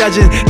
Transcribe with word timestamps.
judging, 0.00 0.49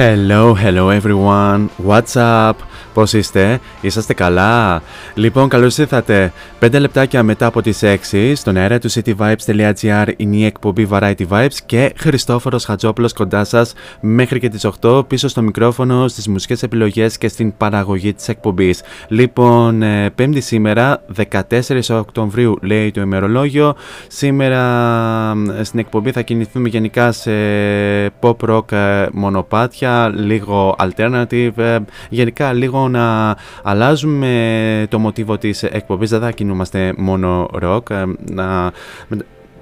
Hello, 0.00 0.54
hello 0.54 1.00
everyone. 1.00 1.66
What's 1.86 2.14
up? 2.16 2.52
Πώς 2.94 3.12
είστε, 3.12 3.60
είσαστε 3.80 4.14
καλά; 4.14 4.82
Λοιπόν, 5.14 5.48
καλώς 5.48 5.78
ήρθατε. 5.78 6.32
5 6.60 6.78
λεπτάκια 6.80 7.22
μετά 7.22 7.46
από 7.46 7.62
τις 7.62 7.82
6 8.10 8.32
στον 8.34 8.56
αέρα 8.56 8.78
του 8.78 8.90
cityvibes.gr 8.90 10.06
είναι 10.16 10.36
η 10.36 10.44
εκπομπή 10.44 10.88
Variety 10.90 11.26
Vibes 11.28 11.54
και 11.66 11.92
Χριστόφορος 11.96 12.64
Χατζόπουλος 12.64 13.12
κοντά 13.12 13.44
σας 13.44 13.72
μέχρι 14.00 14.40
και 14.40 14.48
τις 14.48 14.66
8 14.80 15.08
πίσω 15.08 15.28
στο 15.28 15.42
μικρόφωνο, 15.42 16.08
στις 16.08 16.28
μουσικές 16.28 16.62
επιλογές 16.62 17.18
και 17.18 17.28
στην 17.28 17.56
παραγωγή 17.56 18.12
της 18.14 18.28
εκπομπής. 18.28 18.82
Λοιπόν, 19.08 19.82
ε, 19.82 20.10
πέμπτη 20.10 20.40
σήμερα, 20.40 21.02
14 21.06 21.98
Οκτωβρίου 21.98 22.58
λέει 22.62 22.90
το 22.90 23.00
ημερολόγιο. 23.00 23.74
Σήμερα 24.08 24.62
ε, 25.58 25.64
στην 25.64 25.78
εκπομπή 25.78 26.12
θα 26.12 26.22
κινηθούμε 26.22 26.68
γενικά 26.68 27.12
σε 27.12 27.30
pop 28.20 28.36
rock 28.48 28.72
ε, 28.72 29.06
μονοπάτια, 29.12 30.12
λίγο 30.14 30.76
alternative, 30.78 31.56
ε, 31.56 31.78
γενικά 32.10 32.52
λίγο 32.52 32.88
να 32.88 33.36
αλλάζουμε 33.62 34.86
το 34.88 34.98
μοτίβο 34.98 35.38
της 35.38 35.62
εκπομπής, 35.62 36.10
δεν 36.10 36.20
θα 36.20 36.30
κινούμαστε 36.48 36.94
μόνο 36.96 37.50
rock, 37.62 37.90
ε, 37.90 38.04
να, 38.30 38.72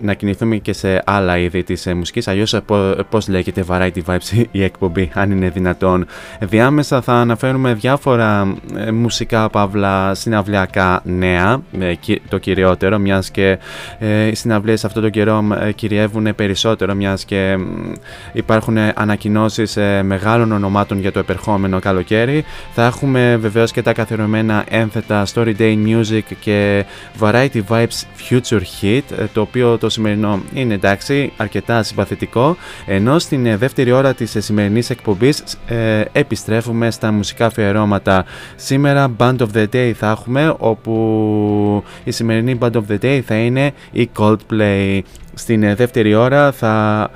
να 0.00 0.14
κινηθούμε 0.14 0.56
και 0.56 0.72
σε 0.72 1.02
άλλα 1.06 1.38
είδη 1.38 1.62
της 1.62 1.86
ε, 1.86 1.94
μουσικής, 1.94 2.28
αλλιώς 2.28 2.54
ε, 2.54 2.60
πο- 2.60 2.96
πώς 3.10 3.28
λέγεται 3.28 3.64
Variety 3.68 3.98
Vibes 4.06 4.44
η 4.50 4.62
εκπομπή, 4.62 5.10
αν 5.14 5.30
είναι 5.30 5.48
δυνατόν. 5.50 6.06
Διάμεσα 6.40 7.00
θα 7.00 7.12
αναφέρουμε 7.12 7.74
διάφορα 7.74 8.54
ε, 8.76 8.90
μουσικά 8.90 9.50
παύλα 9.50 10.14
συναυλιακά 10.14 11.00
νέα, 11.04 11.62
ε, 11.78 11.94
κυ- 11.94 12.22
το 12.28 12.38
κυριότερο, 12.38 12.98
μιας 12.98 13.30
και 13.30 13.58
ε, 13.98 14.26
οι 14.26 14.34
συναυλίες 14.34 14.84
αυτό 14.84 15.00
το 15.00 15.08
καιρό 15.08 15.44
ε, 15.60 15.72
κυριεύουν 15.72 16.34
περισσότερο, 16.34 16.94
μιας 16.94 17.24
και 17.24 17.56
μ, 17.56 17.92
υπάρχουν 18.32 18.76
ανακοινώσεις 18.94 19.76
ε, 19.76 20.02
μεγάλων 20.02 20.52
ονομάτων 20.52 21.00
για 21.00 21.12
το 21.12 21.18
επερχόμενο 21.18 21.78
καλοκαίρι. 21.78 22.44
Θα 22.74 22.84
έχουμε 22.84 23.36
βεβαίως 23.40 23.72
και 23.72 23.82
τα 23.82 23.92
καθιερωμένα 23.92 24.64
ένθετα 24.68 25.26
Story 25.34 25.54
Day 25.58 25.76
Music 25.86 26.20
και 26.40 26.84
Variety 27.20 27.60
Vibes 27.68 28.02
Future 28.30 28.60
Hit, 28.80 29.00
ε, 29.18 29.24
το 29.32 29.40
οποίο 29.40 29.78
το 29.78 29.85
σημερινό 29.88 30.42
είναι 30.54 30.74
εντάξει, 30.74 31.32
αρκετά 31.36 31.82
συμπαθητικό, 31.82 32.56
ενώ 32.86 33.18
στην 33.18 33.46
ε, 33.46 33.56
δεύτερη 33.56 33.92
ώρα 33.92 34.14
της 34.14 34.34
ε, 34.34 34.40
σημερινής 34.40 34.90
εκπομπής 34.90 35.42
ε, 35.66 36.04
επιστρέφουμε 36.12 36.90
στα 36.90 37.12
μουσικά 37.12 37.46
αφιερώματα. 37.46 38.24
Σήμερα 38.56 39.14
Band 39.18 39.36
of 39.36 39.46
the 39.54 39.66
Day 39.72 39.92
θα 39.96 40.10
έχουμε, 40.10 40.54
όπου 40.58 41.84
η 42.04 42.10
σημερινή 42.10 42.58
Band 42.60 42.72
of 42.72 42.82
the 42.88 42.98
Day 43.02 43.20
θα 43.26 43.34
είναι 43.34 43.72
η 43.92 44.10
Coldplay. 44.18 45.00
Στην 45.34 45.62
ε, 45.62 45.74
δεύτερη 45.74 46.14
ώρα 46.14 46.52
θα 46.52 47.10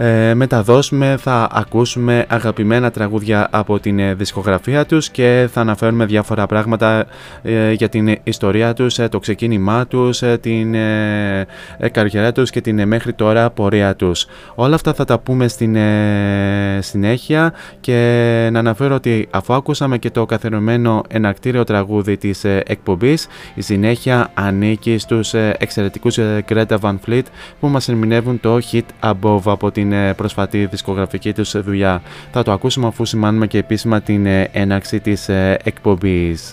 ε, 0.00 0.34
μεταδώσουμε, 0.34 1.16
θα 1.18 1.48
ακούσουμε 1.52 2.24
αγαπημένα 2.28 2.90
τραγούδια 2.90 3.48
από 3.50 3.78
την 3.78 3.98
ε, 3.98 4.14
δισκογραφία 4.14 4.86
τους 4.86 5.10
και 5.10 5.48
θα 5.52 5.60
αναφέρουμε 5.60 6.04
διάφορα 6.04 6.46
πράγματα 6.46 7.06
ε, 7.42 7.72
για 7.72 7.88
την 7.88 8.16
ιστορία 8.22 8.72
τους, 8.72 8.98
ε, 8.98 9.08
το 9.08 9.18
ξεκίνημά 9.18 9.86
τους, 9.86 10.22
ε, 10.22 10.38
την 10.38 10.74
ε, 10.74 11.46
ε, 11.78 11.88
καριέρα 11.88 12.32
τους 12.32 12.50
και 12.50 12.60
την 12.60 12.78
ε, 12.78 12.86
μέχρι 12.86 13.12
τώρα 13.12 13.50
πορεία 13.50 13.96
τους. 13.96 14.26
Όλα 14.54 14.74
αυτά 14.74 14.94
θα 14.94 15.04
τα 15.04 15.18
πούμε 15.18 15.48
στην 15.48 15.76
ε, 15.76 16.78
συνέχεια 16.82 17.52
και 17.80 18.48
να 18.52 18.58
αναφέρω 18.58 18.94
ότι 18.94 19.28
αφού 19.30 19.54
ακούσαμε 19.54 19.98
και 19.98 20.10
το 20.10 20.26
καθερωμένο 20.26 21.02
ενακτήριο 21.08 21.64
τραγούδι 21.64 22.16
της 22.16 22.44
ε, 22.44 22.62
εκπομπής, 22.66 23.26
η 23.54 23.60
συνέχεια 23.60 24.30
ανήκει 24.34 24.98
στους 24.98 25.34
ε, 25.34 25.56
εξαιρετικούς 25.58 26.18
ε, 26.18 26.44
Greta 26.48 26.78
Van 26.80 26.94
Fleet 27.06 27.22
που 27.60 27.68
μας 27.68 27.88
ερμηνεύουν 27.88 28.40
το 28.40 28.58
Hit 28.72 29.12
Above 29.12 29.42
από 29.44 29.70
την 29.70 29.87
την 29.88 29.98
ε, 29.98 30.14
προσφατή 30.14 30.66
δισκογραφική 30.66 31.32
τους 31.32 31.62
δουλειά. 31.62 32.02
Θα 32.32 32.42
το 32.42 32.52
ακούσουμε 32.52 32.86
αφού 32.86 33.04
σημάνουμε 33.04 33.46
και 33.46 33.58
επίσημα 33.58 34.00
την 34.00 34.26
ε, 34.26 34.48
έναρξη 34.52 35.00
της 35.00 35.28
ε, 35.28 35.58
εκπομπής. 35.64 36.52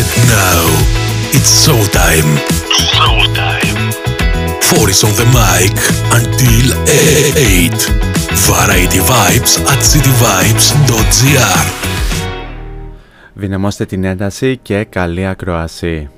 And 0.00 0.10
now 0.36 0.64
it's 1.36 1.50
show 1.64 1.80
time. 2.02 2.30
Show 2.96 3.16
time. 3.44 3.78
Four 4.68 4.86
is 4.94 5.00
on 5.08 5.14
the 5.22 5.28
mic 5.40 5.74
until 6.18 6.66
8. 7.36 7.80
Variety 8.50 9.00
Vibes 9.10 9.52
at 9.72 9.80
cityvibes.gr 9.90 11.95
Δυναμώστε 13.38 13.84
την 13.84 14.04
ένταση 14.04 14.56
και 14.56 14.84
καλή 14.84 15.26
ακροασία. 15.26 16.10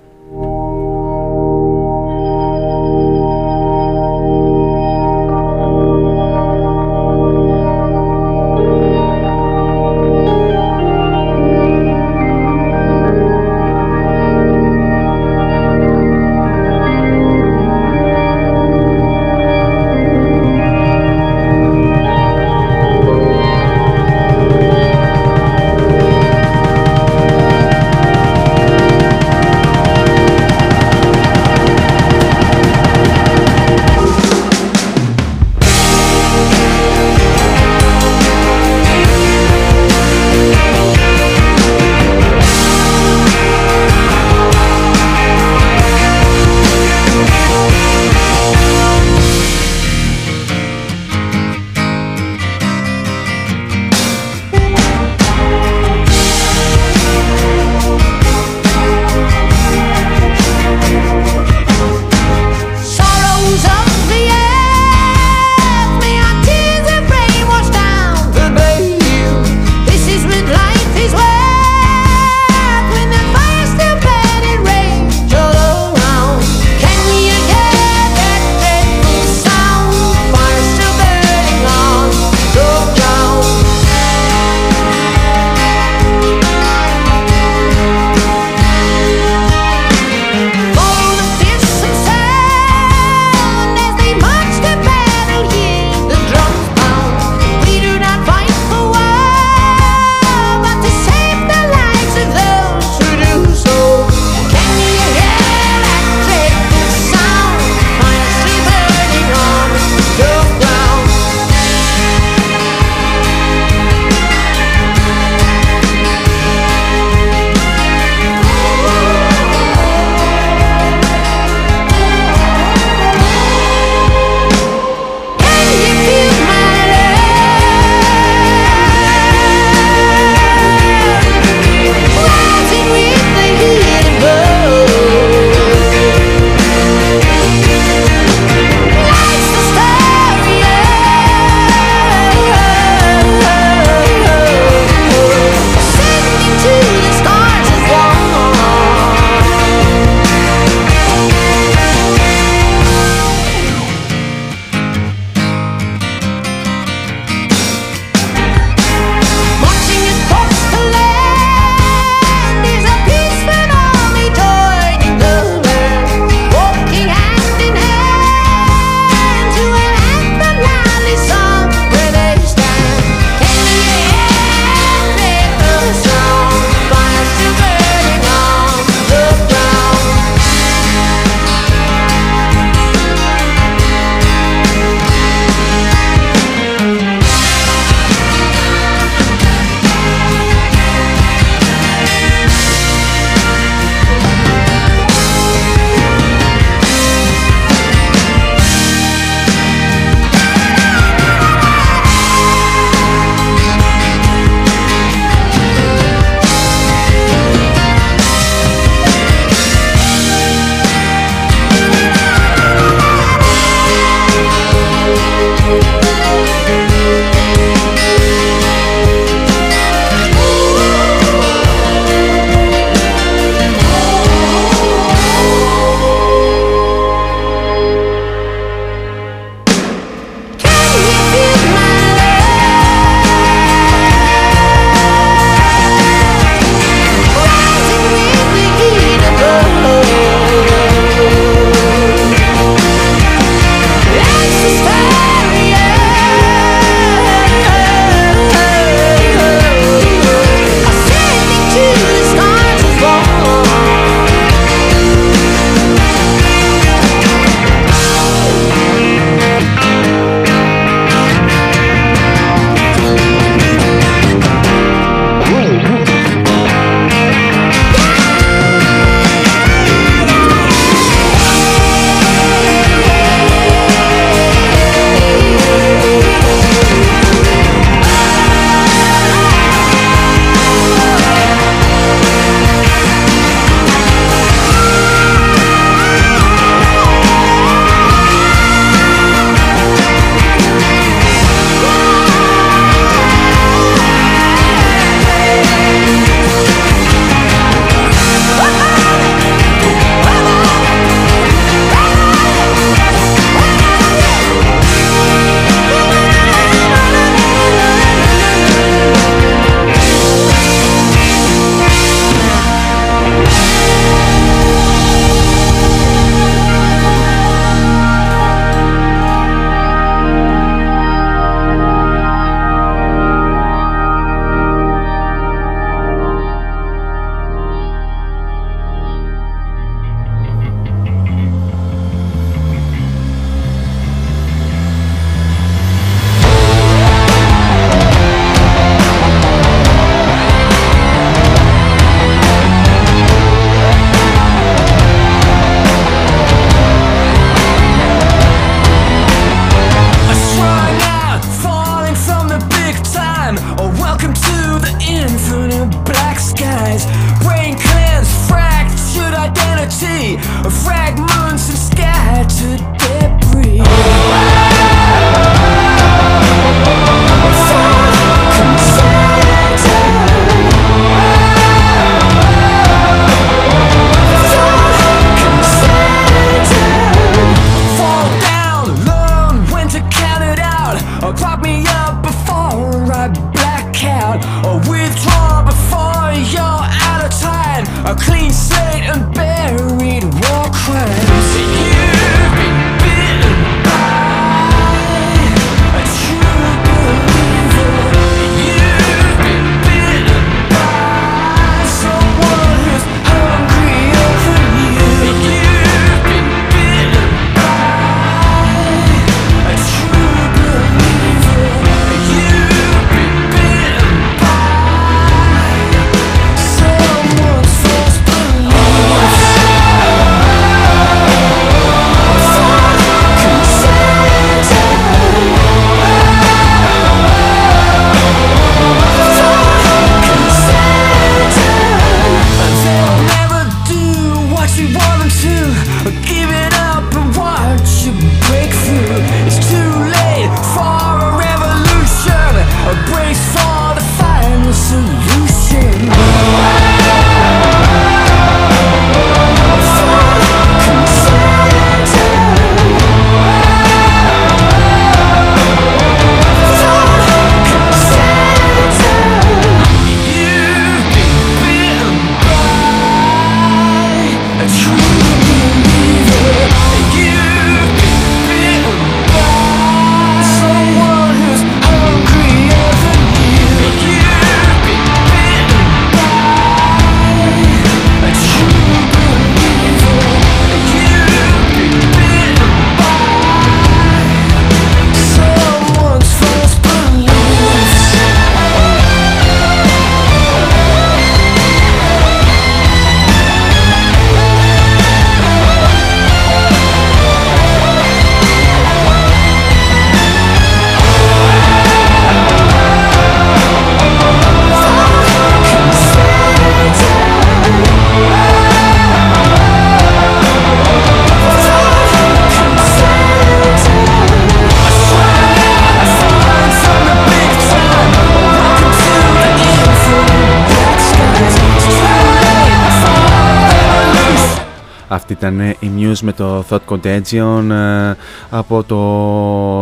Με 526.23 526.33
το 526.33 526.65
Thought 526.71 526.79
Contagion 526.89 527.71
ε, 527.71 528.15
από 528.51 528.83
το 528.85 528.99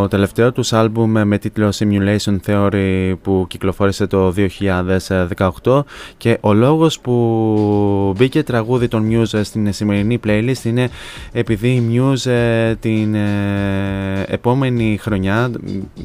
τελευταίο 0.09 0.53
τους 0.53 0.73
άλμπουμ 0.73 1.11
με 1.25 1.39
τίτλο 1.39 1.73
Simulation 1.79 2.37
Theory 2.47 3.15
που 3.23 3.45
κυκλοφόρησε 3.49 4.07
το 4.07 4.35
2018 5.63 5.83
και 6.17 6.39
ο 6.41 6.53
λόγος 6.53 7.01
που 7.01 8.15
μπήκε 8.17 8.43
τραγούδι 8.43 8.89
των 8.89 9.09
Muse 9.11 9.41
στην 9.43 9.73
σημερινή 9.73 10.21
playlist 10.27 10.65
είναι 10.65 10.89
επειδή 11.33 11.69
η 11.69 11.91
Muse 11.93 12.31
ε, 12.31 12.75
την 12.75 13.15
ε, 13.15 14.25
επόμενη 14.27 14.99
χρονιά, 15.01 15.51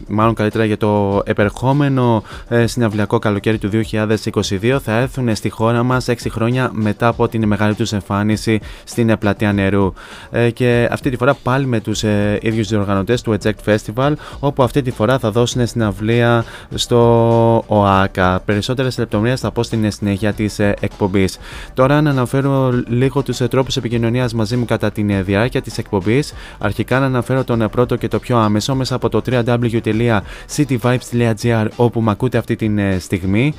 μάλλον 0.07 0.33
καλύτερα 0.33 0.65
για 0.65 0.77
το 0.77 1.21
επερχόμενο 1.25 2.23
συναυλιακό 2.65 3.19
καλοκαίρι 3.19 3.57
του 3.57 3.69
2022 3.91 4.77
θα 4.83 4.97
έρθουν 4.97 5.35
στη 5.35 5.49
χώρα 5.49 5.83
μας 5.83 6.05
6 6.09 6.13
χρόνια 6.29 6.69
μετά 6.73 7.07
από 7.07 7.27
την 7.27 7.47
μεγάλη 7.47 7.75
τους 7.75 7.93
εμφάνιση 7.93 8.59
στην 8.83 9.17
πλατεία 9.17 9.53
νερού. 9.53 9.93
Ε, 10.31 10.49
και 10.49 10.87
αυτή 10.91 11.09
τη 11.09 11.17
φορά 11.17 11.33
πάλι 11.33 11.65
με 11.65 11.79
τους 11.79 12.03
ε, 12.03 12.39
ίδιους 12.41 12.67
διοργανωτές 12.67 13.21
του 13.21 13.37
Eject 13.41 13.63
Festival, 13.65 13.90
όπου 14.39 14.63
αυτή 14.63 14.81
τη 14.81 14.91
φορά 14.91 15.19
θα 15.19 15.31
δώσουν 15.31 15.67
συναυλία 15.67 16.45
στο 16.73 17.63
ΟΑΚΑ. 17.67 18.41
Περισσότερες 18.45 18.97
λεπτομέρειες 18.97 19.39
θα 19.39 19.51
πω 19.51 19.63
στην 19.63 19.91
συνέχεια 19.91 20.33
της 20.33 20.59
ε, 20.59 20.73
εκπομπής. 20.79 21.37
Τώρα 21.73 22.01
να 22.01 22.09
αναφέρω 22.09 22.71
λίγο 22.87 23.23
τους 23.23 23.39
ε, 23.39 23.47
τρόπους 23.47 23.77
επικοινωνίας 23.77 24.33
μαζί 24.33 24.55
μου 24.55 24.65
κατά 24.65 24.91
τη 24.91 25.05
ε, 25.09 25.21
διάρκεια 25.21 25.61
της 25.61 25.77
εκπομπής. 25.77 26.33
Αρχικά 26.57 26.99
να 26.99 27.05
αναφέρω 27.05 27.43
τον 27.43 27.69
πρώτο 27.71 27.95
και 27.95 28.07
το 28.07 28.19
πιο 28.19 28.37
άμεσο 28.37 28.75
μέσα 28.75 28.95
από 28.95 29.09
το 29.09 29.21
www.cityvibes.gr 29.31 31.67
όπου 31.75 32.01
με 32.01 32.11
ακούτε 32.11 32.37
αυτή 32.37 32.55
τη 32.55 32.99
στιγμή. 32.99 33.53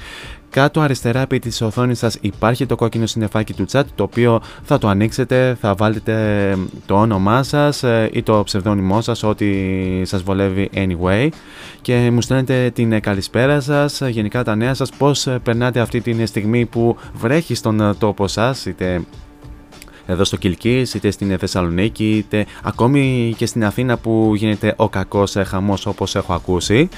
Κάτω 0.53 0.81
αριστερά 0.81 1.21
επί 1.21 1.39
της 1.39 1.61
οθόνης 1.61 1.99
σας 1.99 2.19
υπάρχει 2.21 2.67
το 2.67 2.77
κόκκινο 2.77 3.07
συννεφάκι 3.07 3.53
του 3.53 3.65
chat 3.73 3.83
το 3.95 4.03
οποίο 4.03 4.41
θα 4.63 4.79
το 4.79 4.89
ανοίξετε, 4.89 5.57
θα 5.61 5.75
βάλετε 5.75 6.57
το 6.87 6.95
όνομά 6.95 7.43
σας 7.43 7.83
ε, 7.83 8.11
ή 8.13 8.23
το 8.23 8.43
ψευδόνυμό 8.45 9.01
σας, 9.01 9.23
ό,τι 9.23 9.55
σας 10.05 10.23
βολεύει 10.23 10.71
anyway. 10.75 11.29
Και 11.81 12.11
μου 12.13 12.21
στέλνετε 12.21 12.71
την 12.71 13.01
καλησπέρα 13.01 13.61
σας, 13.61 14.01
γενικά 14.01 14.45
τα 14.45 14.55
νέα 14.55 14.75
σας, 14.75 14.91
πώς 14.91 15.29
περνάτε 15.43 15.81
αυτή 15.81 16.01
τη 16.01 16.27
στιγμή 16.27 16.67
που 16.67 16.97
βρέχει 17.15 17.55
στον 17.55 17.97
τόπο 17.99 18.29
σας, 18.29 18.67
είτε 18.67 19.01
εδώ 20.13 20.25
στο 20.25 20.37
Κιλκής, 20.37 20.95
είτε 20.95 21.11
στην 21.11 21.39
Θεσσαλονίκη, 21.39 22.11
είτε 22.17 22.47
ακόμη 22.63 23.35
και 23.37 23.47
στην 23.47 23.65
Αθήνα 23.65 23.97
που 23.97 24.33
γίνεται 24.37 24.75
ο 24.77 24.89
κακός 24.89 25.37
χαμός 25.47 25.87
όπως 25.87 26.15
έχω 26.15 26.33
ακούσει. 26.33 26.89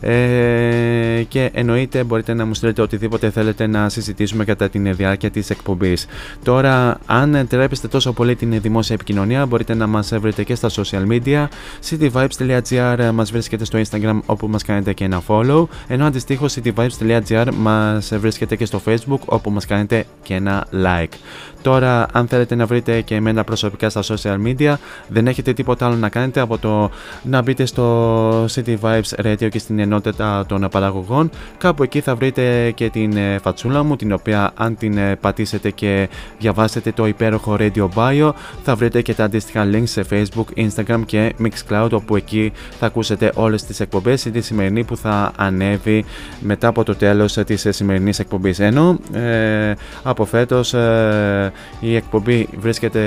Ε, 0.00 1.22
και 1.28 1.50
εννοείται 1.52 2.04
μπορείτε 2.04 2.34
να 2.34 2.44
μου 2.46 2.54
στείλετε 2.54 2.82
οτιδήποτε 2.82 3.30
θέλετε 3.30 3.66
να 3.66 3.88
συζητήσουμε 3.88 4.44
κατά 4.44 4.68
την 4.68 4.94
διάρκεια 4.94 5.30
της 5.30 5.50
εκπομπής. 5.50 6.06
Τώρα, 6.42 6.98
αν 7.06 7.46
τρέπεστε 7.48 7.88
τόσο 7.88 8.12
πολύ 8.12 8.36
την 8.36 8.60
δημόσια 8.60 8.94
επικοινωνία, 8.94 9.46
μπορείτε 9.46 9.74
να 9.74 9.86
μας 9.86 10.12
βρείτε 10.18 10.44
και 10.44 10.54
στα 10.54 10.70
social 10.70 11.06
media. 11.08 11.46
cityvibes.gr 11.90 13.10
μας 13.14 13.30
βρίσκεται 13.30 13.64
στο 13.64 13.78
Instagram 13.78 14.20
όπου 14.26 14.48
μας 14.48 14.64
κάνετε 14.64 14.92
και 14.92 15.04
ένα 15.04 15.22
follow, 15.26 15.64
ενώ 15.88 16.04
αντιστοίχως 16.06 16.56
cityvibes.gr 16.56 17.46
μας 17.56 18.12
βρίσκεται 18.14 18.56
και 18.56 18.64
στο 18.64 18.80
Facebook 18.84 19.20
όπου 19.24 19.50
μας 19.50 19.66
κάνετε 19.66 20.04
και 20.22 20.34
ένα 20.34 20.66
like. 20.72 21.14
Τώρα, 21.62 22.06
αν 22.12 22.26
θέλετε 22.26 22.54
να 22.54 22.66
βρείτε 22.66 23.00
και 23.00 23.14
εμένα 23.14 23.44
προσωπικά 23.44 23.90
στα 23.90 24.02
social 24.02 24.36
media, 24.46 24.74
δεν 25.08 25.26
έχετε 25.26 25.52
τίποτα 25.52 25.86
άλλο 25.86 25.96
να 25.96 26.08
κάνετε 26.08 26.40
από 26.40 26.58
το 26.58 26.90
να 27.22 27.42
μπείτε 27.42 27.64
στο 27.64 28.44
City 28.44 28.76
Vibes 28.80 29.24
Radio 29.24 29.48
και 29.50 29.58
στην 29.58 29.78
ενότητα 29.78 30.44
των 30.48 30.68
παραγωγών. 30.70 31.30
Κάπου 31.58 31.82
εκεί 31.82 32.00
θα 32.00 32.14
βρείτε 32.14 32.70
και 32.70 32.90
την 32.90 33.16
ε, 33.16 33.38
φατσούλα 33.42 33.82
μου, 33.82 33.96
την 33.96 34.12
οποία 34.12 34.52
αν 34.54 34.76
την 34.76 34.98
ε, 34.98 35.16
πατήσετε 35.16 35.70
και 35.70 36.08
διαβάσετε 36.38 36.92
το 36.92 37.06
υπέροχο 37.06 37.56
Radio 37.58 37.88
Bio, 37.94 38.30
θα 38.62 38.74
βρείτε 38.74 39.02
και 39.02 39.14
τα 39.14 39.24
αντίστοιχα 39.24 39.68
links 39.72 39.82
σε 39.84 40.04
Facebook, 40.10 40.66
Instagram 40.66 41.00
και 41.06 41.34
Mixcloud, 41.42 41.88
όπου 41.92 42.16
εκεί 42.16 42.52
θα 42.78 42.86
ακούσετε 42.86 43.32
όλες 43.34 43.64
τις 43.64 43.80
εκπομπές 43.80 44.24
ή 44.24 44.30
τη 44.30 44.40
σημερινή 44.40 44.84
που 44.84 44.96
θα 44.96 45.32
ανέβει 45.36 46.04
μετά 46.40 46.68
από 46.68 46.84
το 46.84 46.94
τέλος 46.94 47.32
της 47.32 47.66
σημερινής 47.68 48.18
εκπομπής. 48.18 48.58
Ενώ 48.58 48.98
ε, 49.12 49.72
από 50.02 50.24
φέτος 50.24 50.74
ε, 50.74 51.51
η 51.80 51.96
εκπομπή 51.96 52.48
βρίσκεται 52.58 53.00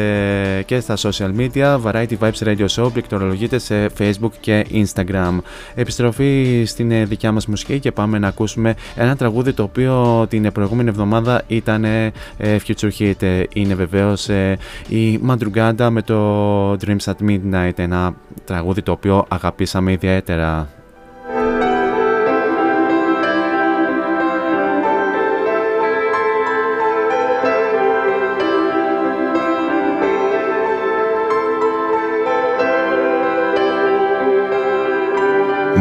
και 0.65 0.79
στα 0.79 0.95
social 0.97 1.31
media, 1.37 1.81
Variety 1.81 2.13
Vibes 2.19 2.47
Radio 2.47 2.65
Show, 2.75 2.91
πληκτρολογείται 2.93 3.57
σε 3.57 3.89
Facebook 3.99 4.31
και 4.39 4.65
Instagram. 4.71 5.37
Επιστροφή 5.75 6.63
στην 6.65 6.91
ε, 6.91 7.05
δικιά 7.05 7.31
μας 7.31 7.47
μουσική 7.47 7.79
και 7.79 7.91
πάμε 7.91 8.19
να 8.19 8.27
ακούσουμε 8.27 8.75
ένα 8.95 9.15
τραγούδι 9.15 9.53
το 9.53 9.63
οποίο 9.63 10.25
την 10.29 10.51
προηγούμενη 10.51 10.89
εβδομάδα 10.89 11.41
ήταν 11.47 11.83
ε, 11.83 12.11
Future 12.37 12.89
Hit. 12.99 13.43
Είναι 13.53 13.75
βεβαίως 13.75 14.29
ε, 14.29 14.57
η 14.87 15.20
Madrugada 15.29 15.87
με 15.91 16.01
το 16.01 16.72
Dreams 16.72 17.03
at 17.05 17.29
Midnight, 17.29 17.72
ένα 17.75 18.15
τραγούδι 18.46 18.81
το 18.81 18.91
οποίο 18.91 19.25
αγαπήσαμε 19.27 19.91
ιδιαίτερα. 19.91 20.75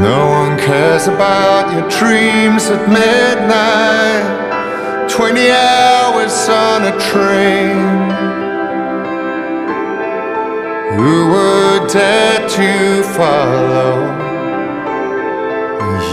One 0.03 0.59
cares 0.59 1.07
about 1.07 1.73
your 1.73 1.89
dreams 1.89 2.69
at 2.71 2.89
midnight. 2.89 4.45
20 5.09 5.51
hours 5.51 6.49
on 6.49 6.85
a 6.85 6.95
train. 6.99 7.79
Who 10.97 11.31
would 11.33 11.91
dare 11.91 12.49
to 12.49 13.03
follow 13.15 14.25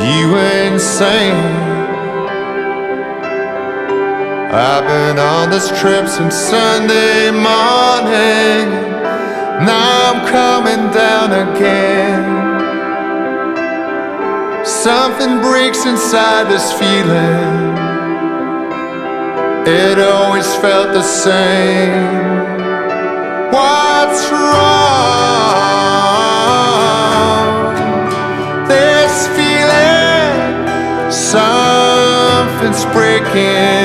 you 0.04 0.38
insane? 0.68 1.72
I've 4.54 4.86
been 4.86 5.18
on 5.18 5.50
this 5.50 5.70
trip 5.80 6.08
since 6.08 6.36
Sunday 6.36 7.32
morning. 7.32 8.70
Now 9.66 10.12
I'm 10.12 10.28
coming 10.28 10.92
down 10.92 11.32
again. 11.32 12.51
Something 14.64 15.42
breaks 15.42 15.86
inside 15.88 16.44
this 16.50 16.72
feeling. 16.74 17.72
It 19.66 19.98
always 20.00 20.56
felt 20.56 20.94
the 20.94 21.02
same. 21.02 22.22
What's 23.52 24.30
wrong? 24.32 24.52
This 28.68 29.28
feeling, 29.36 30.72
something's 31.12 32.86
breaking. 32.94 33.81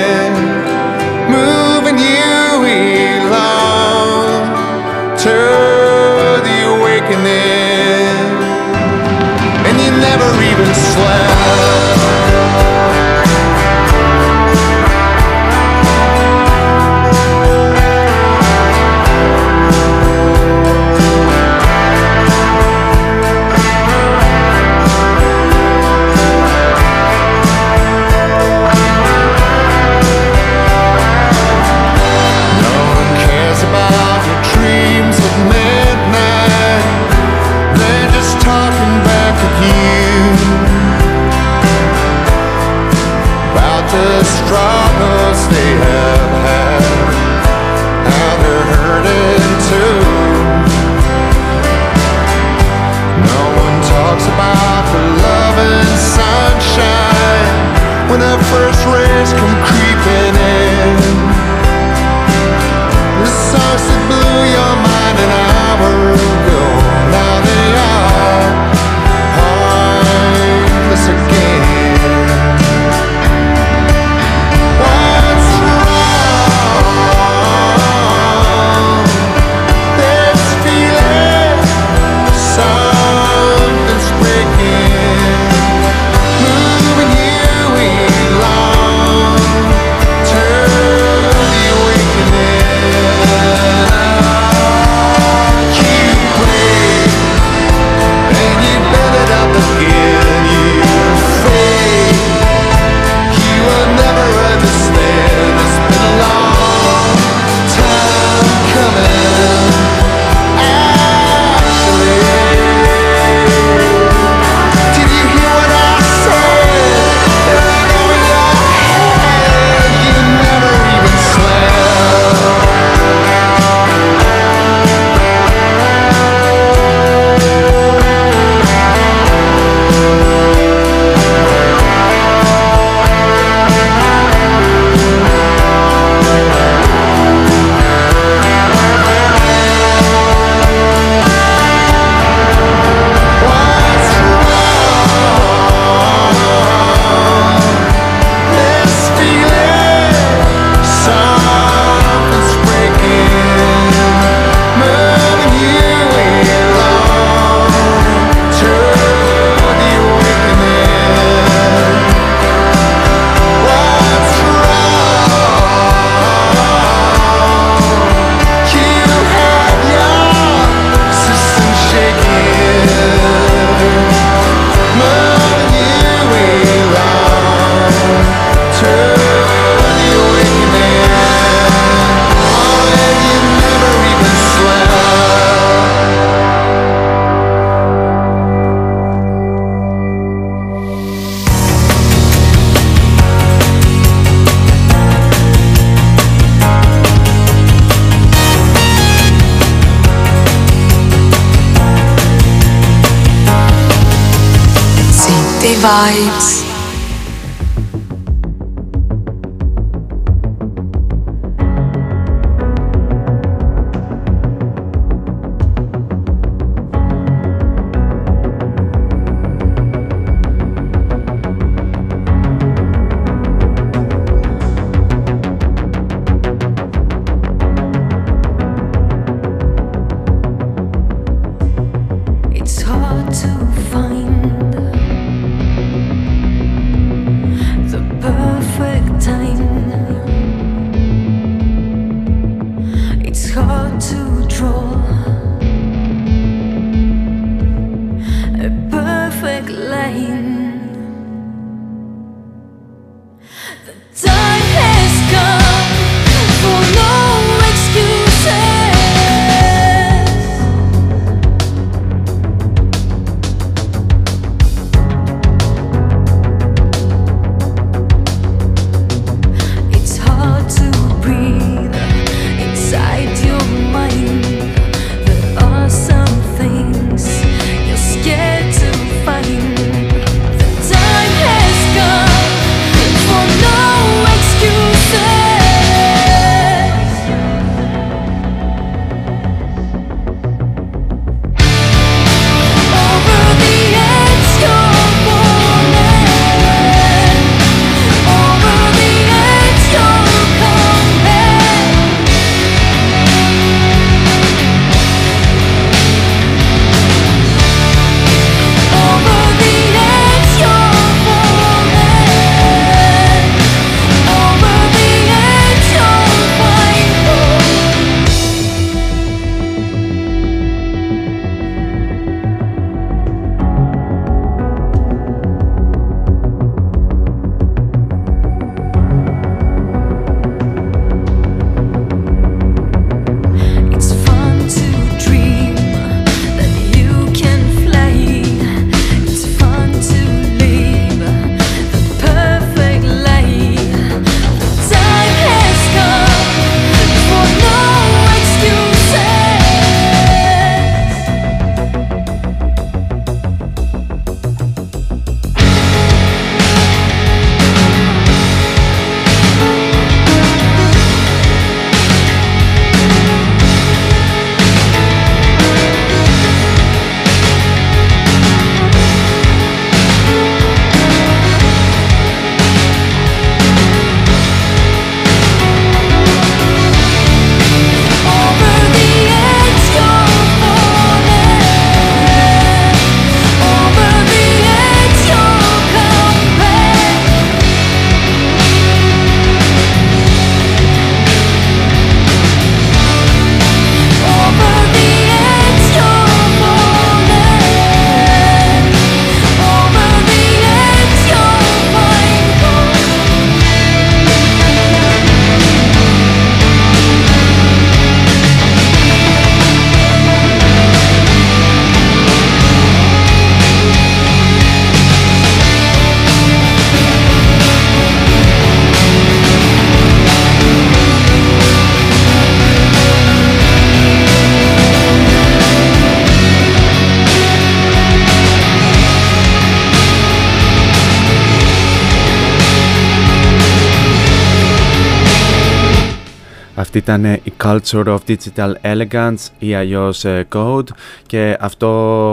Ήταν 437.07 437.25
η 437.25 437.53
Culture 437.63 438.05
of 438.05 438.19
Digital 438.27 438.73
Elegance 438.83 439.49
ή 439.59 439.75
αλλιώ 439.75 440.13
ε, 440.23 440.43
Code. 440.55 440.89
Και 441.27 441.57
αυτό 441.61 441.87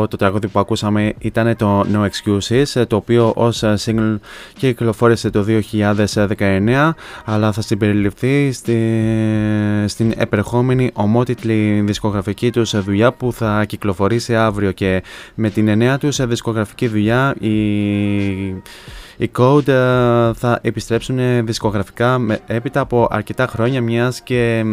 το 0.09 0.17
τραγούδι 0.17 0.47
που 0.47 0.59
ακούσαμε 0.59 1.13
ήταν 1.19 1.55
το 1.55 1.85
No 1.93 2.07
Excuses 2.07 2.63
ε, 2.73 2.85
το 2.85 2.95
οποίο 2.95 3.31
ως 3.35 3.63
ε, 3.63 3.73
single 3.85 4.15
κυκλοφόρησε 4.57 5.29
το 5.29 5.45
2019 5.71 6.91
αλλά 7.25 7.51
θα 7.51 7.61
συμπεριληφθεί 7.61 8.51
στη, 8.51 9.03
στην 9.85 10.13
επερχόμενη 10.17 10.89
ομότιτλη 10.93 11.81
δισκογραφική 11.85 12.51
τους 12.51 12.83
δουλειά 12.83 13.11
που 13.11 13.33
θα 13.33 13.65
κυκλοφορήσει 13.65 14.35
αύριο. 14.35 14.71
Και 14.71 15.03
με 15.35 15.49
την 15.49 15.77
νέα 15.77 15.97
τους 15.97 16.25
δισκογραφική 16.25 16.87
δουλειά 16.87 17.35
η 17.39 17.51
οι 19.17 19.31
Code 19.37 19.67
ε, 19.67 19.73
θα 20.33 20.59
επιστρέψουν 20.61 21.45
δισκογραφικά 21.45 22.19
έπειτα 22.45 22.79
από 22.79 23.07
αρκετά 23.11 23.47
χρόνια 23.47 23.81
μιας 23.81 24.21
και 24.21 24.65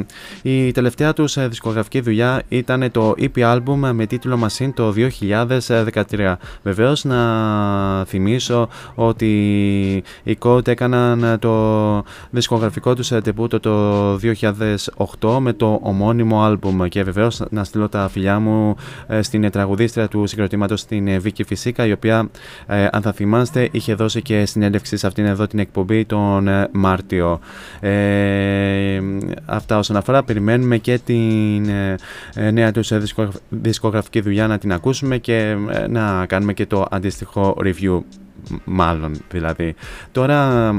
η 0.43 0.71
τελευταία 0.73 1.13
τους 1.13 1.37
ε, 1.37 1.49
δισκογραφική 1.49 2.01
δουλειά 2.01 2.43
ήταν 2.49 2.91
το 2.91 3.15
EP 3.19 3.55
album 3.55 3.91
με 3.93 4.07
τίτλο 4.07 4.39
Machine 4.47 4.71
το 4.75 4.95
2013. 6.09 6.35
Βεβαίως 6.63 7.05
να 7.05 8.05
θυμίσω 8.05 8.69
ότι 8.95 9.35
οι 10.23 10.39
Code 10.41 10.69
έκαναν 10.69 11.39
το 11.39 12.05
δισκογραφικό 12.31 12.95
τους 12.95 13.09
τεπούτο 13.09 13.61
το 13.61 14.15
2008 15.21 15.39
με 15.41 15.53
το 15.53 15.79
ομώνυμο 15.83 16.47
album 16.49 16.89
και 16.89 17.03
βεβαίως 17.03 17.43
να 17.51 17.65
στείλω 17.65 17.89
τα 17.89 18.09
φιλιά 18.09 18.39
μου 18.39 18.77
ε, 19.07 19.23
στην 19.23 19.51
τραγουδίστρια 19.51 20.09
του 20.09 20.27
συγκροτήματος 20.27 20.85
την 20.85 21.21
Βίκη 21.21 21.45
Φυσίκα 21.45 21.87
η 21.87 21.93
οποία 21.93 22.29
αν 22.91 23.03
θα 23.03 23.13
θυμάστε 23.13 23.69
είχε 23.73 23.95
δώσει 23.95 24.23
και 24.31 24.47
συνέντευξη 24.47 24.97
σε 24.97 25.07
αυτήν 25.07 25.25
εδώ 25.25 25.47
την 25.47 25.59
εκπομπή 25.59 26.05
τον 26.05 26.49
ε, 26.49 26.69
Μάρτιο. 26.73 27.41
Ε, 27.81 29.01
αυτά 29.45 29.79
όσον 29.79 29.97
αφορά, 29.97 30.23
περιμένουμε 30.23 30.79
και 30.79 30.99
την 30.99 31.69
ε, 31.69 32.51
νέα 32.51 32.73
τους 32.73 32.93
δισκογραφική 33.49 34.21
δουλειά 34.21 34.47
να 34.47 34.59
την 34.59 34.73
ακούσουμε 34.73 35.19
και 35.19 35.57
να 35.89 36.27
κάνουμε 36.27 36.53
και 36.53 36.67
το 36.67 36.87
αντίστοιχο 36.91 37.57
review 37.65 38.01
μάλλον 38.65 39.17
δηλαδή. 39.31 39.75
Τώρα 40.13 40.71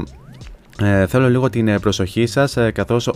ε, 0.80 1.06
θέλω 1.06 1.28
λίγο 1.30 1.50
την 1.50 1.68
ε, 1.68 1.78
προσοχή 1.78 2.26
σας 2.26 2.56
ε, 2.56 2.70
καθώς 2.70 3.12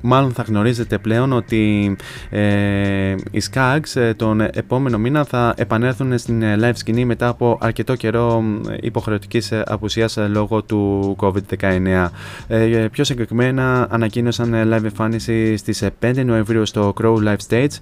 μάλλον 0.00 0.32
θα 0.32 0.42
γνωρίζετε 0.42 0.98
πλέον 0.98 1.32
ότι 1.32 1.96
ε, 2.30 3.14
οι 3.30 3.42
Skags 3.52 4.12
τον 4.16 4.40
επόμενο 4.40 4.98
μήνα 4.98 5.24
θα 5.24 5.54
επανέλθουν 5.56 6.18
στην 6.18 6.42
live 6.42 6.72
σκηνή 6.74 7.04
μετά 7.04 7.28
από 7.28 7.58
αρκετό 7.60 7.94
καιρό 7.94 8.44
υποχρεωτικής 8.80 9.52
απουσίας 9.64 10.18
λόγω 10.28 10.62
του 10.62 11.16
COVID-19. 11.20 12.08
Ε, 12.48 12.86
πιο 12.92 13.04
συγκεκριμένα 13.04 13.86
ανακοίνωσαν 13.90 14.54
live 14.54 14.84
εμφάνιση 14.84 15.56
στις 15.56 15.84
5 16.02 16.22
Νοεμβρίου 16.24 16.66
στο 16.66 16.94
Crow 17.00 17.14
Live 17.14 17.36
Stage 17.48 17.76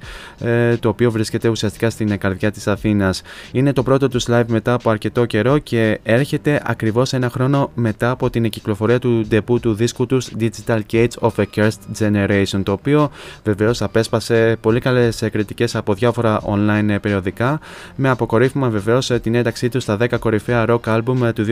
το 0.80 0.88
οποίο 0.88 1.11
βρίσκεται 1.11 1.48
ουσιαστικά 1.48 1.90
στην 1.90 2.18
καρδιά 2.18 2.50
της 2.50 2.66
Αθήνας. 2.66 3.22
Είναι 3.52 3.72
το 3.72 3.83
πρώτο 3.83 4.09
τους 4.09 4.24
live 4.28 4.46
μετά 4.46 4.72
από 4.72 4.90
αρκετό 4.90 5.24
καιρό 5.24 5.59
και 5.59 5.98
έρχεται 6.02 6.62
ακριβώς 6.64 7.12
ένα 7.12 7.30
χρόνο 7.30 7.70
μετά 7.74 8.11
από 8.11 8.30
την 8.30 8.48
κυκλοφορία 8.48 8.98
του 8.98 9.10
του 9.11 9.27
ντεπού 9.29 9.61
του 9.61 9.75
δίσκου 9.75 10.07
τους 10.07 10.29
Digital 10.40 10.81
Cage 10.92 11.09
of 11.20 11.31
a 11.37 11.44
Cursed 11.55 11.99
Generation 11.99 12.61
το 12.62 12.73
οποίο 12.73 13.11
βεβαίως 13.44 13.83
απέσπασε 13.83 14.57
πολύ 14.61 14.81
καλές 14.81 15.29
κριτικές 15.33 15.75
από 15.75 15.94
διάφορα 15.94 16.40
online 16.44 16.96
περιοδικά 17.01 17.61
με 17.96 18.09
αποκορύφωμα 18.09 18.68
βεβαίως 18.68 19.11
την 19.23 19.35
ένταξή 19.35 19.68
τους 19.68 19.83
στα 19.83 19.96
10 20.01 20.18
κορυφαία 20.18 20.64
rock 20.68 20.81
album 20.85 21.31
του 21.35 21.44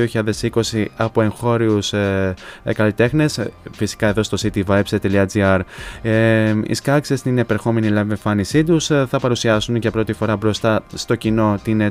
2020 0.73 0.85
από 0.97 1.23
εγχώριους 1.23 1.92
ε, 1.92 2.35
καλλιτέχνες 2.75 3.40
φυσικά 3.71 4.07
εδώ 4.07 4.23
στο 4.23 4.37
cityvibes.gr 4.40 5.61
ε, 6.03 6.51
οι 6.51 6.77
Skaggs 6.85 7.01
στην 7.03 7.38
επερχόμενη 7.38 7.88
live 7.90 8.11
εμφάνισή 8.11 8.64
τους 8.64 8.87
θα 8.87 9.18
παρουσιάσουν 9.21 9.77
για 9.77 9.90
πρώτη 9.90 10.12
φορά 10.12 10.37
μπροστά 10.37 10.83
στο 10.94 11.14
κοινό 11.14 11.59
την 11.62 11.88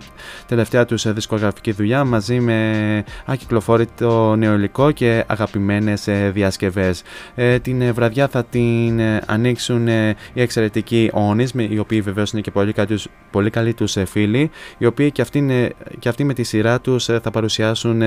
τελευταία 0.48 0.86
τους 0.86 1.14
δισκογραφική 1.14 1.72
δουλειά 1.72 2.04
μαζί 2.04 2.40
με 2.40 3.04
ακυκλοφόρητο 3.26 4.36
νεοελλικό 4.36 4.92
και 4.92 5.24
αγαπημένες 5.58 6.08
ε, 6.08 6.32
διασκευές. 6.34 7.04
Ε, 7.36 7.60
την 7.60 7.82
ε, 7.82 7.92
βραδιά 7.92 8.28
θα 8.28 8.44
την 8.44 9.02
ανοίξουν 9.26 9.88
οι 9.88 10.16
εξαιρετικοί 10.42 11.10
Όνεις, 11.14 11.54
οι 11.56 11.80
οποίοι 11.80 12.02
βεβαίως 12.02 12.32
είναι 12.32 12.42
και 12.42 12.52
πολύ, 12.52 12.74
καλούς, 12.74 13.08
πολύ 13.32 13.50
καλοί 13.50 13.74
τους 13.74 13.98
φίλοι, 14.06 14.50
οι 14.78 14.86
οποίοι 14.86 15.12
και 15.12 15.22
αυτοί, 15.22 15.72
και 16.00 16.10
αυτοί 16.10 16.24
με 16.24 16.34
τη 16.34 16.44
σειρά 16.44 16.82
τους 16.82 17.06
θα 17.06 17.32
παρουσιάσουν 17.32 18.00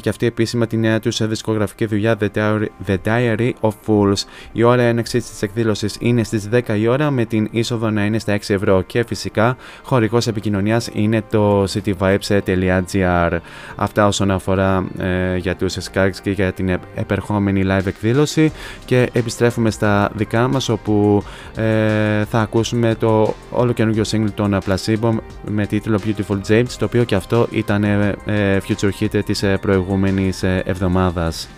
και 0.00 0.08
αυτοί 0.08 0.26
επίσημα 0.26 0.66
τη 0.66 0.76
νέα 0.76 1.00
τους 1.00 1.26
δισκογραφική 1.26 1.86
δουλειά 1.86 2.16
The 2.20 2.28
Diary, 2.34 2.66
The 2.86 2.96
Diary 3.04 3.50
of 3.60 3.70
Fools. 3.86 4.22
Η 4.52 4.62
ώρα 4.62 4.82
έναξης 4.82 5.28
της 5.28 5.42
εκδήλωσης 5.42 5.96
είναι 6.00 6.24
στις 6.24 6.48
10 6.52 6.78
η 6.78 6.86
ώρα 6.86 7.10
με 7.10 7.24
την 7.24 7.48
είσοδο 7.50 7.90
να 7.90 8.04
είναι 8.04 8.18
στα 8.18 8.38
6 8.38 8.54
ευρώ 8.54 8.82
και 8.82 9.04
φυσικά 9.04 9.56
χωρικός 9.82 10.26
επικοινωνίας 10.26 10.88
είναι 10.92 11.22
το 11.30 11.62
cityvibes.gr 11.62 13.38
Αυτά 13.76 14.06
όσον 14.06 14.30
αφορά 14.30 14.84
ε, 14.98 15.36
για 15.36 15.56
τους 15.56 15.76
Skarks 15.78 16.16
και 16.22 16.30
για 16.30 16.43
για 16.44 16.52
την 16.52 16.78
επερχόμενη 16.94 17.62
live 17.66 17.86
εκδήλωση 17.86 18.52
και 18.84 19.08
επιστρέφουμε 19.12 19.70
στα 19.70 20.10
δικά 20.14 20.48
μας 20.48 20.68
όπου 20.68 21.22
ε, 21.56 22.24
θα 22.24 22.40
ακούσουμε 22.40 22.94
το 22.94 23.34
όλο 23.50 23.72
καινούργιο 23.72 24.04
single 24.10 24.30
των 24.34 24.58
Placebo 24.66 25.10
με 25.44 25.66
τίτλο 25.66 26.00
Beautiful 26.04 26.38
James 26.48 26.70
το 26.78 26.84
οποίο 26.84 27.04
και 27.04 27.14
αυτό 27.14 27.46
ήταν 27.50 27.84
ε, 27.84 28.14
ε 28.24 28.58
future 28.68 28.90
hit 29.00 29.24
της 29.24 29.42
ε, 29.42 29.58
προηγούμενης 29.60 30.42
εβδομάδας. 30.42 31.48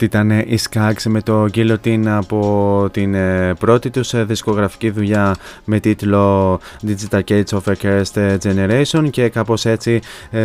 Αυτή 0.00 0.16
ήταν 0.16 0.30
η 0.30 0.58
Skags 0.70 1.02
με 1.04 1.22
το 1.22 1.48
Guillotine 1.54 2.06
από 2.06 2.88
την 2.92 3.14
ε, 3.14 3.54
πρώτη 3.58 3.90
τους 3.90 4.14
ε, 4.14 4.24
δισκογραφική 4.24 4.90
δουλειά 4.90 5.36
με 5.64 5.80
τίτλο 5.80 6.60
Digital 6.86 7.20
Cage 7.28 7.42
of 7.44 7.60
a 7.64 7.72
Cursed 7.82 8.36
Generation 8.42 9.10
και 9.10 9.28
κάπως 9.28 9.64
έτσι 9.64 10.00
ε, 10.30 10.40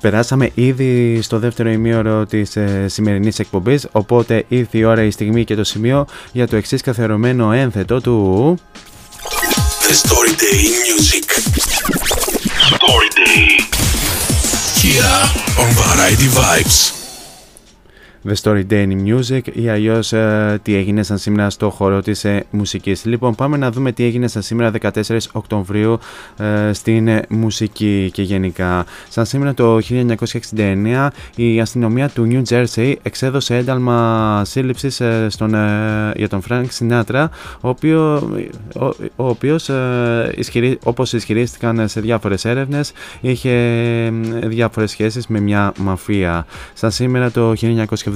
περάσαμε 0.00 0.50
ήδη 0.54 1.18
στο 1.22 1.38
δεύτερο 1.38 1.70
ημίωρο 1.70 2.26
της 2.26 2.56
ε, 2.56 2.84
σημερινής 2.88 3.38
εκπομπής 3.38 3.86
οπότε 3.92 4.44
ήρθε 4.48 4.78
η 4.78 4.84
ώρα, 4.84 5.02
η 5.02 5.10
στιγμή 5.10 5.44
και 5.44 5.54
το 5.54 5.64
σημείο 5.64 6.06
για 6.32 6.48
το 6.48 6.56
εξής 6.56 6.82
καθερωμένο 6.82 7.52
ένθετο 7.52 8.00
του... 8.00 8.58
The 9.88 9.94
Story 10.08 10.34
Day 10.44 10.62
Music. 10.84 11.26
Story 12.74 13.10
Day 13.20 13.46
Here 14.80 15.16
on 15.62 15.70
Variety 15.82 16.28
Vibes 16.38 16.93
The 18.28 18.34
Story 18.42 18.64
Day 18.70 18.86
in 18.88 19.14
Music 19.14 19.40
ή 19.52 19.68
αλλιώς 19.68 20.12
ε, 20.12 20.58
τι 20.62 20.74
έγινε 20.74 21.02
σαν 21.02 21.18
σήμερα 21.18 21.50
στο 21.50 21.70
χώρο 21.70 22.02
της 22.02 22.24
ε, 22.24 22.44
μουσικής. 22.50 23.04
Λοιπόν, 23.04 23.34
πάμε 23.34 23.56
να 23.56 23.70
δούμε 23.70 23.92
τι 23.92 24.04
έγινε 24.04 24.28
σαν 24.28 24.42
σήμερα 24.42 24.72
14 24.80 25.18
Οκτωβρίου 25.32 25.98
ε, 26.36 26.72
στην 26.72 27.08
ε, 27.08 27.22
μουσική 27.28 28.10
και 28.12 28.22
γενικά. 28.22 28.84
Σαν 29.08 29.26
σήμερα 29.26 29.54
το 29.54 29.78
1969 30.56 31.08
η 31.36 31.60
αστυνομία 31.60 32.08
του 32.08 32.28
New 32.30 32.42
Jersey 32.48 32.94
εξέδωσε 33.02 33.56
ένταλμα 33.56 34.42
σύλληψης 34.44 34.96
για 36.16 36.28
τον 36.28 36.42
Frank 36.48 36.64
Sinatra, 36.78 37.26
ο, 37.60 37.68
οποίο, 37.68 38.14
ο, 38.80 38.86
ο 39.16 39.28
οποίος 39.28 39.70
ισχυρί, 40.34 40.78
όπως 40.84 41.12
ισχυρίστηκαν 41.12 41.88
σε 41.88 42.00
διάφορες 42.00 42.44
έρευνες 42.44 42.92
είχε 43.20 43.52
διάφορες 44.42 44.90
σχέσεις 44.90 45.26
με 45.26 45.40
μια 45.40 45.72
μαφία. 45.78 46.46
Σαν 46.72 46.90
σήμερα 46.90 47.30
το 47.30 47.52
1970 47.60 48.13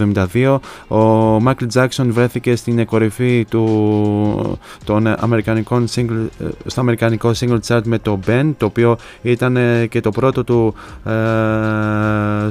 ο 0.89 0.97
Μάικλ 1.41 1.67
Τζάξον 1.67 2.13
βρέθηκε 2.13 2.57
στην 2.57 2.87
κορυφή 2.87 3.45
του, 3.51 4.59
των 4.85 5.07
αμερικανικών 5.07 5.87
single, 5.95 6.27
στο 6.67 6.81
αμερικανικό 6.81 7.31
single 7.41 7.59
chart 7.67 7.81
με 7.85 7.99
το 7.99 8.21
Ben 8.27 8.53
το 8.57 8.67
οποίο 8.67 8.97
ήταν 9.23 9.57
ε, 9.57 9.87
και 9.87 10.01
το 10.01 10.11
πρώτο 10.11 10.45
του 10.45 10.75
ε, 11.05 11.11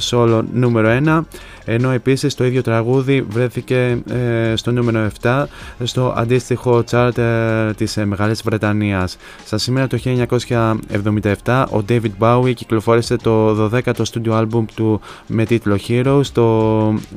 solo 0.09 0.43
νούμερο 0.53 0.99
1 1.05 1.21
ενώ 1.69 1.91
επίσης 1.91 2.35
το 2.35 2.45
ίδιο 2.45 2.61
τραγούδι 2.61 3.21
βρέθηκε 3.29 3.97
ε, 4.09 4.55
στο 4.55 4.71
νούμερο 4.71 5.07
7 5.21 5.43
στο 5.83 6.13
αντίστοιχο 6.17 6.83
chart 6.91 7.17
ε, 7.17 7.73
της 7.73 7.97
ε, 7.97 8.05
Μεγάλης 8.05 8.41
Βρετανίας. 8.41 9.17
Στα 9.45 9.57
σήμερα 9.57 9.87
το 9.87 9.97
1977 11.43 11.65
ο 11.71 11.79
David 11.89 12.11
Bowie 12.19 12.53
κυκλοφόρησε 12.53 13.15
το 13.15 13.65
12ο 13.65 14.03
studio 14.13 14.31
album 14.31 14.65
του 14.75 15.01
με 15.27 15.45
τίτλο 15.45 15.77
Heroes 15.87 16.25
το 16.31 16.43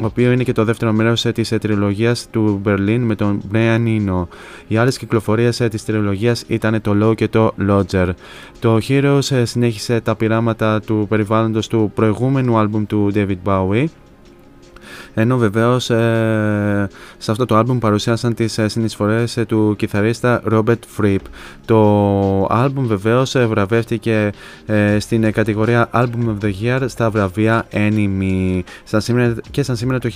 οποίο 0.01 0.33
είναι 0.33 0.43
και 0.43 0.53
το 0.53 0.65
δεύτερο 0.65 0.93
μέρος 0.93 1.23
της 1.23 1.49
τριλογίας 1.49 2.27
του 2.31 2.63
Berlin 2.65 2.99
με 3.01 3.15
τον 3.15 3.43
Brian 3.53 3.87
Eno. 3.87 4.27
Οι 4.69 4.77
άλλες 4.77 4.99
κυκλοφορίες 4.99 5.57
της 5.57 5.85
τριλογίας 5.85 6.45
ήταν 6.47 6.81
το 6.81 6.97
Low 7.03 7.15
και 7.15 7.29
το 7.29 7.55
Lodger. 7.69 8.09
Το 8.59 8.79
Heroes 8.89 9.43
συνέχισε 9.43 10.01
τα 10.01 10.17
πειράματα 10.17 10.81
του 10.81 11.07
περιβάλλοντος 11.09 11.67
του 11.67 11.93
προηγούμενου 11.95 12.55
album 12.57 12.83
του 12.87 13.11
David 13.15 13.39
Bowie 13.45 13.85
ενώ 15.15 15.37
βεβαίως 15.37 15.91
ε, 15.91 16.89
σε 17.19 17.31
αυτό 17.31 17.47
το 17.47 17.57
άλμπουμ 17.57 17.79
παρουσιάσαν 17.79 18.35
τις 18.35 18.59
ε, 18.59 18.69
συνεισφορές 18.69 19.37
ε, 19.37 19.45
του 19.45 19.75
κιθαρίστα 19.79 20.43
Robert 20.53 21.01
Fripp. 21.01 21.19
Το 21.65 22.47
άλμπουμ 22.51 22.87
βεβαίως 22.87 23.37
βραβεύτηκε 23.47 24.31
στην 24.99 25.33
κατηγορία 25.33 25.91
Album 25.93 26.29
of 26.29 26.45
the 26.45 26.53
Year 26.63 26.85
στα 26.87 27.11
βραβεία 27.11 27.67
Enemy. 27.73 28.61
Σαν 28.85 29.01
σήμερα, 29.01 29.35
και 29.51 29.63
σαν 29.63 29.77
σήμερα 29.77 29.99
το 29.99 30.11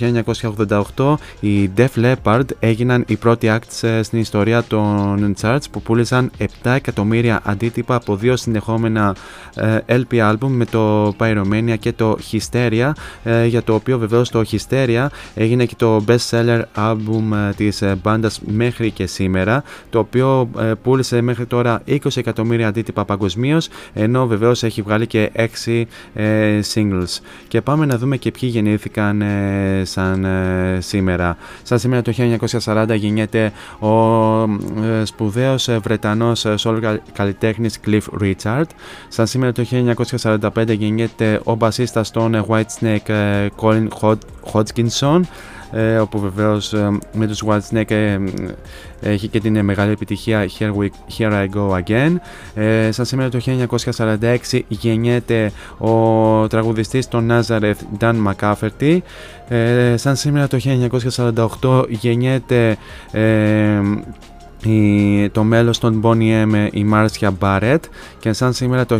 1988 0.95 1.15
οι 1.39 1.71
Def 1.77 1.87
Leppard 1.95 2.45
έγιναν 2.59 3.03
οι 3.07 3.15
πρώτοι 3.15 3.51
acts 3.51 3.99
στην 4.01 4.19
ιστορία 4.19 4.63
των 4.63 5.35
charts 5.41 5.63
που 5.71 5.81
πούλησαν 5.81 6.31
7 6.39 6.45
εκατομμύρια 6.63 7.41
αντίτυπα 7.43 7.95
από 7.95 8.15
δύο 8.15 8.35
συνεχόμενα 8.35 9.15
LP 9.87 10.31
album 10.31 10.47
με 10.47 10.65
το 10.65 11.13
Pyromania 11.19 11.75
και 11.79 11.93
το 11.93 12.17
Hysteria 12.31 12.91
για 13.47 13.63
το 13.63 13.73
οποίο 13.73 13.97
βεβαίως 13.97 14.29
το 14.29 14.43
Hysteria 14.51 14.84
έγινε 15.33 15.65
και 15.65 15.75
το 15.77 16.03
best 16.07 16.29
seller 16.29 16.61
album 16.75 17.51
της 17.55 17.83
μπάντας 18.01 18.41
μέχρι 18.45 18.91
και 18.91 19.07
σήμερα 19.07 19.63
το 19.89 19.99
οποίο 19.99 20.49
πούλησε 20.81 21.21
μέχρι 21.21 21.45
τώρα 21.45 21.81
20 21.87 21.97
εκατομμύρια 22.15 22.67
αντίτυπα 22.67 23.05
παγκοσμίως, 23.05 23.67
ενώ 23.93 24.27
βεβαίως 24.27 24.63
έχει 24.63 24.81
βγάλει 24.81 25.07
και 25.07 25.31
6 25.35 25.85
singles. 26.73 27.19
Και 27.47 27.61
πάμε 27.61 27.85
να 27.85 27.97
δούμε 27.97 28.17
και 28.17 28.31
ποιοι 28.31 28.49
γεννήθηκαν 28.53 29.23
σαν 29.83 30.25
σήμερα. 30.79 31.37
Σαν 31.63 31.79
σήμερα 31.79 32.01
το 32.01 32.13
1940 32.63 32.95
γεννιέται 32.95 33.51
ο 33.79 33.91
σπουδαίος 35.03 35.69
Βρετανός 35.81 36.45
solo 36.57 36.97
καλλιτέχνης 37.13 37.79
Cliff 37.85 38.01
Richard. 38.21 38.65
Σαν 39.07 39.27
σήμερα 39.27 39.51
το 39.51 39.65
1945 40.21 40.77
γεννιέται 40.77 41.41
ο 41.43 41.55
μπασίστας 41.55 42.11
των 42.11 42.45
Whitesnake 42.47 43.47
Colin 43.61 43.87
Hodgkinson 44.75 45.19
ε, 45.71 45.97
όπου 45.97 46.19
βεβαίως 46.19 46.73
ε, 46.73 46.97
με 47.13 47.27
τους 47.27 47.43
Whitesnake 47.47 47.91
ε, 47.91 48.19
έχει 49.01 49.27
και 49.27 49.39
την 49.39 49.63
μεγάλη 49.63 49.91
επιτυχία 49.91 50.49
Here, 50.59 50.71
we, 50.71 50.87
Here 51.17 51.31
I 51.31 51.47
Go 51.55 51.83
Again. 51.83 52.15
Ε, 52.55 52.91
σαν 52.91 53.05
σήμερα 53.05 53.29
το 53.29 53.39
1946 53.97 54.59
γεννιέται 54.67 55.51
ο 55.77 56.47
τραγουδιστής 56.47 57.07
των 57.07 57.31
Nazareth 57.31 57.99
Dan 57.99 58.15
McCafferty. 58.27 58.97
Ε, 59.47 59.97
σαν 59.97 60.15
σήμερα 60.15 60.47
το 60.47 60.57
1948 61.61 61.83
γεννιέται 61.89 62.77
η, 64.65 65.29
το 65.29 65.43
μέλος 65.43 65.79
των 65.79 66.01
Bonnie 66.03 66.43
M, 66.43 66.67
η 66.71 66.85
Marcia 66.93 67.29
Barrett. 67.39 67.79
Και 68.19 68.33
σαν 68.33 68.53
σήμερα 68.53 68.85
το 68.85 68.99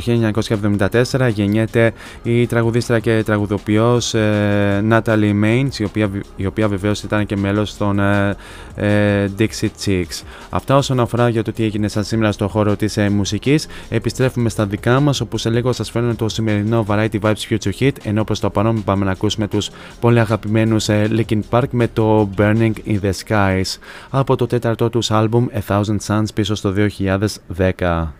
1974 1.12 1.30
γεννιέται 1.34 1.94
η 2.24 2.48
τραγουδίστρα 2.48 3.00
και 3.00 3.24
τραγουδοποιός 3.26 4.14
ε, 4.14 4.86
Natalie 4.90 5.34
Maines 5.44 5.78
η 5.78 5.84
οποία, 5.84 6.10
η 6.36 6.46
οποία 6.46 6.68
βεβαίως 6.68 7.04
ήταν 7.04 7.26
και 7.26 7.38
μέλος 7.38 7.78
των 7.78 8.00
ε, 8.00 8.36
ε, 8.76 9.30
Dixie 9.40 9.70
Chicks. 9.86 10.22
Αυτά 10.50 10.76
όσον 10.76 11.00
αφορά 11.00 11.30
για 11.30 11.44
το 11.44 11.52
τι 11.52 11.64
έγινε 11.64 11.88
σαν 11.88 12.04
σήμερα 12.04 12.32
στο 12.32 12.48
χώρο 12.48 12.76
της 12.76 12.98
ε, 12.98 13.10
μουσικής. 13.10 13.68
Επιστρέφουμε 13.90 14.50
στα 14.50 14.66
δικά 14.66 15.00
μας 15.00 15.22
όπου 15.22 15.38
σε 15.38 15.50
λίγο 15.50 15.72
σας 15.72 15.90
φέρνω 15.92 16.16
το 16.16 16.30
σημερινό 16.30 16.86
Variety 16.88 17.20
Vibes 17.22 17.50
Future 17.50 17.72
Hit. 17.80 17.92
Ενώ 18.04 18.24
προς 18.24 18.40
το 18.40 18.50
παρόν 18.50 18.84
πάμε 18.84 19.06
να 19.06 19.12
ακούσουμε 19.12 19.48
τους 19.48 19.70
πολύ 20.00 20.20
αγαπημένους 20.20 20.90
ε, 20.90 21.10
Linkin 21.12 21.40
Park 21.50 21.68
με 21.72 21.88
το 21.88 22.30
Burning 22.38 22.72
in 22.88 23.00
the 23.02 23.12
Skies. 23.26 23.78
Από 24.10 24.36
το 24.36 24.48
τέταρτο 24.48 24.90
τους 24.90 25.12
άλμπουμ 25.12 25.46
A 25.56 25.62
Thousand 25.68 25.98
Suns 26.08 26.28
πίσω 26.34 26.56
στο 26.56 26.72
2010. 26.72 28.14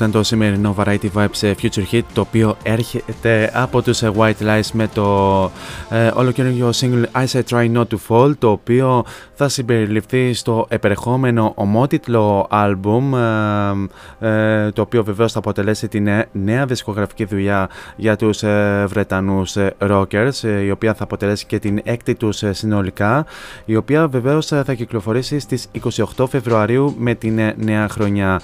Αυτό 0.00 0.07
ήταν 0.07 0.07
το 0.18 0.24
σημερινό 0.24 0.74
Variety 0.78 1.10
Vibes 1.14 1.54
Future 1.62 1.84
Hit 1.92 2.02
το 2.12 2.20
οποίο 2.20 2.56
έρχεται 2.62 3.50
από 3.54 3.82
τους 3.82 4.02
ε, 4.02 4.12
White 4.16 4.42
Lies 4.42 4.70
με 4.72 4.88
το 4.94 5.50
ε, 5.90 6.10
ολοκαινούργιο 6.14 6.70
single 6.80 7.04
I 7.12 7.26
Say 7.26 7.42
Try 7.50 7.72
Not 7.72 7.84
To 7.84 7.96
Fall 8.08 8.32
το 8.38 8.50
οποίο 8.50 9.04
θα 9.40 9.48
συμπεριληφθεί 9.48 10.32
στο 10.32 10.66
επερχόμενο 10.68 11.52
ομότιτλο 11.54 12.46
άλμπουμ 12.50 13.14
ε, 13.14 13.28
ε, 14.18 14.70
το 14.70 14.82
οποίο 14.82 15.04
βεβαίως 15.04 15.32
θα 15.32 15.38
αποτελέσει 15.38 15.88
τη 15.88 16.00
νέα, 16.32 16.66
δισκογραφική 16.66 17.24
δουλειά 17.24 17.68
για 17.96 18.16
τους 18.16 18.42
ε, 18.42 18.84
Βρετανούς 18.88 19.56
rockers 19.78 20.62
η 20.64 20.70
οποία 20.70 20.94
θα 20.94 21.04
αποτελέσει 21.04 21.46
και 21.46 21.58
την 21.58 21.80
έκτη 21.84 22.14
τους 22.14 22.42
συνολικά 22.50 23.26
η 23.64 23.76
οποία 23.76 24.08
βεβαίως 24.08 24.46
θα 24.46 24.74
κυκλοφορήσει 24.74 25.38
στις 25.38 25.68
28 26.16 26.24
Φεβρουαρίου 26.28 26.94
με 26.98 27.14
την 27.14 27.54
νέα 27.56 27.88
χρονιά. 27.88 28.40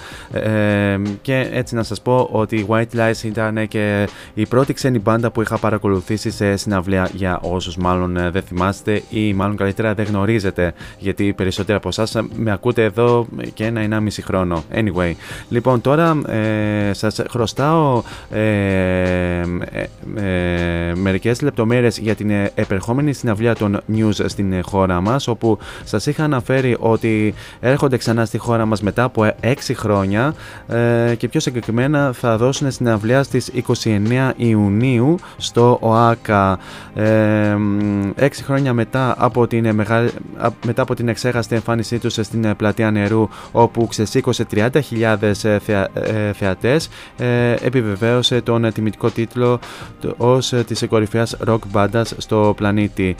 Και 1.22 1.48
έτσι 1.64 1.74
να 1.74 1.82
σας 1.82 2.00
πω 2.00 2.28
ότι 2.32 2.56
οι 2.56 2.66
White 2.68 2.96
Lies 2.96 3.22
ήταν 3.22 3.68
και 3.68 4.08
η 4.34 4.46
πρώτη 4.46 4.72
ξένη 4.72 4.98
μπάντα 4.98 5.30
που 5.30 5.42
είχα 5.42 5.58
παρακολουθήσει 5.58 6.30
σε 6.30 6.56
συναυλία 6.56 7.10
για 7.12 7.38
όσους 7.42 7.76
μάλλον 7.76 8.12
δεν 8.32 8.42
θυμάστε 8.42 9.02
ή 9.10 9.34
μάλλον 9.34 9.56
καλύτερα 9.56 9.94
δεν 9.94 10.04
γνωρίζετε 10.04 10.72
γιατί 10.98 11.32
περισσότεροι 11.32 11.78
από 11.78 11.88
εσάς 11.88 12.16
με 12.36 12.52
ακούτε 12.52 12.84
εδώ 12.84 13.26
και 13.54 13.64
ένα 13.64 14.00
μισή 14.00 14.22
χρόνο. 14.22 14.64
Anyway, 14.74 15.12
λοιπόν 15.48 15.80
τώρα 15.80 16.20
ε, 16.26 16.92
σας 16.92 17.22
χρωστάω 17.30 18.02
ε, 18.30 18.40
ε, 18.40 19.44
ε, 20.14 20.94
μερικές 20.94 21.40
λεπτομέρειες 21.40 21.98
για 21.98 22.14
την 22.14 22.30
επερχόμενη 22.54 23.12
συναυλία 23.12 23.54
των 23.54 23.80
News 23.94 24.20
στην 24.26 24.62
χώρα 24.64 25.00
μας 25.00 25.28
όπου 25.28 25.58
σας 25.84 26.06
είχα 26.06 26.24
αναφέρει 26.24 26.76
ότι 26.78 27.34
έρχονται 27.60 27.96
ξανά 27.96 28.24
στη 28.24 28.38
χώρα 28.38 28.64
μας 28.66 28.82
μετά 28.82 29.02
από 29.02 29.34
6 29.42 29.54
χρόνια 29.74 30.34
ε, 30.68 31.14
και 31.14 31.28
πιο 31.28 31.40
συγκεκριμένα 31.54 32.12
θα 32.12 32.36
δώσουν 32.36 32.70
συναυλία 32.70 33.22
στις 33.22 33.50
29 33.84 34.30
Ιουνίου 34.36 35.16
στο 35.36 35.78
ΟΑΚΑ 35.80 36.58
ε, 36.94 37.56
6 38.20 38.28
χρόνια 38.44 38.72
μετά 38.72 39.14
από 39.18 39.46
την, 39.46 39.74
μεγάλη, 39.74 40.10
μετά 40.66 40.82
από 40.82 40.94
την 40.94 41.08
εξέχαστη 41.08 41.54
εμφάνισή 41.54 41.98
τους 41.98 42.12
στην 42.12 42.44
ε, 42.44 42.54
πλατεία 42.54 42.90
νερού 42.90 43.28
όπου 43.52 43.86
ξεσήκωσε 43.86 44.46
30.000 44.54 44.68
ε, 45.20 45.58
θεα, 45.58 45.88
ε, 45.94 46.32
θεατές 46.32 46.88
επιβεβαίωσε 47.64 48.40
τον 48.40 48.72
τιμητικό 48.72 49.10
τίτλο 49.10 49.58
ως 50.16 50.52
της 50.66 50.84
κορυφαίας 50.88 51.36
rock 51.48 51.58
μπάντας 51.68 52.14
στο 52.18 52.52
πλανήτη. 52.56 53.16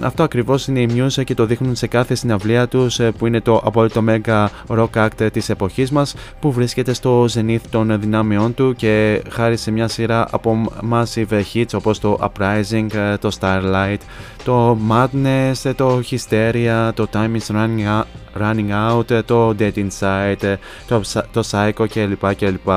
αυτό 0.00 0.22
ακριβώς 0.22 0.66
είναι 0.66 0.80
η 0.80 0.88
Muse 0.96 1.24
και 1.24 1.34
το 1.34 1.46
δείχνουν 1.46 1.74
σε 1.74 1.86
κάθε 1.86 2.14
συναυλία 2.14 2.68
τους 2.68 3.00
που 3.18 3.26
είναι 3.26 3.40
το 3.40 3.62
απόλυτο 3.64 4.04
mega 4.08 4.46
rock 4.68 4.90
act 5.06 5.28
της 5.32 5.48
εποχής 5.48 5.90
μας 5.90 6.14
που 6.40 6.52
βρίσκεται 6.52 6.78
βρίσκεται 6.78 6.92
στο 6.92 7.27
zenith 7.34 7.66
των 7.70 8.00
δυνάμεών 8.00 8.54
του 8.54 8.74
και 8.76 9.22
χάρη 9.30 9.56
σε 9.56 9.70
μια 9.70 9.88
σειρά 9.88 10.28
από 10.30 10.72
massive 10.92 11.42
hits 11.54 11.72
όπως 11.74 11.98
το 12.00 12.18
Uprising, 12.20 13.16
το 13.20 13.30
Starlight, 13.40 13.98
το 14.44 14.78
Madness, 14.90 15.72
το 15.76 16.00
Hysteria, 16.10 16.90
το 16.94 17.06
Time 17.12 17.36
is 17.36 17.54
Running 17.56 18.00
Out, 18.00 18.04
running 18.40 18.70
out 18.70 19.24
το 19.24 19.54
Dead 19.58 19.72
Inside, 19.74 20.56
το, 20.88 21.00
το 21.32 21.44
Psycho 21.50 21.86
κλπ. 21.92 22.34
κλπ. 22.34 22.68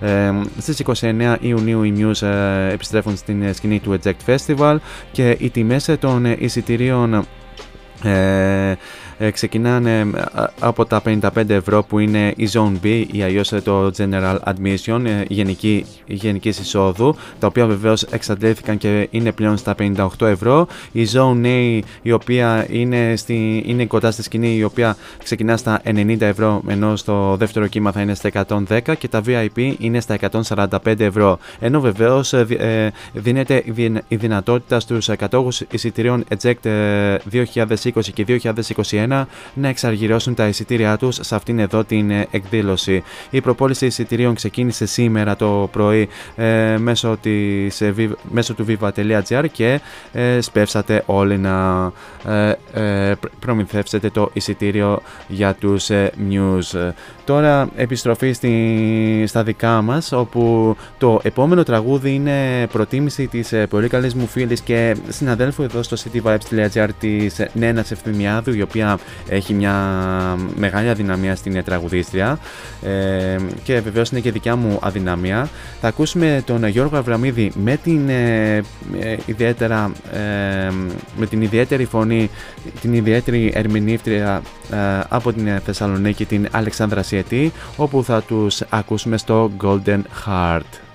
Ε, 0.00 0.32
στις 0.58 0.82
29 1.00 1.36
Ιουνίου 1.40 1.82
οι 1.82 1.94
Muse 1.98 2.26
ε, 2.26 2.72
επιστρέφουν 2.72 3.16
στην 3.16 3.54
σκηνή 3.54 3.80
του 3.80 3.98
Eject 4.02 4.34
Festival 4.36 4.76
και 5.12 5.36
οι 5.38 5.50
τιμές 5.50 5.96
των 6.00 6.24
εισιτηρίων 6.24 7.26
ε, 8.02 8.74
ε, 9.18 9.30
ξεκινάνε 9.30 10.00
ε, 10.00 10.04
από 10.60 10.84
τα 10.84 11.02
55 11.04 11.48
ευρώ 11.48 11.82
που 11.82 11.98
είναι 11.98 12.32
η 12.36 12.48
Zone 12.52 12.72
B 12.84 13.04
ή 13.12 13.22
αλλιώ 13.22 13.42
το 13.64 13.90
General 13.96 14.36
Admission, 14.44 15.04
ε, 15.04 15.22
γενική, 15.28 15.86
γενικής 16.06 16.58
εισόδου, 16.58 17.16
τα 17.38 17.46
οποία 17.46 17.66
βεβαίως 17.66 18.02
εξαντλήθηκαν 18.02 18.78
και 18.78 19.08
είναι 19.10 19.32
πλέον 19.32 19.56
στα 19.56 19.74
58 19.78 20.06
ευρώ. 20.20 20.66
Η 20.92 21.06
Zone 21.12 21.44
A, 21.44 21.80
η 22.02 22.12
οποία 22.12 22.66
είναι, 22.70 23.16
στη, 23.16 23.62
είναι 23.66 23.86
κοντά 23.86 24.10
στη 24.10 24.22
σκηνή, 24.22 24.56
η 24.56 24.64
οποία 24.64 24.96
ξεκινά 25.24 25.56
στα 25.56 25.80
90 25.84 26.20
ευρώ, 26.20 26.62
ενώ 26.66 26.96
στο 26.96 27.36
δεύτερο 27.38 27.66
κύμα 27.66 27.92
θα 27.92 28.00
είναι 28.00 28.14
στα 28.14 28.30
110 28.68 28.80
και 28.98 29.08
τα 29.08 29.22
VIP 29.26 29.74
είναι 29.78 30.00
στα 30.00 30.18
145 30.48 31.00
ευρώ. 31.00 31.38
Ενώ 31.58 31.80
βεβαίως 31.80 32.34
δίνεται 33.12 33.62
η 34.08 34.16
δυνατότητα 34.16 34.80
στους 34.80 35.08
κατόχου 35.18 35.48
εισιτηρίων 35.70 36.24
Eject 36.28 36.70
2020 37.32 37.84
και 38.14 38.40
2021 38.42 39.05
να 39.54 39.68
εξαργυρώσουν 39.68 40.34
τα 40.34 40.46
εισιτήριά 40.46 40.96
τους 40.96 41.18
σε 41.20 41.34
αυτήν 41.34 41.58
εδώ 41.58 41.84
την 41.84 42.10
ε, 42.10 42.26
εκδήλωση. 42.30 43.02
Η 43.30 43.40
προπόληση 43.40 43.86
εισιτηρίων 43.86 44.34
ξεκίνησε 44.34 44.86
σήμερα 44.86 45.36
το 45.36 45.68
πρωί 45.72 46.08
ε, 46.36 46.76
μέσω, 46.78 47.16
της, 47.20 47.80
ε, 47.80 47.94
μέσω 48.30 48.54
του 48.54 48.66
viva.gr 48.68 49.44
και 49.52 49.80
ε, 50.12 50.40
σπεύσατε 50.40 51.02
όλοι 51.06 51.38
να 51.38 51.92
ε, 52.72 53.12
προμηθεύσετε 53.38 54.10
το 54.10 54.30
εισιτήριο 54.32 55.02
για 55.28 55.54
τους 55.54 55.90
news. 56.30 56.92
Τώρα 57.26 57.68
επιστροφή 57.76 58.32
στη, 58.32 59.24
στα 59.26 59.42
δικά 59.42 59.82
μας 59.82 60.12
όπου 60.12 60.76
το 60.98 61.20
επόμενο 61.22 61.62
τραγούδι 61.62 62.14
είναι 62.14 62.66
προτίμηση 62.72 63.26
της 63.26 63.54
πολύ 63.68 63.88
καλής 63.88 64.14
μου 64.14 64.26
φίλης 64.26 64.60
και 64.60 64.96
συναδέλφου 65.08 65.62
εδώ 65.62 65.82
στο 65.82 65.96
cityvibes.gr 65.96 66.88
της 66.98 67.46
Νένας 67.52 67.90
Ευθυμιάδου 67.90 68.54
η 68.54 68.62
οποία 68.62 68.98
έχει 69.28 69.54
μια 69.54 69.74
μεγάλη 70.56 70.88
αδυναμία 70.88 71.36
στην 71.36 71.64
τραγουδίστρια 71.64 72.38
ε, 72.82 73.36
και 73.62 73.80
βεβαίως 73.80 74.10
είναι 74.10 74.20
και 74.20 74.32
δικιά 74.32 74.56
μου 74.56 74.78
αδυναμία. 74.82 75.48
Θα 75.80 75.88
ακούσουμε 75.88 76.42
τον 76.46 76.66
Γιώργο 76.66 76.96
Αβραμίδη 76.96 77.52
με 77.54 77.76
την, 77.76 78.08
ε, 78.08 78.56
ε 79.00 79.16
ιδιαίτερα, 79.26 79.92
ε, 80.12 80.70
με 81.16 81.26
την 81.26 81.42
ιδιαίτερη 81.42 81.84
φωνή, 81.84 82.30
την 82.80 82.94
ιδιαίτερη 82.94 83.52
ερμηνεύτρια 83.54 84.34
ε, 84.36 84.55
από 85.08 85.32
την 85.32 85.60
Θεσσαλονίκη, 85.60 86.24
την 86.24 86.48
Αλεξάνδρα 86.50 87.02
Σιετή, 87.02 87.52
όπου 87.76 88.04
θα 88.04 88.22
τους 88.22 88.62
ακούσουμε 88.68 89.16
στο 89.16 89.50
Golden 89.62 90.00
Heart. 90.26 90.85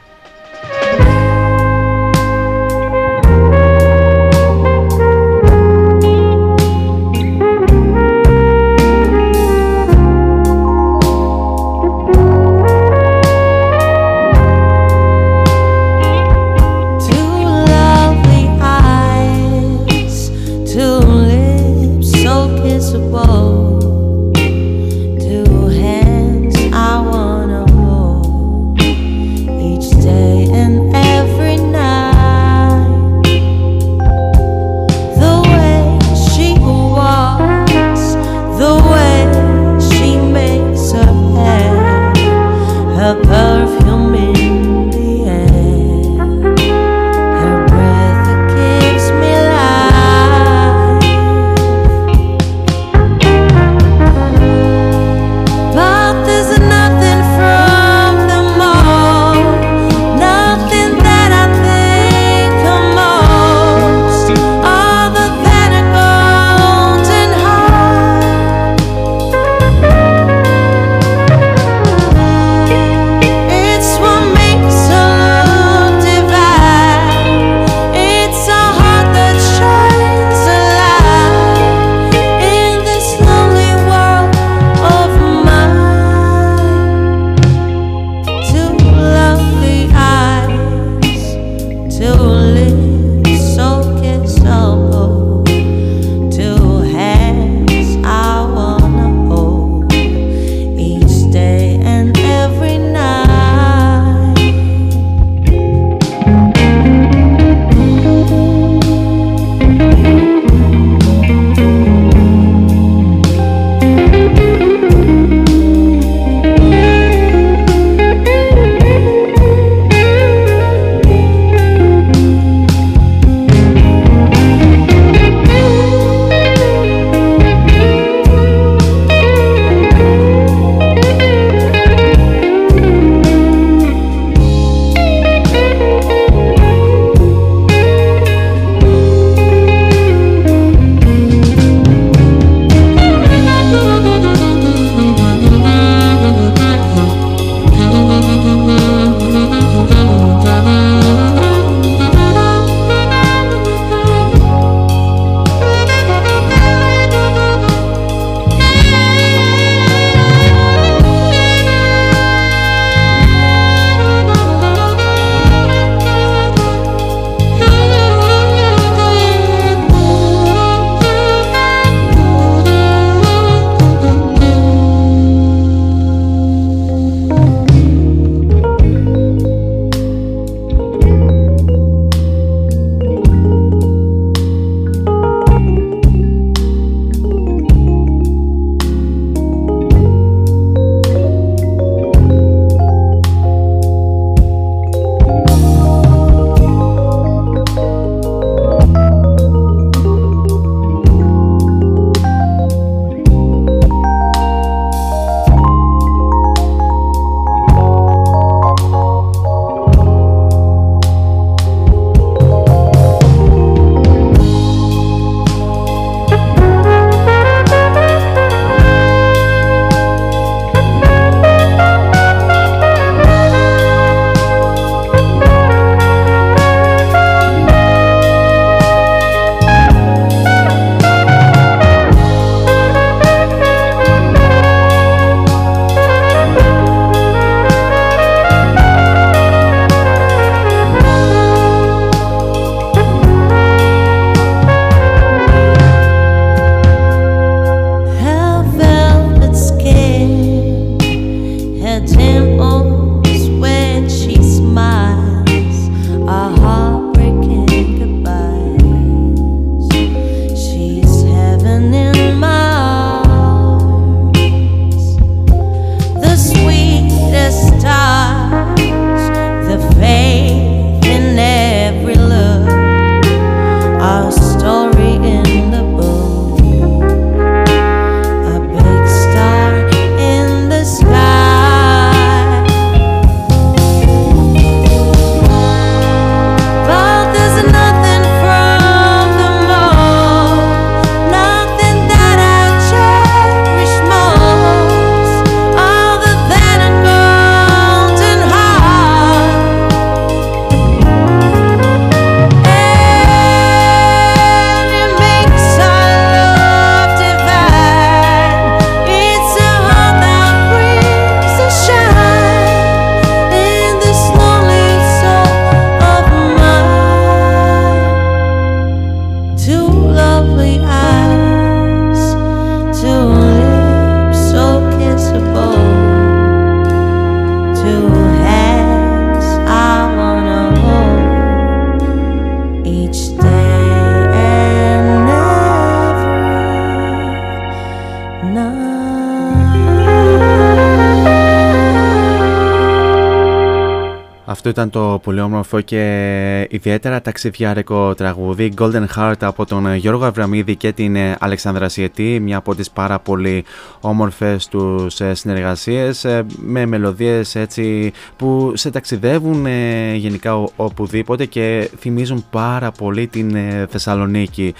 Αυτό 344.64 344.74
ήταν 344.74 344.89
το 344.89 345.20
πολύ 345.24 345.41
όμορφο 345.41 345.82
και 345.82 346.68
ιδιαίτερα 346.70 347.22
ταξιδιάρικο 347.22 348.14
τραγούδι 348.16 348.74
Golden 348.78 349.05
Heart 349.16 349.34
από 349.39 349.66
τον 349.66 349.95
Γιώργο 349.95 350.26
Αβραμίδη 350.26 350.76
και 350.76 350.91
την 350.91 351.18
Αλεξάνδρα 351.39 351.89
Σιετή 351.89 352.39
μια 352.39 352.57
από 352.57 352.76
τις 352.76 352.91
πάρα 352.91 353.20
πολύ 353.20 353.64
όμορφες 353.99 354.68
τους 354.68 355.20
ε, 355.20 355.34
συνεργασίες 355.34 356.26
ε, 356.26 356.45
με 356.57 356.86
μελωδίες 356.86 357.55
έτσι 357.55 358.12
που 358.36 358.72
σε 358.76 358.89
ταξιδεύουν 358.89 359.66
ε, 359.66 360.14
γενικά 360.16 360.53
οπουδήποτε 360.76 361.45
και 361.45 361.89
θυμίζουν 361.99 362.45
πάρα 362.49 362.91
πολύ 362.91 363.28
την 363.28 363.57
Θεσσαλονίκη. 363.89 364.74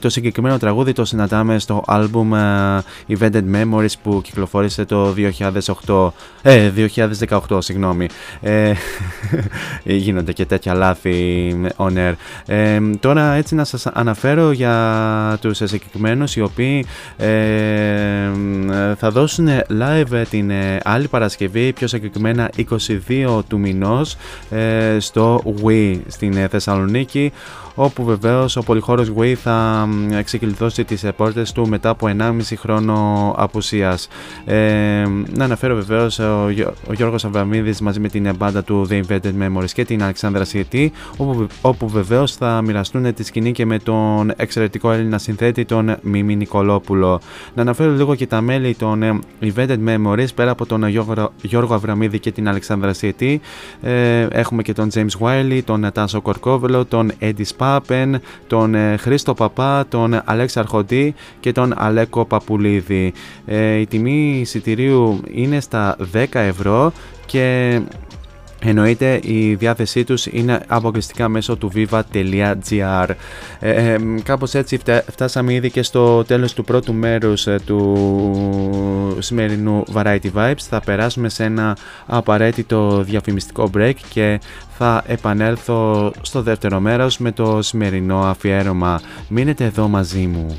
Το 0.00 0.08
συγκεκριμένο 0.08 0.58
τραγούδι 0.58 0.92
το 0.92 1.04
συναντάμε 1.04 1.58
στο 1.58 1.82
άλμπουμ 1.86 2.30
Evented 3.08 3.44
Memories 3.54 3.92
που 4.02 4.20
κυκλοφόρησε 4.22 4.84
το 4.84 5.14
2008, 5.86 6.10
ε, 6.42 6.70
2018 7.48 7.58
συγγνώμη. 7.58 8.06
Ε, 8.40 8.63
γίνονται 10.04 10.32
και 10.32 10.44
τέτοια 10.44 10.74
λάθη 10.74 11.14
on 11.76 11.92
air. 11.96 12.12
Ε, 12.46 12.80
τώρα 13.00 13.32
έτσι 13.32 13.54
να 13.54 13.64
σας 13.64 13.86
αναφέρω 13.86 14.52
για 14.52 15.38
τους 15.40 15.56
συγκεκριμένους 15.64 16.36
οι 16.36 16.40
οποίοι 16.40 16.86
ε, 17.16 18.30
θα 18.96 19.10
δώσουν 19.10 19.48
live 19.80 20.22
την 20.30 20.50
ε, 20.50 20.80
άλλη 20.84 21.08
Παρασκευή 21.08 21.72
πιο 21.72 21.86
συγκεκριμένα 21.86 22.50
22 23.08 23.40
του 23.48 23.58
μηνός 23.58 24.16
ε, 24.50 24.96
στο 24.98 25.42
Wii 25.62 26.00
στην 26.06 26.48
Θεσσαλονίκη 26.48 27.32
όπου 27.74 28.04
βεβαίως 28.04 28.56
ο 28.56 28.62
πολυχώρος 28.62 29.12
Way 29.18 29.32
θα 29.34 29.88
ξεκλειδώσει 30.24 30.84
τις 30.84 31.04
πόρτες 31.16 31.52
του 31.52 31.68
μετά 31.68 31.88
από 31.88 32.08
1,5 32.18 32.32
χρόνο 32.56 33.34
απουσίας. 33.36 34.08
Ε, 34.44 35.04
να 35.34 35.44
αναφέρω 35.44 35.74
βεβαίως 35.74 36.18
ο, 36.18 36.44
ο 36.88 36.92
Γιώργος 36.92 37.24
Αβραμίδης 37.24 37.80
μαζί 37.80 38.00
με 38.00 38.08
την 38.08 38.34
μπάντα 38.36 38.62
του 38.62 38.86
The 38.90 39.00
Invented 39.02 39.32
Memories 39.42 39.70
και 39.72 39.84
την 39.84 40.02
Αλεξάνδρα 40.02 40.44
Σιετή 40.44 40.92
όπου, 41.16 41.46
όπου 41.60 41.88
βεβαίως 41.88 42.36
θα 42.36 42.62
μοιραστούν 42.62 43.14
τη 43.14 43.24
σκηνή 43.24 43.52
και 43.52 43.66
με 43.66 43.78
τον 43.78 44.32
εξαιρετικό 44.36 44.90
Έλληνα 44.90 45.18
συνθέτη 45.18 45.64
τον 45.64 45.96
Μίμη 46.02 46.36
Νικολόπουλο. 46.36 47.20
Να 47.54 47.62
αναφέρω 47.62 47.90
λίγο 47.90 48.14
και 48.14 48.26
τα 48.26 48.40
μέλη 48.40 48.74
των 48.74 49.22
Invented 49.40 49.78
Memories 49.86 50.34
πέρα 50.34 50.50
από 50.50 50.66
τον 50.66 50.86
Γιώργο, 50.86 51.32
Γιώργο 51.42 51.74
Αβραμίδη 51.74 52.18
και 52.18 52.32
την 52.32 52.48
Αλεξάνδρα 52.48 52.92
Σιετή 52.92 53.40
ε, 53.82 54.26
έχουμε 54.30 54.62
και 54.62 54.72
τον 54.72 54.88
James 54.94 55.18
Wiley, 55.20 55.60
τον 55.64 55.90
Τάσο 55.92 56.20
Κορκόβελο, 56.20 56.84
τον 56.84 57.12
Eddie 57.20 57.44
Πάπεν, 57.64 58.20
τον 58.46 58.74
ε, 58.74 58.96
Χρήστο 58.96 59.34
Παπά, 59.34 59.84
τον 59.88 60.20
Αλέξη 60.24 60.58
Αρχοντή 60.58 61.14
και 61.40 61.52
τον 61.52 61.74
Αλέκο 61.76 62.24
Παπουλίδη. 62.24 63.12
Ε, 63.46 63.74
η 63.76 63.86
τιμή 63.86 64.38
εισιτηρίου 64.40 65.20
είναι 65.30 65.60
στα 65.60 65.96
10 66.14 66.24
ευρώ 66.32 66.92
και 67.26 67.80
Εννοείται 68.66 69.20
η 69.22 69.54
διάθεσή 69.54 70.04
τους 70.04 70.26
είναι 70.26 70.60
αποκλειστικά 70.66 71.28
μέσω 71.28 71.56
του 71.56 71.72
viva.gr 71.74 73.08
ε, 73.60 73.92
ε, 73.92 73.98
Κάπως 74.22 74.54
έτσι 74.54 74.78
φτάσαμε 75.10 75.52
ήδη 75.52 75.70
και 75.70 75.82
στο 75.82 76.24
τέλος 76.24 76.52
του 76.52 76.64
πρώτου 76.64 76.92
μέρους 76.92 77.46
ε, 77.46 77.60
του 77.66 79.16
σημερινού 79.18 79.84
Variety 79.94 80.30
Vibes. 80.34 80.60
Θα 80.68 80.80
περάσουμε 80.80 81.28
σε 81.28 81.44
ένα 81.44 81.76
απαραίτητο 82.06 83.02
διαφημιστικό 83.02 83.70
break 83.76 83.94
και 84.08 84.40
θα 84.78 85.02
επανέλθω 85.06 86.12
στο 86.22 86.42
δεύτερο 86.42 86.80
μέρος 86.80 87.18
με 87.18 87.32
το 87.32 87.62
σημερινό 87.62 88.18
αφιέρωμα. 88.18 89.00
Μείνετε 89.28 89.64
εδώ 89.64 89.88
μαζί 89.88 90.26
μου 90.26 90.58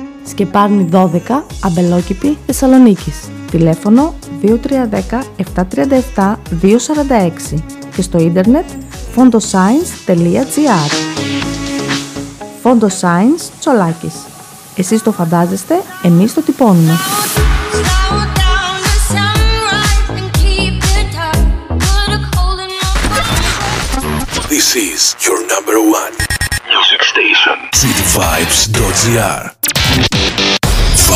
Σκεπάρνη 0.27 0.89
12, 0.91 1.07
Αμπελόκηπη, 1.63 2.37
Θεσσαλονίκης. 2.45 3.29
Τηλέφωνο 3.51 4.13
2310 4.41 5.23
737 6.15 6.35
246 6.61 7.63
και 7.95 8.01
στο 8.01 8.17
ίντερνετ 8.17 8.65
fondoscience.gr 9.15 10.91
Φόντο 12.61 12.87
Science 12.87 13.49
Τσολάκης. 13.59 14.13
Εσείς 14.75 15.03
το 15.03 15.11
φαντάζεστε, 15.11 15.81
εμείς 16.03 16.33
το 16.33 16.41
τυπώνουμε. 16.41 16.93
This 24.49 24.75
is 24.75 25.15
your 25.25 25.39
number 25.53 25.77
one 26.01 26.13
music 26.73 27.01
station. 27.11 27.57
cityvibes.gr 27.81 29.60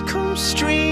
comes 0.00 0.40
stream. 0.40 0.91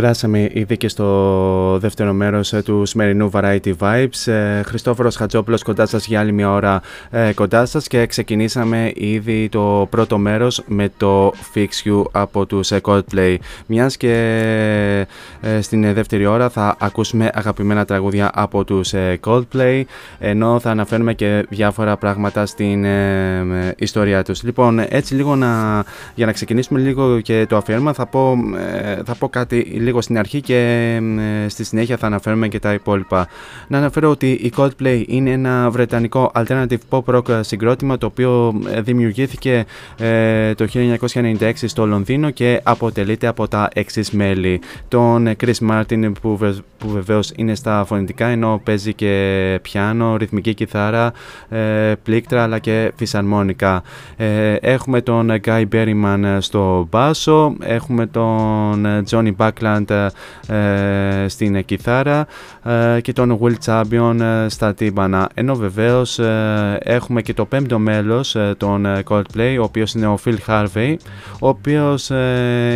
Περάσαμε 0.00 0.50
ήδη 0.52 0.76
και 0.76 0.88
στο 0.88 1.78
δεύτερο 1.78 2.12
μέρος 2.12 2.52
ε, 2.52 2.62
του 2.62 2.84
σημερινού 2.84 3.30
Variety 3.32 3.72
Vibes. 3.78 4.32
Ε, 4.32 4.62
Χριστόφορος 4.62 5.16
Χατζόπουλος 5.16 5.62
κοντά 5.62 5.86
σας 5.86 6.06
για 6.06 6.20
άλλη 6.20 6.32
μια 6.32 6.52
ώρα 6.52 6.80
ε, 7.10 7.32
κοντά 7.32 7.66
σας 7.66 7.86
και 7.86 8.06
ξεκινήσαμε 8.06 8.92
ήδη 8.94 9.48
το 9.48 9.86
πρώτο 9.90 10.18
μέρος 10.18 10.62
με 10.66 10.90
το 10.96 11.32
Fix 11.54 11.88
You 11.88 12.02
από 12.12 12.46
τους 12.46 12.72
Coldplay. 12.82 13.36
Μιας 13.66 13.96
και 13.96 15.06
στην 15.60 15.94
δεύτερη 15.94 16.26
ώρα 16.26 16.48
θα 16.48 16.76
ακούσουμε 16.78 17.30
αγαπημένα 17.34 17.84
τραγούδια 17.84 18.30
από 18.34 18.64
τους 18.64 18.92
Coldplay 19.24 19.82
ενώ 20.18 20.60
θα 20.60 20.70
αναφέρουμε 20.70 21.14
και 21.14 21.46
διάφορα 21.48 21.96
πράγματα 21.96 22.46
στην 22.46 22.84
ιστορία 23.76 24.22
τους. 24.22 24.42
Λοιπόν, 24.42 24.78
έτσι 24.88 25.14
λίγο 25.14 25.36
να, 25.36 25.84
για 26.14 26.26
να 26.26 26.32
ξεκινήσουμε 26.32 26.80
λίγο 26.80 27.20
και 27.20 27.46
το 27.48 27.56
αφιέρωμα 27.56 27.92
θα 27.92 28.06
πω, 28.06 28.36
θα 29.04 29.14
πω 29.18 29.28
κάτι 29.28 29.56
λίγο 29.88 30.00
στην 30.00 30.18
αρχή 30.18 30.40
και 30.40 30.56
ε, 31.44 31.48
στη 31.48 31.64
συνέχεια 31.64 31.96
θα 31.96 32.06
αναφέρουμε 32.06 32.48
και 32.48 32.58
τα 32.58 32.72
υπόλοιπα. 32.72 33.28
Να 33.68 33.78
αναφέρω 33.78 34.10
ότι 34.10 34.30
η 34.30 34.52
Coldplay 34.56 35.04
είναι 35.06 35.30
ένα 35.30 35.70
βρετανικό 35.70 36.32
alternative 36.34 36.78
pop 36.90 37.14
rock 37.14 37.40
συγκρότημα 37.40 37.98
το 37.98 38.06
οποίο 38.06 38.60
ε, 38.72 38.80
δημιουργήθηκε 38.80 39.64
ε, 39.98 40.54
το 40.54 40.66
1996 40.72 41.52
στο 41.54 41.86
Λονδίνο 41.86 42.30
και 42.30 42.60
αποτελείται 42.62 43.26
από 43.26 43.48
τα 43.48 43.68
εξής 43.72 44.10
μέλη. 44.10 44.60
Τον 44.88 45.28
Chris 45.44 45.70
Martin 45.70 46.12
που, 46.20 46.36
βε, 46.36 46.54
που 46.78 46.88
βεβαίως 46.88 47.32
είναι 47.36 47.54
στα 47.54 47.84
φωνητικά 47.86 48.26
ενώ 48.26 48.60
παίζει 48.64 48.94
και 48.94 49.58
πιάνο, 49.62 50.16
ρυθμική 50.16 50.54
κιθάρα, 50.54 51.12
πλήκτρα 52.02 52.42
αλλά 52.42 52.58
και 52.58 52.92
φυσαρμόνικα. 52.96 53.82
έχουμε 54.60 55.00
τον 55.00 55.30
Guy 55.44 55.64
Berryman 55.72 56.36
στο 56.38 56.86
μπάσο, 56.90 57.54
έχουμε 57.60 58.06
τον 58.06 58.86
Johnny 59.10 59.32
Buckland 59.36 59.77
ε, 60.48 61.28
στην 61.28 61.64
κιθάρα 61.64 62.26
ε, 62.64 63.00
και 63.00 63.12
τον 63.12 63.38
Will 63.42 63.54
Champion 63.64 64.20
ε, 64.20 64.48
στα 64.48 64.74
τύμπανα. 64.74 65.28
Ενώ 65.34 65.54
βεβαίως 65.54 66.18
έχουμε 66.78 67.22
και 67.22 67.34
το 67.34 67.44
πέμπτο 67.44 67.78
μέλος 67.78 68.36
των 68.56 68.86
Coldplay, 69.08 69.56
ο 69.60 69.62
οποίος 69.62 69.94
είναι 69.94 70.06
ο 70.06 70.18
Phil 70.24 70.36
Harvey, 70.46 70.96
ο 71.40 71.48
οποίος 71.48 72.10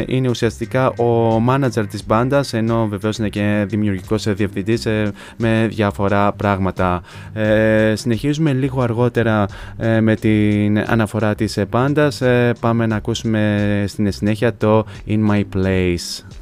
είναι 0.07 0.29
ουσιαστικά 0.29 0.89
ο 0.89 1.43
manager 1.49 1.85
της 1.91 2.07
μπάντας, 2.07 2.53
ενώ 2.53 2.87
βεβαίως 2.89 3.19
είναι 3.19 3.29
και 3.29 3.65
δημιουργικός 3.69 4.35
διευθυντής 4.35 4.87
με 5.37 5.67
διάφορα 5.71 6.33
πράγματα. 6.33 7.03
συνεχίζουμε 7.93 8.53
λίγο 8.53 8.83
αργότερα 8.83 9.47
με 10.01 10.15
την 10.15 10.79
αναφορά 10.79 11.35
της 11.35 11.59
μπάντας. 11.71 12.23
πάμε 12.61 12.87
να 12.87 12.97
ακούσουμε 12.97 13.85
στην 13.89 14.13
συνέχεια 14.13 14.55
το 14.57 14.87
In 15.07 15.31
My 15.31 15.43
Place. 15.55 16.42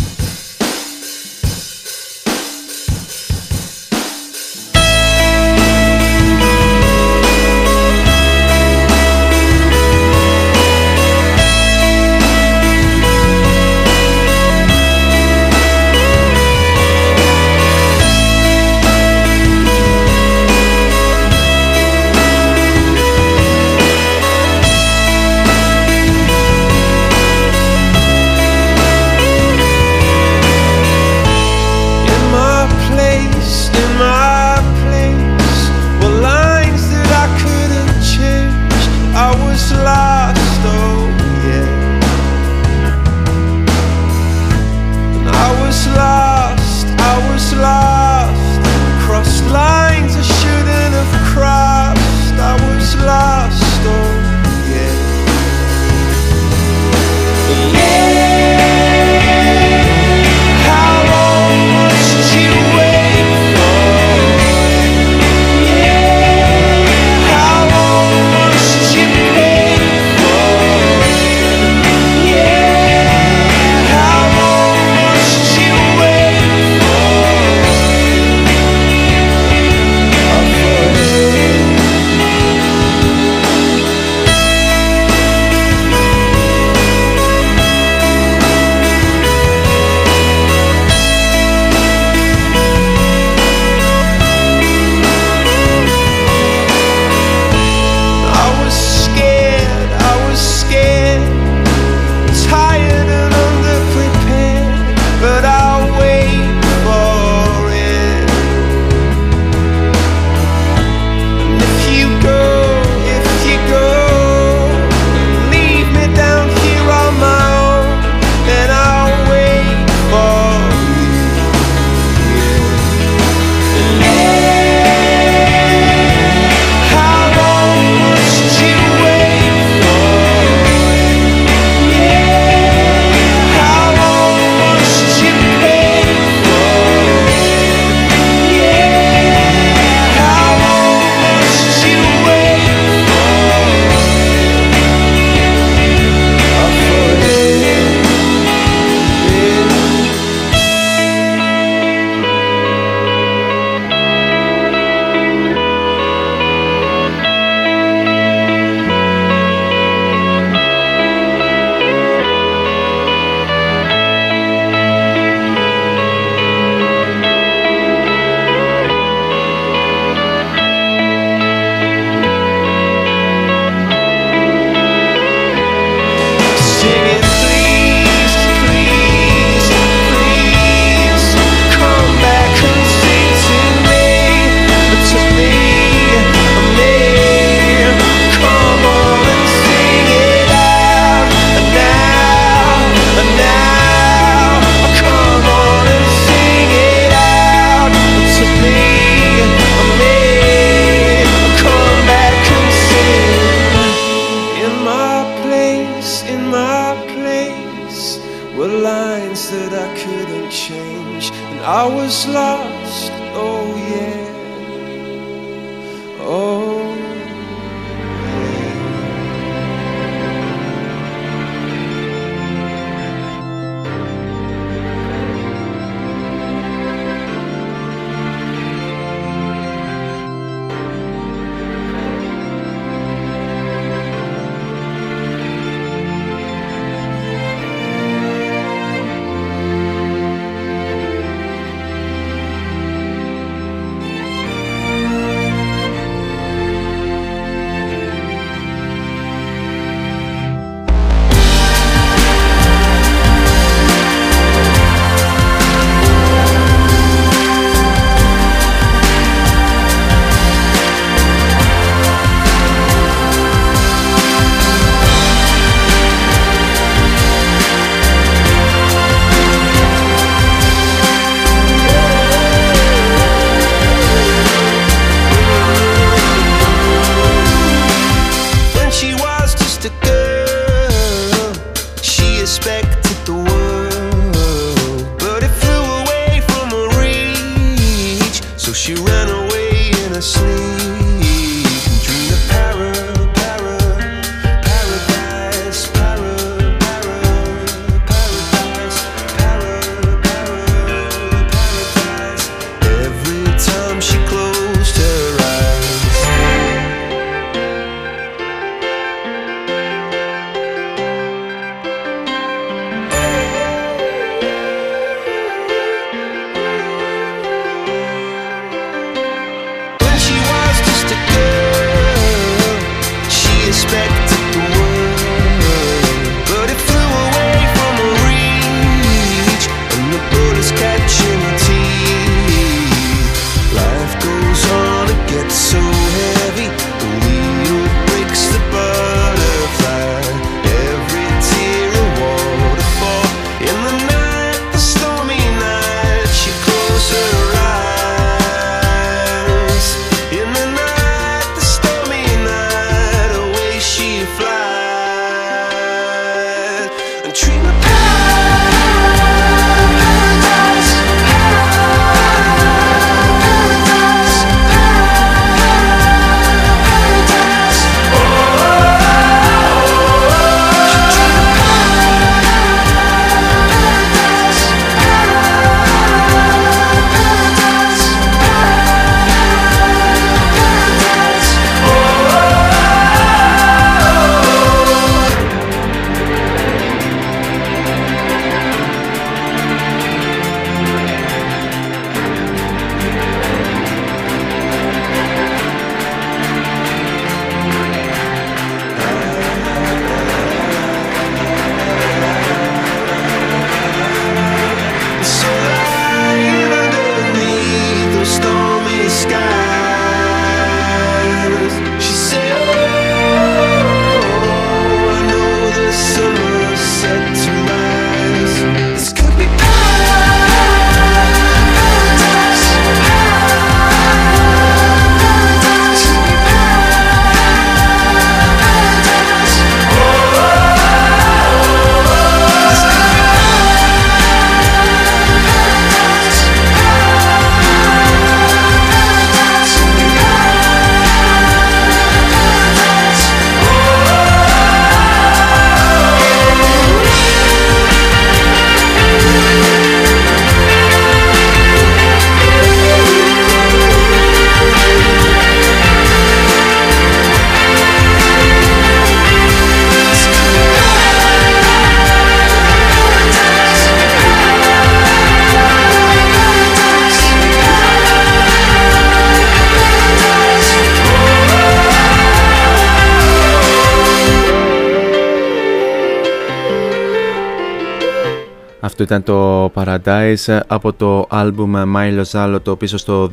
Ήταν 479.11 479.23
το 479.23 479.71
Paradise 479.75 480.59
από 480.67 480.93
το 480.93 481.25
άλμπουμ 481.29 481.73
Milo 481.95 482.23
Zalo 482.31 482.57
το 482.63 482.75
πίσω 482.75 482.97
στο 482.97 483.29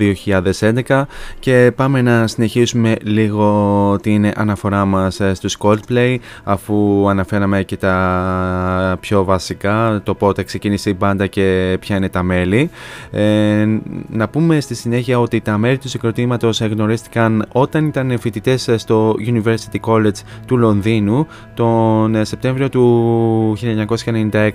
2011 0.86 1.02
και 1.38 1.72
πάμε 1.76 2.02
να 2.02 2.26
συνεχίσουμε 2.26 2.94
λίγο 3.02 3.98
την 4.02 4.30
αναφορά 4.36 4.84
μας 4.84 5.20
στους 5.32 5.56
Coldplay 5.58 6.16
αφού 6.44 7.08
αναφέραμε 7.08 7.62
και 7.62 7.76
τα 7.76 7.94
πιο 9.00 9.24
βασικά 9.24 10.00
το 10.04 10.14
πότε 10.14 10.42
ξεκίνησε 10.42 10.90
η 10.90 10.94
μπάντα 10.98 11.26
και 11.26 11.76
ποια 11.80 11.96
είναι 11.96 12.08
τα 12.08 12.22
μέλη 12.22 12.70
ε, 13.10 13.66
να 14.08 14.28
πούμε 14.28 14.60
στη 14.60 14.74
συνέχεια 14.74 15.20
ότι 15.20 15.40
τα 15.40 15.58
μέλη 15.58 15.78
του 15.78 15.88
συγκροτήματος 15.88 16.60
γνωρίστηκαν 16.60 17.46
όταν 17.52 17.86
ήταν 17.86 18.18
φοιτητές 18.18 18.70
στο 18.76 19.14
University 19.26 19.80
College 19.80 20.20
του 20.46 20.56
Λονδίνου 20.56 21.26
τον 21.54 22.24
Σεπτέμβριο 22.24 22.68
του 22.68 23.56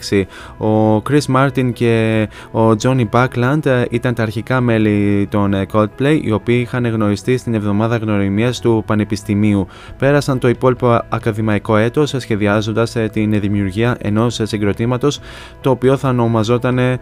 1996 0.10 0.24
ο 0.58 0.98
Chris 1.10 1.36
Martin 1.36 1.72
και 1.74 2.28
ο 2.52 2.70
Johnny 2.82 3.06
Buckland 3.12 3.66
ε, 3.66 3.84
ήταν 3.90 4.14
τα 4.14 4.24
αρχικά 4.24 4.62
μέλη 4.62 5.28
των 5.32 5.54
ε, 5.54 5.66
Coldplay, 5.72 6.20
οι 6.22 6.32
οποίοι 6.32 6.60
είχαν 6.62 6.86
γνωριστεί 6.86 7.38
στην 7.38 7.54
εβδομάδα 7.54 7.98
γνωριμίας 7.98 8.60
του 8.60 8.84
Πανεπιστημίου. 8.86 9.68
Πέρασαν 9.98 10.40
το 10.40 10.48
υπόλοιπο 10.50 11.02
ακαδημαϊκό 11.10 11.78
έτος 11.78 12.14
σχεδιάζοντας 12.18 12.96
την 13.12 13.40
δημιουργία 13.40 13.98
ενός 14.02 14.33
συγκροτήματος 14.42 15.20
το 15.62 15.70
οποίο 15.70 15.98
θα 15.98 16.10
ονομαζόταν 16.10 16.78
ε, 16.78 17.00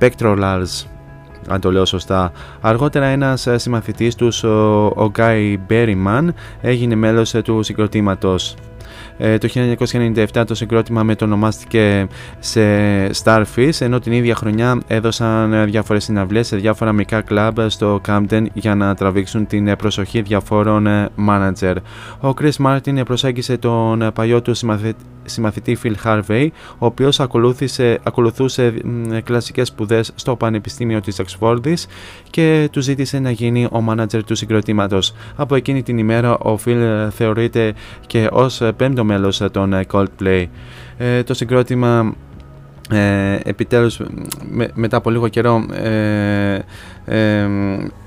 Pectorals 0.00 0.86
αν 1.48 1.60
το 1.60 1.72
λέω 1.72 1.84
σωστά. 1.84 2.32
Αργότερα 2.60 3.06
ένας 3.06 3.48
συμμαθητής 3.54 4.14
τους, 4.14 4.42
ο 4.44 5.10
Guy 5.16 5.56
Berryman, 5.68 6.28
έγινε 6.60 6.94
μέλος 6.94 7.30
του 7.30 7.62
συγκροτήματος. 7.62 8.56
Ε, 9.18 9.38
το 9.38 9.48
1997 10.32 10.44
το 10.46 10.54
συγκρότημα 10.54 11.02
μετονομάστηκε 11.02 12.06
σε 12.38 12.60
Starfish 13.24 13.80
ενώ 13.80 13.98
την 13.98 14.12
ίδια 14.12 14.34
χρονιά 14.34 14.80
έδωσαν 14.86 15.64
διάφορες 15.64 16.04
συναυλίες 16.04 16.46
σε 16.46 16.56
διάφορα 16.56 16.92
μικρά 16.92 17.20
κλαμπ 17.20 17.58
στο 17.66 18.00
Camden 18.08 18.44
για 18.52 18.74
να 18.74 18.94
τραβήξουν 18.94 19.46
την 19.46 19.76
προσοχή 19.76 20.22
διαφόρων 20.22 20.86
manager. 21.28 21.74
Ο 22.20 22.28
Chris 22.40 22.66
Martin 22.66 23.00
προσέγγισε 23.04 23.56
τον 23.56 24.10
παλιό 24.14 24.42
του 24.42 24.54
συμμαθητή 24.54 25.04
Phil 25.82 25.94
Harvey, 26.04 26.48
ο 26.78 26.86
οποίος 26.86 27.20
ακολουθούσε 28.02 28.74
κλασικές 29.24 29.68
σπουδές 29.68 30.12
στο 30.14 30.36
Πανεπιστήμιο 30.36 31.00
της 31.00 31.20
Oxford 31.22 31.74
και 32.30 32.68
του 32.72 32.80
ζήτησε 32.80 33.18
να 33.18 33.30
γίνει 33.30 33.64
ο 33.64 33.84
manager 33.88 34.20
του 34.26 34.34
συγκροτήματος. 34.34 35.14
Από 35.36 35.54
εκείνη 35.54 35.82
την 35.82 35.98
ημέρα 35.98 36.38
ο 36.38 36.58
Phil 36.64 37.08
θεωρείται 37.10 37.74
και 38.06 38.28
ως 38.32 38.62
πέμπτο 38.76 39.04
μέλος 39.04 39.42
των 39.52 39.80
Coldplay. 39.90 40.44
Ε, 40.98 41.22
το 41.22 41.34
συγκρότημα 41.34 42.14
ε, 42.90 43.38
επιτέλους 43.44 44.00
μετά 44.74 44.96
από 44.96 45.10
λίγο 45.10 45.28
καιρό 45.28 45.66
ε, 45.72 46.58
ε, 47.04 47.48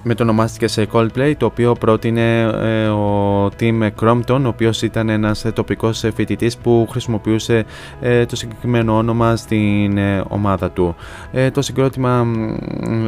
μετονομάστηκε 0.03 0.68
σε 0.68 0.88
Coldplay 0.91 1.34
το 1.38 1.45
οποίο 1.45 1.74
πρότεινε 1.74 2.40
ε, 2.41 2.88
ο 2.88 3.45
Tim 3.60 3.90
Crompton 4.02 4.41
ο 4.44 4.48
οποίος 4.48 4.82
ήταν 4.82 5.10
ένας 5.10 5.45
τοπικός 5.53 6.03
φοιτητής 6.16 6.58
που 6.58 6.88
χρησιμοποιούσε 6.90 7.66
ε, 8.02 8.26
το 8.26 8.36
συγκεκριμένο 8.36 8.98
όνομα 8.98 9.36
στην 9.36 9.98
ε, 9.98 10.24
ομάδα 10.28 10.72
του. 10.72 10.95
το 11.53 11.62
συγκρότημα 11.62 12.26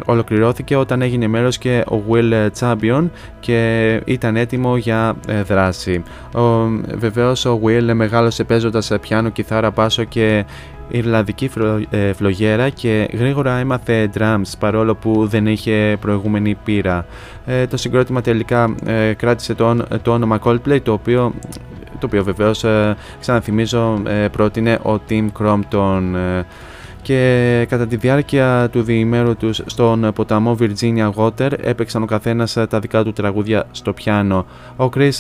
ολοκληρώθηκε 0.06 0.76
όταν 0.76 1.02
έγινε 1.02 1.28
μέρος 1.28 1.58
και 1.58 1.84
ο 1.92 2.04
Will 2.10 2.50
Champion 2.60 3.10
και 3.40 4.02
ήταν 4.06 4.36
έτοιμο 4.36 4.78
για 4.78 5.16
δράση. 5.46 6.04
Ο, 6.36 6.68
βεβαίως 6.98 7.46
ο 7.46 7.60
Will 7.64 7.92
μεγάλωσε 7.94 8.44
παίζοντας 8.44 8.92
πιάνο, 9.02 9.30
κιθάρα, 9.30 9.72
πάσο 9.72 10.04
και 10.04 10.46
Ιρλανδική 10.96 11.50
φλογέρα 12.16 12.70
και 12.70 13.10
γρήγορα 13.14 13.58
έμαθε 13.58 14.10
drums 14.18 14.52
παρόλο 14.60 14.96
που 14.96 15.28
δεν 15.28 15.48
είχε 15.48 15.98
προηγούμενη 16.00 16.56
πείρα. 16.64 17.06
Ε, 17.46 17.68
το 17.68 17.78
συγκρότημα 17.78 18.22
τελικά 18.22 18.76
ε, 18.86 19.14
κράτησε 19.14 19.54
το, 19.54 19.86
το 20.02 20.12
όνομα 20.12 20.40
Coldplay 20.44 20.82
το 20.84 20.94
οποίο 20.94 21.34
το 22.00 22.06
οποίο 22.06 22.24
βεβαίως 22.24 22.64
ε, 22.64 22.96
ξαναθυμίζω 23.20 24.02
πρότεινε 24.32 24.80
ο 24.84 25.00
Tim 25.10 25.28
Crompton 25.40 26.02
και 27.02 27.66
κατά 27.70 27.88
τη 27.88 27.96
διάρκεια 27.96 28.70
του 28.72 28.82
διημέρου 28.82 29.36
τους 29.36 29.62
στον 29.66 30.12
ποταμό 30.16 30.58
Virginia 30.60 31.12
Water 31.16 31.52
έπαιξαν 31.62 32.04
ο 32.04 32.06
καθένας 32.06 32.58
τα 32.70 32.80
δικά 32.80 33.04
του 33.04 33.14
τραγούδια 33.14 33.66
στο 33.72 33.94
πιάνο. 33.94 34.46
Ο 34.78 34.90
Chris 34.96 35.12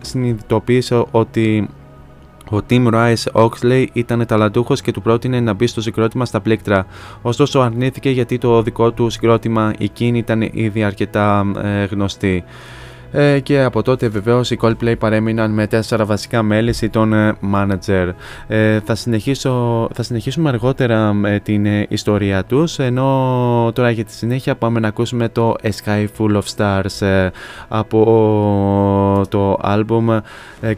συνειδητοποίησε 0.00 1.04
ότι 1.10 1.68
ο 2.50 2.56
Tim 2.70 2.88
Rice 2.92 3.46
Oxley 3.46 3.86
ήταν 3.92 4.26
ταλαντούχος 4.26 4.80
και 4.80 4.92
του 4.92 5.02
πρότεινε 5.02 5.40
να 5.40 5.52
μπει 5.52 5.66
στο 5.66 5.80
συγκρότημα 5.80 6.24
στα 6.24 6.40
πλήκτρα. 6.40 6.86
Ωστόσο 7.22 7.60
αρνήθηκε 7.60 8.10
γιατί 8.10 8.38
το 8.38 8.62
δικό 8.62 8.92
του 8.92 9.10
συγκρότημα 9.10 9.72
εκείνη 9.78 10.18
ήταν 10.18 10.48
ήδη 10.52 10.84
αρκετά 10.84 11.52
ε, 11.62 11.84
γνωστή. 11.84 12.44
Ε, 13.12 13.40
και 13.40 13.62
από 13.62 13.82
τότε 13.82 14.08
βεβαίως 14.08 14.50
οι 14.50 14.58
Coldplay 14.60 14.94
παρέμειναν 14.98 15.50
με 15.50 15.66
τέσσερα 15.66 16.04
βασικά 16.04 16.42
μέλη 16.42 16.74
ή 16.80 16.88
τον 16.88 17.12
ε, 17.12 17.36
manager. 17.54 18.10
Ε, 18.46 18.80
θα, 18.80 18.94
συνεχίσω, 18.94 19.88
θα 19.94 20.02
συνεχίσουμε 20.02 20.48
αργότερα 20.48 21.12
με 21.12 21.40
την 21.42 21.66
ιστορία 21.88 22.44
τους 22.44 22.78
ενώ 22.78 23.70
τώρα 23.74 23.90
για 23.90 24.04
τη 24.04 24.12
συνέχεια 24.12 24.54
πάμε 24.54 24.80
να 24.80 24.88
ακούσουμε 24.88 25.28
το 25.28 25.54
A 25.62 25.70
Sky 25.84 26.06
Full 26.18 26.36
of 26.36 26.42
Stars 26.56 27.30
από 27.68 28.04
το 29.28 29.58
album 29.64 30.18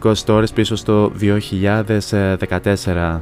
Ghost 0.02 0.24
Stories 0.26 0.54
πίσω 0.54 0.76
στο 0.76 1.12
2014. 1.20 3.20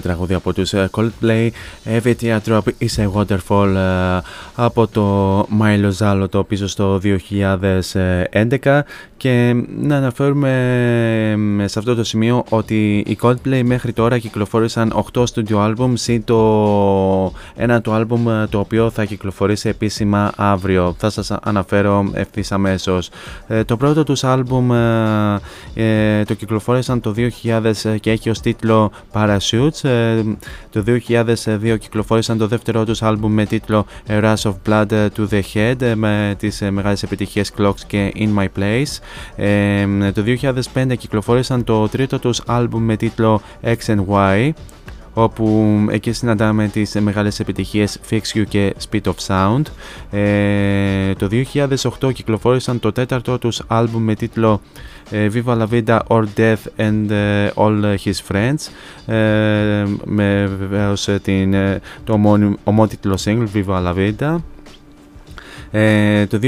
Τραγούδια 0.00 0.14
τραγούδι 0.14 0.34
από 0.34 0.52
τους 0.52 0.72
ε, 0.72 0.90
Coldplay 0.92 1.48
Every 1.84 2.38
Drop 2.46 2.62
is 2.78 2.96
a 2.96 3.12
Waterfall 3.12 3.74
ε, 3.74 4.20
από 4.54 4.86
το 4.86 5.46
Μάιλο 5.48 5.90
Ζάλο 5.90 6.28
το 6.28 6.44
πίσω 6.44 6.66
στο 6.66 7.00
2011 7.02 8.80
και 9.24 9.54
να 9.80 9.96
αναφέρουμε 9.96 11.64
σε 11.64 11.78
αυτό 11.78 11.94
το 11.94 12.04
σημείο 12.04 12.44
ότι 12.48 13.04
οι 13.06 13.18
Coldplay 13.22 13.62
μέχρι 13.64 13.92
τώρα 13.92 14.18
κυκλοφόρησαν 14.18 15.04
8 15.12 15.24
studio 15.34 15.56
albums 15.56 16.06
ή 16.06 16.20
το 16.20 17.32
ένα 17.54 17.80
το 17.80 17.96
album 17.96 18.42
ε, 18.42 18.46
το 18.46 18.58
οποίο 18.58 18.90
θα 18.90 19.04
κυκλοφορήσει 19.04 19.68
επίσημα 19.68 20.32
αύριο. 20.36 20.94
Θα 20.98 21.10
σας 21.10 21.30
αναφέρω 21.30 22.10
ευθύς 22.12 22.52
αμέσως. 22.52 23.10
Ε, 23.46 23.64
το 23.64 23.76
πρώτο 23.76 24.04
τους 24.04 24.22
album 24.24 24.74
ε, 25.74 26.24
το 26.24 26.34
κυκλοφόρησαν 26.34 27.00
το 27.00 27.14
2000 27.42 27.96
και 28.00 28.10
έχει 28.10 28.30
ως 28.30 28.40
τίτλο 28.40 28.92
Parachutes. 29.12 29.80
Το 30.70 30.84
2002 31.44 31.76
κυκλοφόρησαν 31.78 32.38
το 32.38 32.46
δεύτερο 32.46 32.84
τους 32.84 33.00
album 33.02 33.28
με 33.28 33.44
τίτλο 33.44 33.86
A 34.08 34.22
Rush 34.22 34.50
of 34.50 34.54
Blood 34.68 35.08
to 35.16 35.28
the 35.30 35.40
Head 35.54 35.92
με 35.94 36.34
τις 36.38 36.62
μεγάλες 36.70 37.02
επιτυχίες 37.02 37.52
Clocks 37.58 37.80
και 37.86 38.12
In 38.16 38.38
My 38.38 38.46
Place. 38.58 39.00
Ε, 39.36 39.86
το 40.14 40.22
2005 40.74 40.96
κυκλοφόρησαν 40.98 41.64
το 41.64 41.88
τρίτο 41.88 42.18
τους 42.18 42.42
άλμπουμ 42.46 42.84
με 42.84 42.96
τίτλο 42.96 43.40
X 43.62 43.94
and 43.94 44.04
Y 44.08 44.50
όπου 45.14 45.76
εκεί 45.90 46.12
συναντάμε 46.12 46.68
τις 46.68 46.94
μεγάλες 47.00 47.40
επιτυχίες 47.40 47.98
Fix 48.10 48.38
You 48.38 48.44
και 48.48 48.74
Speed 48.90 49.00
of 49.02 49.14
Sound. 49.26 49.62
Ε, 50.10 51.14
το 51.14 51.28
2008 52.00 52.12
κυκλοφόρησαν 52.12 52.80
το 52.80 52.92
τέταρτο 52.92 53.38
τους 53.38 53.62
άλμπουμ 53.66 54.02
με 54.02 54.14
τίτλο 54.14 54.60
ε, 55.10 55.28
Viva 55.34 55.58
la 55.58 55.66
Vida 55.70 55.98
or 56.06 56.24
Death 56.36 56.86
and 56.88 57.10
ε, 57.10 57.50
All 57.54 57.94
His 58.04 58.32
Friends 58.32 58.70
ε, 59.14 59.84
με 60.04 60.50
βεβαίως 60.58 61.08
ε, 61.08 61.18
την, 61.18 61.54
το 62.04 62.20
ομότιτλο 62.64 63.18
single 63.24 63.46
Viva 63.54 63.84
la 63.84 63.94
Vida 63.94 64.36
ε, 65.76 66.26
το 66.26 66.38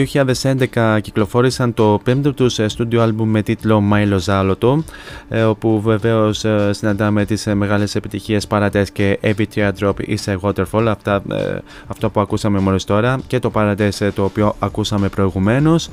2011 0.73 0.99
κυκλοφόρησαν 1.01 1.75
το 1.75 2.01
πέμπτο 2.05 2.33
τους 2.33 2.59
στούντιο 2.67 3.03
άλμπουμ 3.03 3.31
με 3.31 3.43
τίτλο 3.43 3.83
Milo 3.93 4.19
Zaloto 4.25 4.83
ε, 5.29 5.43
όπου 5.43 5.81
βεβαίως 5.81 6.45
ε, 6.45 6.71
συναντάμε 6.73 7.25
τις 7.25 7.47
ε, 7.47 7.55
μεγάλες 7.55 7.95
επιτυχίες 7.95 8.47
Paradise 8.49 8.87
και 8.93 9.19
Every 9.23 9.45
Teardrop 9.55 9.93
is 10.07 10.17
a 10.27 10.37
Waterfall 10.41 10.87
αυτά, 10.89 11.23
ε, 11.33 11.59
αυτό 11.87 12.11
που 12.11 12.21
ακούσαμε 12.21 12.59
μόλις 12.59 12.85
τώρα 12.85 13.19
και 13.27 13.39
το 13.39 13.51
Paradise 13.55 14.11
το 14.15 14.25
οποίο 14.25 14.55
ακούσαμε 14.59 15.09
προηγουμένως. 15.09 15.89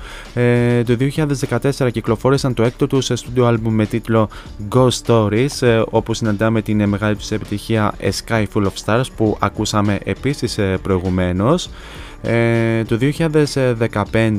Το 0.85 0.95
2014 1.79 1.91
κυκλοφόρησαν 1.91 2.53
το 2.53 2.63
έκτο 2.63 2.87
τους 2.87 3.09
στούντιο 3.13 3.45
άλμπουμ 3.45 3.73
με 3.73 3.85
τίτλο 3.85 4.29
Ghost 4.75 5.01
Stories 5.05 5.83
όπου 5.89 6.13
συναντάμε 6.13 6.61
την 6.61 6.87
μεγάλη 6.87 7.15
τους 7.15 7.31
επιτυχία 7.31 7.93
A 8.01 8.09
Sky 8.25 8.45
Full 8.53 8.63
of 8.63 8.73
Stars 8.85 9.05
που 9.15 9.37
ακούσαμε 9.39 9.99
επίσης 10.03 10.59
προηγουμένως 10.81 11.69
ε, 12.25 12.83
το 12.83 12.97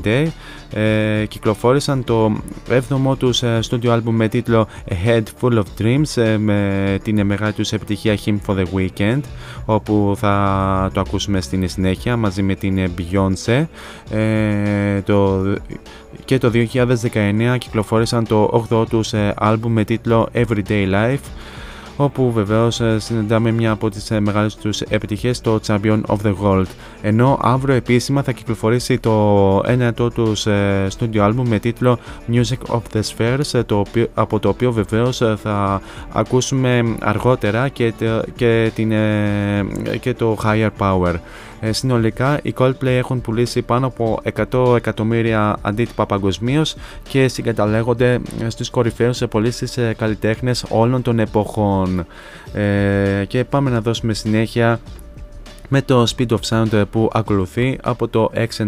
2015 0.02 0.26
ε, 0.70 1.24
κυκλοφόρησαν 1.28 2.04
το 2.04 2.36
7ο 2.68 3.18
τους 3.18 3.42
ε, 3.42 3.58
studio 3.70 3.90
album 3.90 4.10
με 4.10 4.28
τίτλο 4.28 4.68
A 4.88 5.08
Head 5.08 5.22
Full 5.40 5.58
of 5.58 5.64
Dreams 5.80 6.22
ε, 6.22 6.36
με 6.38 6.98
την 7.02 7.26
μεγάλη 7.26 7.52
τους 7.52 7.72
επιτυχία 7.72 8.18
Him 8.24 8.36
for 8.46 8.56
the 8.56 8.64
Weekend 8.74 9.20
όπου 9.64 10.14
θα 10.16 10.90
το 10.94 11.00
ακούσουμε 11.00 11.40
στην 11.40 11.68
συνέχεια 11.68 12.16
μαζί 12.16 12.42
με 12.42 12.54
την 12.54 12.90
Beyoncé. 12.98 13.66
Ε, 14.10 15.00
το, 15.00 15.42
και 16.24 16.38
το 16.38 16.50
2019 16.54 17.56
κυκλοφόρησαν 17.58 18.26
το 18.26 18.66
8ο 18.70 18.88
τους 18.88 19.12
album 19.40 19.68
με 19.68 19.84
τίτλο 19.84 20.28
Everyday 20.34 20.90
Life 20.92 21.24
όπου 21.96 22.32
βεβαίως 22.32 22.80
ε, 22.80 22.98
συναντάμε 22.98 23.50
μια 23.50 23.70
από 23.70 23.90
τις 23.90 24.10
ε, 24.10 24.20
μεγάλες 24.20 24.56
τους 24.56 24.80
επιτυχίες, 24.80 25.40
το 25.40 25.60
Champion 25.66 26.00
of 26.06 26.16
the 26.24 26.34
World. 26.42 26.66
Ενώ 27.02 27.38
αύριο 27.42 27.74
επίσημα 27.74 28.22
θα 28.22 28.32
κυκλοφορήσει 28.32 28.98
το 28.98 29.60
ένατο 29.66 30.10
τους 30.10 30.46
ε, 30.46 30.86
studio 30.98 31.28
album 31.28 31.44
με 31.48 31.58
τίτλο 31.58 31.98
Music 32.32 32.74
of 32.74 32.80
the 32.92 33.00
Spheres, 33.00 33.62
το 33.66 33.78
οποίο, 33.78 34.06
από 34.14 34.38
το 34.38 34.48
οποίο 34.48 34.72
βεβαίως 34.72 35.22
θα 35.42 35.80
ακούσουμε 36.12 36.96
αργότερα 37.00 37.68
και, 37.68 37.92
και, 38.36 38.70
την, 38.74 38.92
και 40.00 40.14
το 40.14 40.36
Higher 40.44 40.70
Power. 40.78 41.14
Ε, 41.66 41.72
συνολικά 41.72 42.40
οι 42.42 42.54
Coldplay 42.58 42.86
έχουν 42.86 43.20
πουλήσει 43.20 43.62
πάνω 43.62 43.86
από 43.86 44.20
100 44.52 44.76
εκατομμύρια 44.76 45.56
αντίτυπα 45.62 46.06
παγκοσμίως 46.06 46.76
και 47.08 47.28
συγκαταλέγονται 47.28 48.20
στους 48.48 48.70
κορυφαίους 48.70 49.22
πωλήσει 49.30 49.94
καλλιτέχνες 49.94 50.64
όλων 50.68 51.02
των 51.02 51.18
εποχών. 51.18 52.06
Ε, 52.52 53.24
και 53.28 53.44
πάμε 53.44 53.70
να 53.70 53.80
δώσουμε 53.80 54.14
συνέχεια 54.14 54.80
με 55.68 55.82
το 55.82 56.06
Speed 56.16 56.28
of 56.28 56.40
Sound 56.48 56.84
που 56.90 57.10
ακολουθεί 57.12 57.78
από 57.82 58.08
το 58.08 58.30
X 58.34 58.64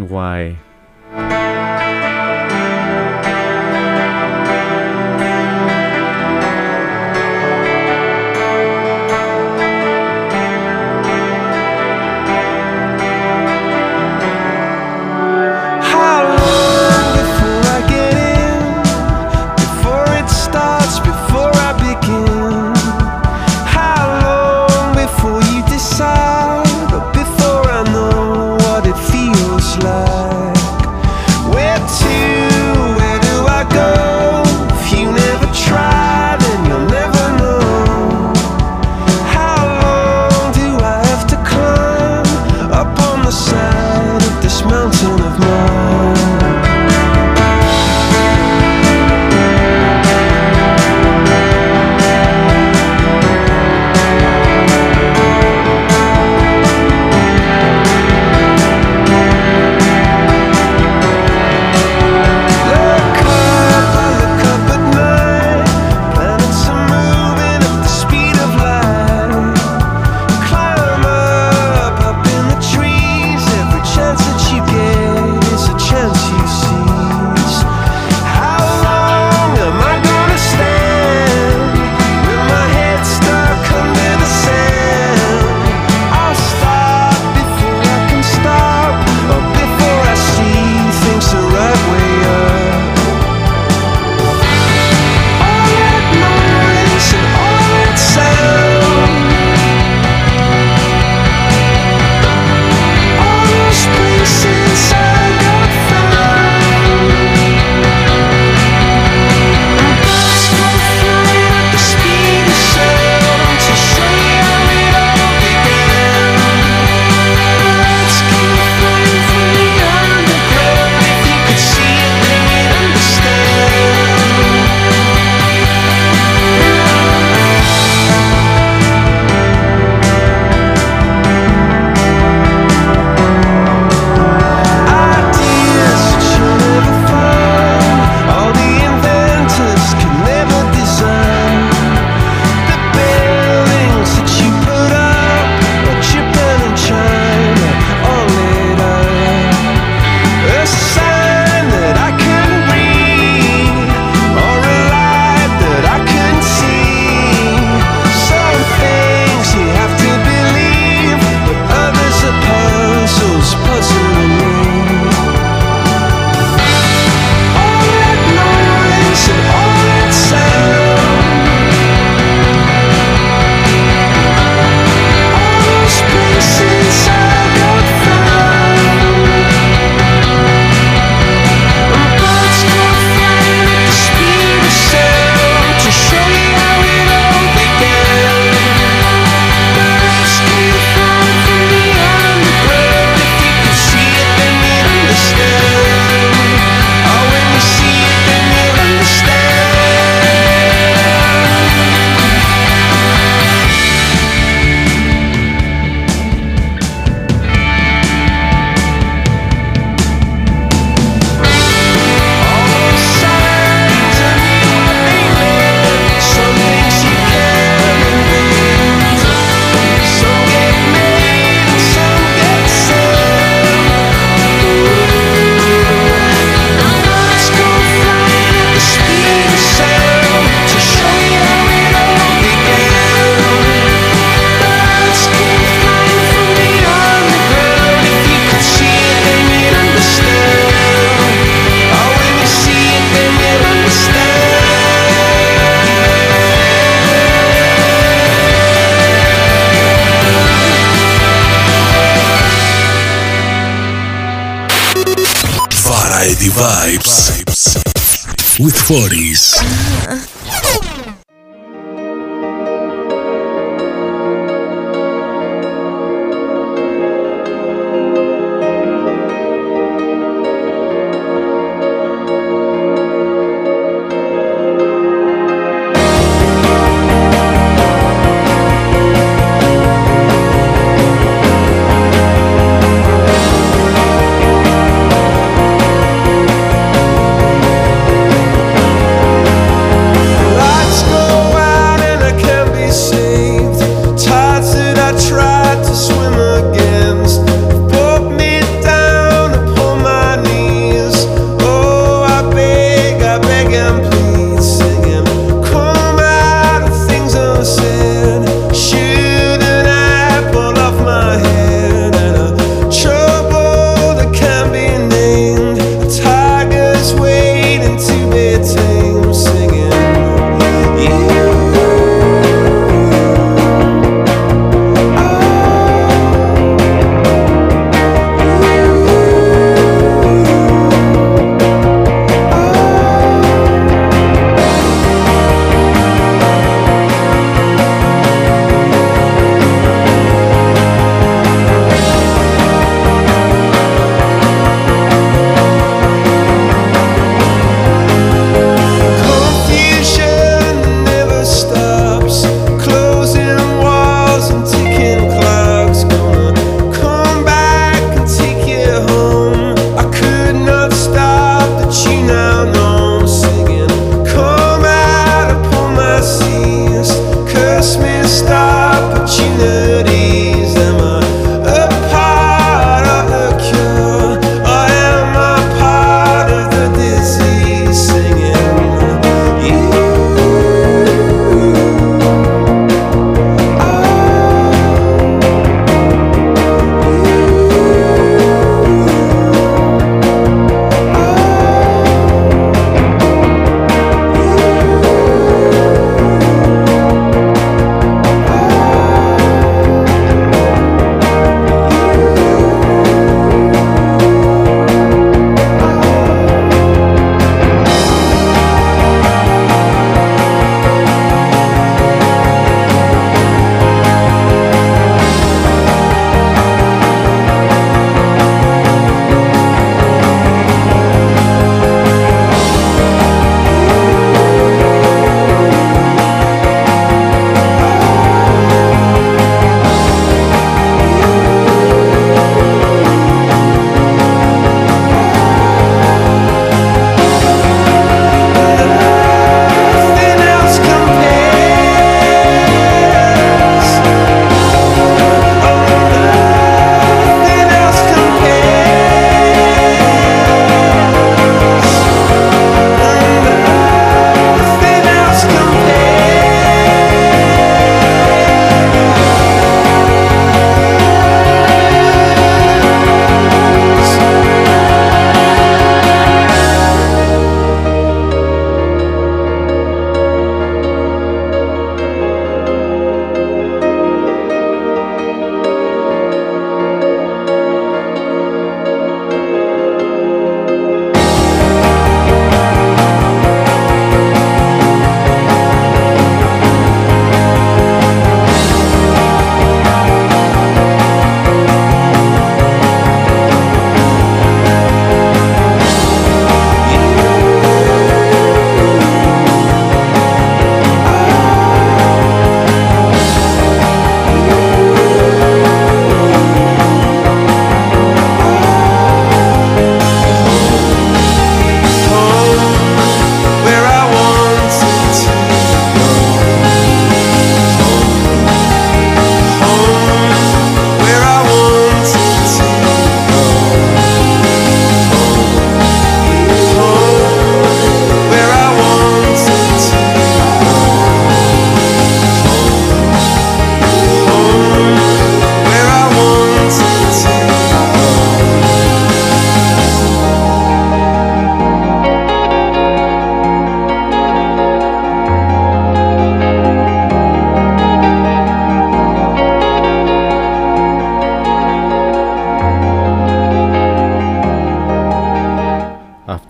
40. 258.89 259.16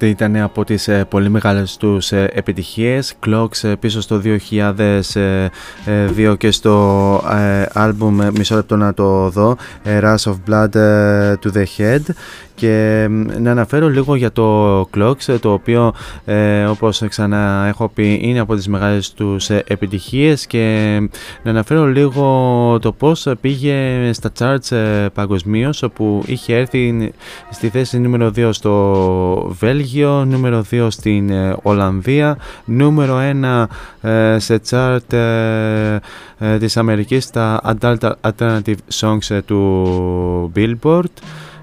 Αυτή 0.06 0.24
ήταν 0.24 0.42
από 0.42 0.64
τις 0.64 0.88
ε, 0.88 1.04
πολύ 1.04 1.28
μεγάλες 1.28 1.76
τους 1.76 2.12
ε, 2.12 2.30
επιτυχίες. 2.32 3.14
Clocks 3.26 3.62
ε, 3.62 3.74
πίσω 3.74 4.00
στο 4.00 4.20
2002 4.24 4.38
και 6.38 6.50
στο 6.50 7.22
άλμπουμ 7.72 8.18
μισό 8.32 8.54
λεπτό 8.54 8.76
να 8.76 8.94
το 8.94 9.28
δω 9.28 9.56
Rush 9.84 10.24
of 10.24 10.34
Blood 10.48 10.70
to 11.42 11.52
the 11.52 11.64
Head. 11.76 12.00
Και 12.56 13.06
να 13.38 13.50
αναφέρω 13.50 13.88
λίγο 13.88 14.14
για 14.14 14.32
το 14.32 14.80
Clocks 14.80 15.36
το 15.40 15.52
οποίο 15.52 15.94
ε, 16.24 16.64
όπως 16.64 17.02
ξανά 17.08 17.64
έχω 17.68 17.88
πει 17.88 18.18
είναι 18.22 18.38
από 18.38 18.54
τις 18.54 18.68
μεγάλες 18.68 19.12
τους 19.12 19.50
επιτυχίες. 19.50 20.46
Και 20.46 20.98
να 21.42 21.50
αναφέρω 21.50 21.86
λίγο 21.86 22.24
το 22.80 22.92
πώς 22.92 23.28
πήγε 23.40 24.10
στα 24.12 24.30
charts 24.38 24.76
ε, 24.76 25.06
παγκοσμίως 25.14 25.82
όπου 25.82 26.22
είχε 26.26 26.54
έρθει 26.54 27.12
στη 27.56 27.68
θέση 27.68 27.98
νούμερο 27.98 28.32
2 28.36 28.48
στο 28.52 29.54
Βέλγιο, 29.58 30.24
νούμερο 30.24 30.64
2 30.70 30.86
στην 30.90 31.30
ε, 31.30 31.56
Ολλανδία, 31.62 32.38
νούμερο 32.64 33.18
1 34.02 34.08
ε, 34.08 34.38
σε 34.38 34.60
chart 34.70 35.12
ε, 35.12 35.98
της 36.58 36.76
Αμερικής 36.76 37.24
στα 37.24 37.60
Adult 37.64 38.10
Alternative 38.20 38.76
Songs 39.00 39.40
του 39.44 40.52
Billboard 40.56 41.12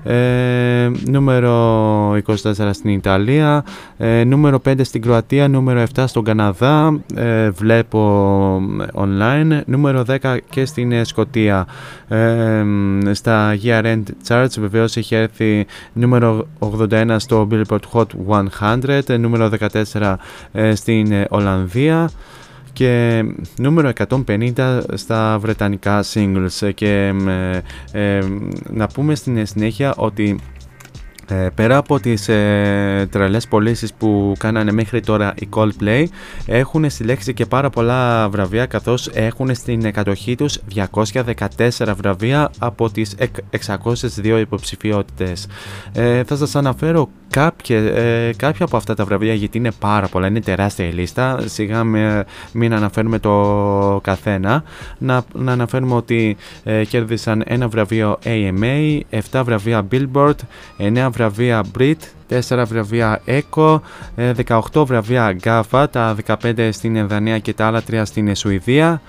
ε, 0.04 0.92
νούμερο 1.10 2.18
24 2.28 2.70
στην 2.72 2.90
Ιταλία, 2.90 3.66
ε, 3.98 4.24
νούμερο 4.24 4.62
5 4.66 4.74
στην 4.82 5.02
Κροατία, 5.02 5.48
νούμερο 5.48 5.84
7 5.96 6.04
στον 6.08 6.24
Καναδά, 6.24 7.00
ε, 7.16 7.50
βλέπω 7.50 8.62
online, 8.94 9.62
νούμερο 9.66 10.06
10 10.22 10.38
και 10.50 10.66
στην 10.66 10.92
ε, 10.92 11.04
Σκοτία. 11.04 11.68
στα 13.12 13.58
Year 13.64 13.84
End 13.84 14.04
Charts 14.28 14.60
βεβαίως 14.60 14.98
έχει 14.98 15.16
έρθει 15.16 15.66
νούμερο 15.94 16.48
81 16.60 17.16
στο 17.18 17.48
Billboard 17.52 17.80
Hot 17.94 18.06
100, 18.60 19.20
νούμερο 19.20 19.50
14 19.94 20.16
στην 20.74 21.26
Ολλανδία 21.30 22.10
και 22.74 23.24
νούμερο 23.58 23.91
150 24.28 24.82
στα 24.94 25.38
βρετανικά 25.40 26.04
singles. 26.14 26.72
Και 26.76 27.14
ε, 27.91 28.20
να 28.70 28.88
πούμε 28.88 29.16
στην 29.16 29.45
συνέχεια 29.45 29.94
ότι 29.98 30.40
ε, 31.28 31.48
πέρα 31.56 31.78
από 31.78 32.00
τις 32.00 32.28
ε, 32.28 33.08
τρελές 33.12 33.48
πωλήσεις 33.48 33.94
που 33.94 34.34
κάνανε 34.38 34.72
μέχρι 34.72 35.00
τώρα 35.02 35.34
οι 35.40 35.50
Coldplay 35.56 36.06
έχουν 36.45 36.90
συλλέξει 36.90 37.34
και 37.34 37.45
πάρα 37.45 37.70
πολλά 37.70 38.30
βραβεία 38.30 38.66
καθώς 38.66 39.10
έχουν 39.14 39.56
στην 39.56 39.91
κατοχή 39.91 40.36
τους 40.36 40.60
214 40.76 41.94
βραβεία 41.95 42.52
από 42.60 42.90
τις 42.90 43.16
602 43.66 44.40
υποψηφιότητες. 44.40 45.48
Ε, 45.94 46.24
θα 46.24 46.36
σας 46.36 46.56
αναφέρω 46.56 47.10
κάποια, 47.30 47.78
ε, 47.78 48.34
κάποια 48.36 48.66
από 48.66 48.78
αυτά 48.78 48.94
τα 48.94 49.06
βραβεία 49.06 49.34
γιατί 49.34 49.58
είναι 49.58 49.72
πάρα 49.72 50.08
πολλά, 50.08 50.28
είναι 50.28 50.40
τεράστια 50.40 50.86
η 50.86 50.91
λίστα 50.91 51.40
σιγά 51.45 51.84
με, 51.84 52.26
μην 52.52 52.74
αναφέρουμε 52.74 53.20
το 53.20 54.00
καθένα 54.04 54.64
να, 54.98 55.24
να 55.34 55.52
αναφέρουμε 55.52 55.95
ότι 55.95 56.38
ε, 56.64 56.86
κέρδισαν 56.86 57.44
ένα 57.45 57.68
βραβείο 57.68 58.20
AMA 58.24 59.00
7 59.32 59.41
βραβεία 59.45 59.88
Billboard 59.91 60.36
9 60.78 61.10
βραβεία 61.14 61.64
Brit 61.77 61.95
4 62.30 62.64
βραβεία 62.68 63.22
ECO, 63.26 63.80
18 64.48 64.60
ε, 64.76 64.84
βραβεία 64.85 65.35
GAFA, 65.44 65.85
τα 65.91 66.15
15 66.44 66.69
στην 66.72 67.07
Δανία 67.07 67.40
και 67.40 67.53
τα 67.53 67.65
άλλα 67.68 67.81
3 67.91 68.02
στην 68.06 68.35
Σουηδία, 68.35 69.02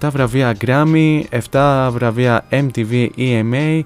7 0.00 0.08
βραβεία 0.12 0.56
Grammy, 0.64 1.22
7 1.50 1.88
βραβεία 1.92 2.44
MTV 2.50 3.08
EMA, 3.16 3.80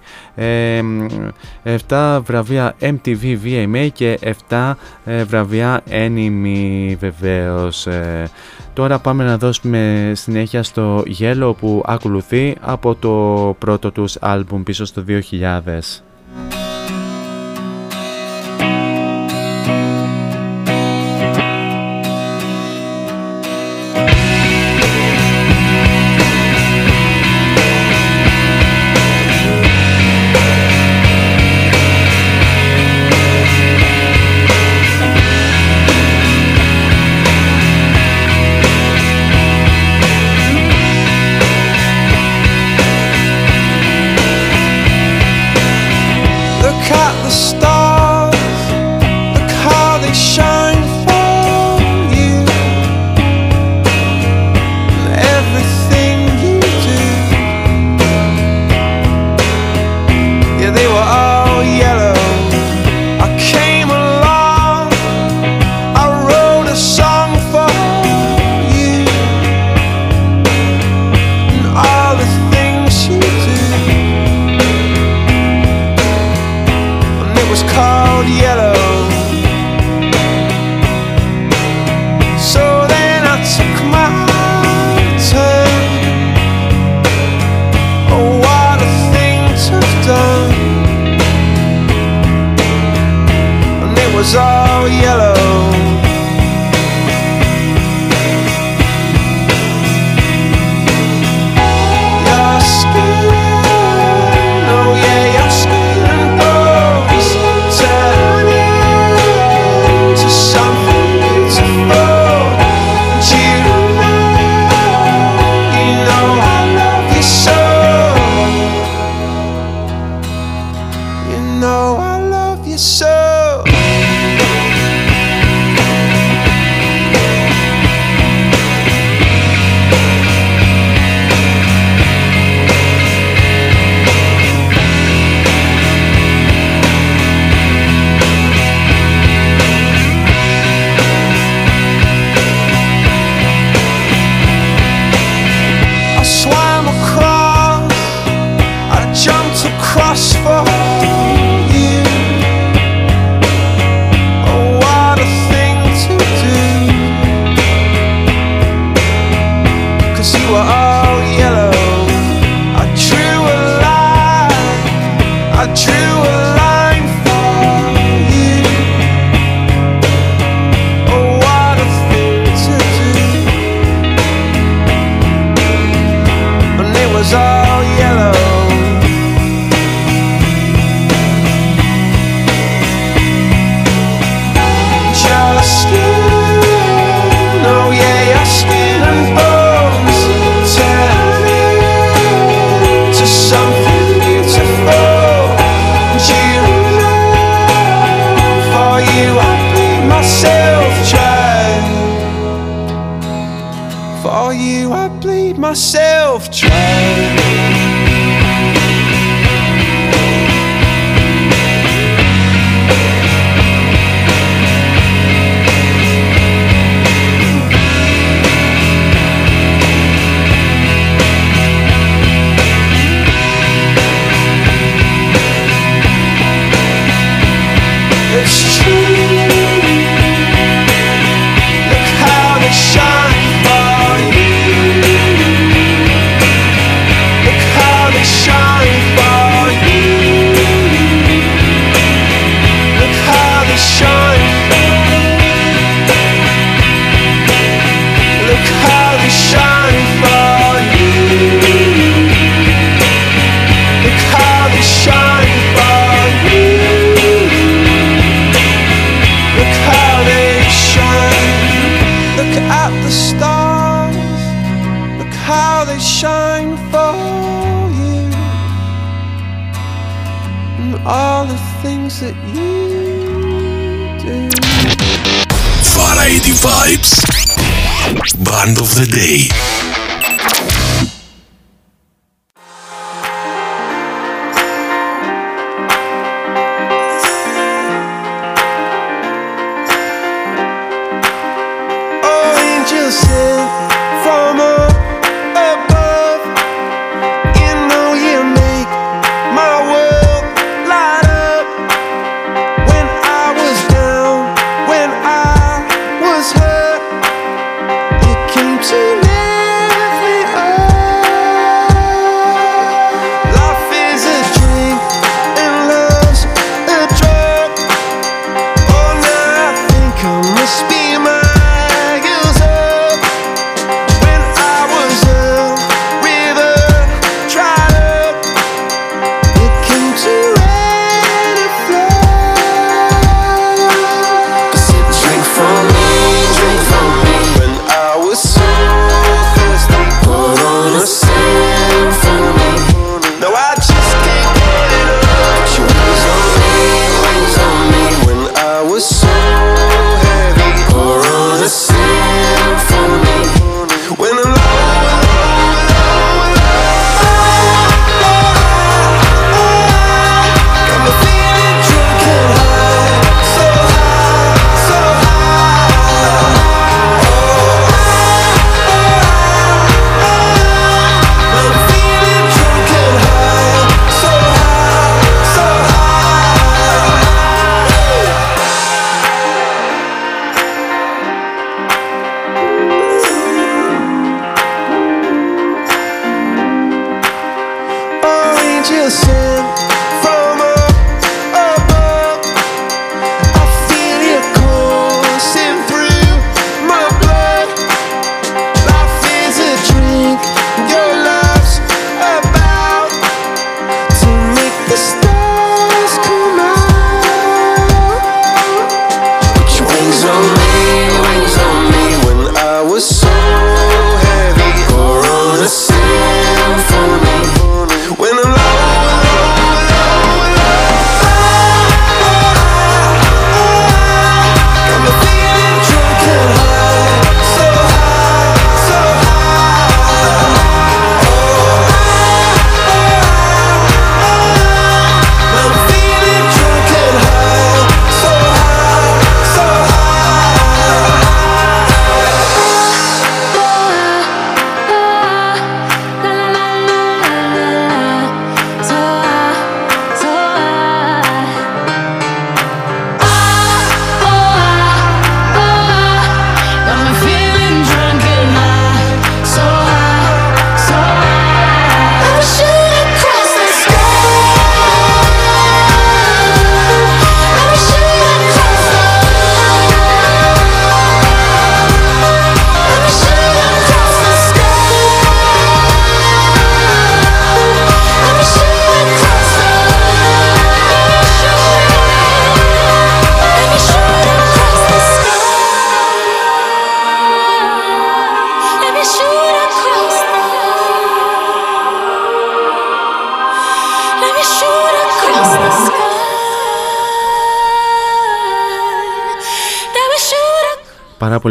7 1.88 2.20
βραβεία 2.24 2.74
MTV 2.80 3.38
VMA 3.44 3.88
και 3.92 4.18
7 4.48 4.72
ε, 5.04 5.24
βραβεία 5.24 5.82
Anime 5.90 6.96
βεβαίως. 6.98 7.86
Ε. 7.86 8.30
Τώρα 8.72 8.98
πάμε 8.98 9.24
να 9.24 9.38
δώσουμε 9.38 10.12
συνέχεια 10.14 10.62
στο 10.62 11.02
Yellow 11.18 11.54
που 11.60 11.82
ακολουθεί 11.86 12.56
από 12.60 12.94
το 12.94 13.56
πρώτο 13.58 13.90
τους 13.90 14.16
άλμπουμ 14.20 14.62
πίσω 14.62 14.84
στο 14.84 15.04
2000. 15.08 16.63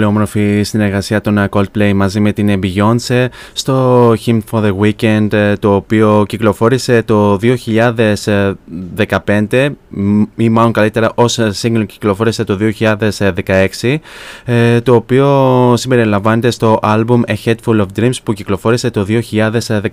Πολύ 0.03 0.15
όμορφη 0.15 0.63
συνεργασία 0.63 1.21
των 1.21 1.47
Coldplay 1.49 1.91
μαζί 1.95 2.19
με 2.19 2.31
την 2.31 2.59
Beyoncé 2.63 3.27
στο 3.53 4.09
Hymn 4.25 4.39
for 4.51 4.63
the 4.63 4.71
Weekend 4.79 5.55
το 5.59 5.75
οποίο 5.75 6.25
κυκλοφόρησε 6.27 7.03
το 7.03 7.39
2015 7.41 9.69
ή 10.35 10.49
μάλλον 10.49 10.71
καλύτερα 10.71 11.11
ως 11.15 11.39
single 11.61 11.85
κυκλοφόρησε 11.85 12.43
το 12.43 12.57
2016 13.81 13.97
το 14.83 14.95
οποίο 14.95 15.73
συμπεριλαμβάνεται 15.77 16.51
στο 16.51 16.79
album 16.83 17.21
A 17.27 17.35
Head 17.45 17.55
Full 17.65 17.79
of 17.79 17.85
Dreams 17.99 18.15
που 18.23 18.33
κυκλοφόρησε 18.33 18.89
το 18.89 19.05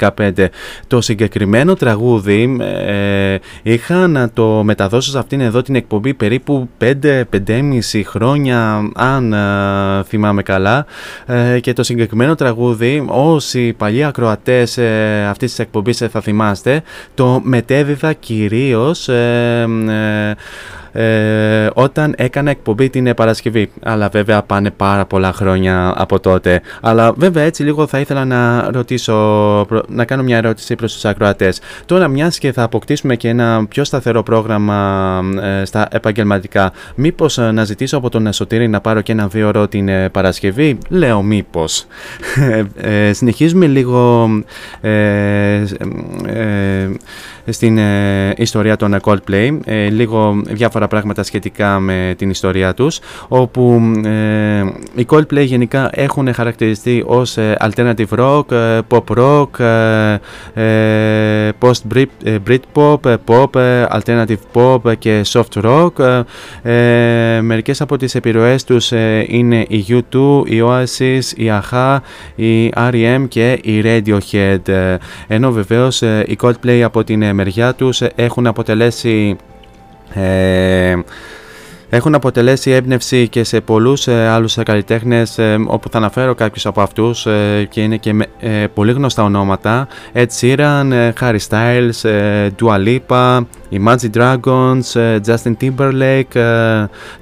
2015. 0.08 0.46
Το 0.86 1.00
συγκεκριμένο 1.00 1.74
τραγούδι 1.74 2.56
ε, 2.60 3.36
είχα 3.62 4.06
να 4.06 4.30
το 4.30 4.62
μεταδώσω 4.64 5.10
σε 5.10 5.18
αυτήν 5.18 5.40
εδώ 5.40 5.62
την 5.62 5.74
εκπομπή 5.74 6.14
περίπου 6.14 6.68
5-5,5 6.80 8.02
χρόνια 8.04 8.90
αν 8.94 9.32
ε, 9.32 10.02
θυμάμαι 10.04 10.42
καλά 10.42 10.86
ε, 11.26 11.60
και 11.60 11.72
το 11.72 11.82
συγκεκριμένο 11.82 12.34
τραγούδι 12.34 13.04
όσοι 13.06 13.72
παλιοί 13.72 14.04
ακροατές 14.04 14.78
ε, 14.78 15.26
αυτής 15.28 15.50
της 15.50 15.58
εκπομπής 15.58 16.00
ε, 16.00 16.08
θα 16.08 16.20
θυμάστε 16.20 16.82
το 17.14 17.40
μετέδιδα 17.44 18.12
κυρίως 18.12 19.08
ε, 20.92 21.68
όταν 21.74 22.14
έκανα 22.16 22.50
εκπομπή 22.50 22.90
την 22.90 23.14
Παρασκευή. 23.14 23.70
Αλλά 23.82 24.08
βέβαια 24.08 24.42
πάνε 24.42 24.70
πάρα 24.70 25.04
πολλά 25.04 25.32
χρόνια 25.32 25.94
από 25.96 26.20
τότε. 26.20 26.60
Αλλά 26.80 27.12
βέβαια 27.12 27.44
έτσι 27.44 27.62
λίγο 27.62 27.86
θα 27.86 28.00
ήθελα 28.00 28.24
να 28.24 28.70
ρωτήσω, 28.70 29.14
να 29.88 30.04
κάνω 30.04 30.22
μια 30.22 30.36
ερώτηση 30.36 30.74
προς 30.74 30.92
τους 30.92 31.04
ακροατές. 31.04 31.60
Τώρα 31.86 32.08
μιας 32.08 32.38
και 32.38 32.52
θα 32.52 32.62
αποκτήσουμε 32.62 33.16
και 33.16 33.28
ένα 33.28 33.66
πιο 33.68 33.84
σταθερό 33.84 34.22
πρόγραμμα 34.22 35.20
ε, 35.42 35.64
στα 35.64 35.88
επαγγελματικά, 35.90 36.72
μήπως 36.94 37.38
ε, 37.38 37.50
να 37.50 37.64
ζητήσω 37.64 37.96
από 37.96 38.08
τον 38.08 38.32
Σωτήρη 38.32 38.68
να 38.68 38.80
πάρω 38.80 39.00
και 39.00 39.12
ένα 39.12 39.28
δύο 39.28 39.68
την 39.68 39.88
ε, 39.88 40.08
Παρασκευή; 40.08 40.78
Λέω 40.88 41.22
μήπως. 41.22 41.86
συνεχίζουμε 43.18 43.66
λίγο 43.66 44.28
στην 47.48 47.78
ε, 47.78 48.32
ιστορία 48.36 48.76
των 48.76 48.96
Coldplay, 49.02 49.58
ε, 49.64 49.88
λίγο 49.88 50.42
διάφορα 50.46 50.88
πράγματα 50.88 51.22
σχετικά 51.22 51.80
με 51.80 52.14
την 52.18 52.30
ιστορία 52.30 52.74
τους, 52.74 53.00
όπου 53.28 53.92
ε, 54.04 54.60
οι 54.94 55.06
Coldplay 55.10 55.44
γενικά 55.44 55.90
έχουν 55.92 56.34
χαρακτηριστεί 56.34 57.04
ως 57.06 57.36
alternative 57.38 58.18
rock, 58.18 58.44
pop 58.88 59.16
rock, 59.16 59.46
post 61.58 62.08
Britpop, 62.46 63.16
pop, 63.26 63.50
alternative 63.90 64.40
pop 64.52 64.96
και 64.98 65.24
soft 65.26 65.62
rock. 65.62 66.22
Μερικές 67.40 67.80
από 67.80 67.96
τις 67.96 68.14
επιρροές 68.14 68.64
τους 68.64 68.90
είναι 69.26 69.66
η 69.68 69.84
U2, 69.88 70.42
η 70.44 70.62
Oasis, 70.64 71.36
η 71.36 71.50
AHA, 71.50 71.98
η 72.34 72.72
R.E.M. 72.76 73.24
και 73.28 73.58
η 73.62 73.82
Radiohead. 73.84 74.96
Ενώ 75.26 75.52
βεβαίως 75.52 76.02
οι 76.02 76.36
Coldplay 76.42 76.80
από 76.80 77.04
την 77.04 77.29
μεριά 77.32 77.74
τους 77.74 78.02
έχουν 78.14 78.46
αποτελέσει 78.46 79.36
ε, 80.14 80.94
έχουν 81.90 82.14
αποτελέσει 82.14 82.70
έμπνευση 82.70 83.28
και 83.28 83.44
σε 83.44 83.60
πολλούς 83.60 84.06
ε, 84.06 84.28
άλλους 84.28 84.58
καλλιτέχνες 84.64 85.38
ε, 85.38 85.56
όπου 85.66 85.88
θα 85.88 85.98
αναφέρω 85.98 86.34
κάποιους 86.34 86.66
από 86.66 86.80
αυτούς 86.80 87.26
ε, 87.26 87.68
και 87.70 87.80
είναι 87.80 87.96
και 87.96 88.28
ε, 88.40 88.66
πολύ 88.74 88.92
γνωστά 88.92 89.22
ονόματα 89.22 89.88
Ed 90.14 90.26
Sheeran, 90.40 91.12
Harry 91.20 91.38
Styles, 91.48 92.10
Dua 92.60 92.76
Lipa, 92.86 93.40
Imagine 93.72 94.10
Dragons, 94.14 95.18
Justin 95.26 95.54
Timberlake, 95.60 96.36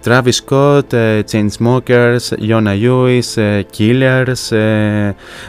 Travis 0.05 0.39
Scott, 0.41 0.95
Chainsmokers, 1.31 2.25
Yona 2.49 2.75
Lewis, 2.83 3.29
Killers, 3.77 4.43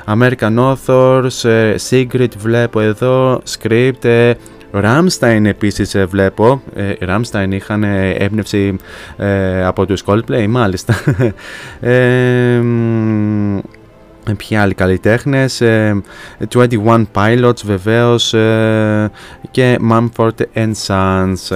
American 0.05 0.55
Authors, 0.57 1.37
Sigrid 1.89 2.37
βλέπω 2.37 2.79
εδώ, 2.79 3.41
Script, 3.57 4.33
Ramstein 4.73 5.41
επίσης 5.45 5.95
ε, 5.95 6.05
βλέπω, 6.05 6.61
ε, 6.75 6.93
Ramstein 7.01 7.47
είχαν 7.49 7.83
έμπνευση 8.17 8.75
ε, 9.17 9.65
από 9.65 9.85
τους 9.85 10.03
Coldplay 10.05 10.45
μάλιστα. 10.49 10.95
Ποιοι 14.37 14.57
άλλοι 14.57 14.73
καλλιτέχνες, 14.73 15.61
21 16.55 17.03
Pilots 17.13 17.63
βεβαίως 17.65 18.33
και 19.51 19.79
Mumford 19.91 20.41
and 20.55 20.71
Sons. 20.87 21.55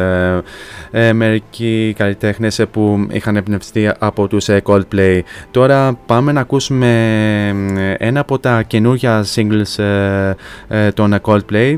Ε, 0.96 1.14
μερικοί 1.14 1.94
καλλιτέχνες 1.98 2.62
που 2.72 3.08
είχαν 3.12 3.36
εμπνευστεί 3.36 3.92
από 4.00 4.28
τους 4.28 4.48
Coldplay. 4.64 5.20
Τώρα 5.52 5.94
πάμε 6.06 6.32
να 6.32 6.40
ακούσουμε 6.40 6.88
ένα 7.98 8.20
από 8.20 8.40
τα 8.40 8.62
καινούργια 8.62 9.26
singles 9.36 9.84
των 10.94 11.16
Coldplay, 11.22 11.78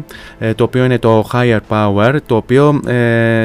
το 0.56 0.64
οποίο 0.64 0.84
είναι 0.84 1.00
το 1.00 1.30
Higher 1.34 1.60
Power, 1.70 2.16
το 2.26 2.36
οποίο 2.36 2.80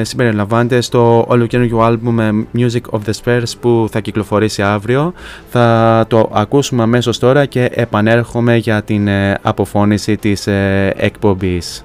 συμπεριλαμβάνεται 0.02 0.80
στο 0.80 1.24
ολοκαινούργιο 1.28 1.78
album 1.80 2.44
Music 2.56 2.80
of 2.90 3.00
the 3.06 3.12
Spurs 3.24 3.52
που 3.60 3.88
θα 3.90 4.00
κυκλοφορήσει 4.00 4.62
αύριο. 4.62 5.12
Θα 5.48 6.04
το 6.08 6.30
ακούσουμε 6.32 6.82
αμέσως 6.82 7.18
τώρα 7.18 7.46
και 7.46 7.70
επανέρχομαι 7.74 8.56
για 8.56 8.82
την 8.82 9.08
ε, 9.08 9.38
αποφώνηση 9.42 10.16
της 10.16 10.46
ε, 10.46 10.92
εκπομπής. 10.96 11.84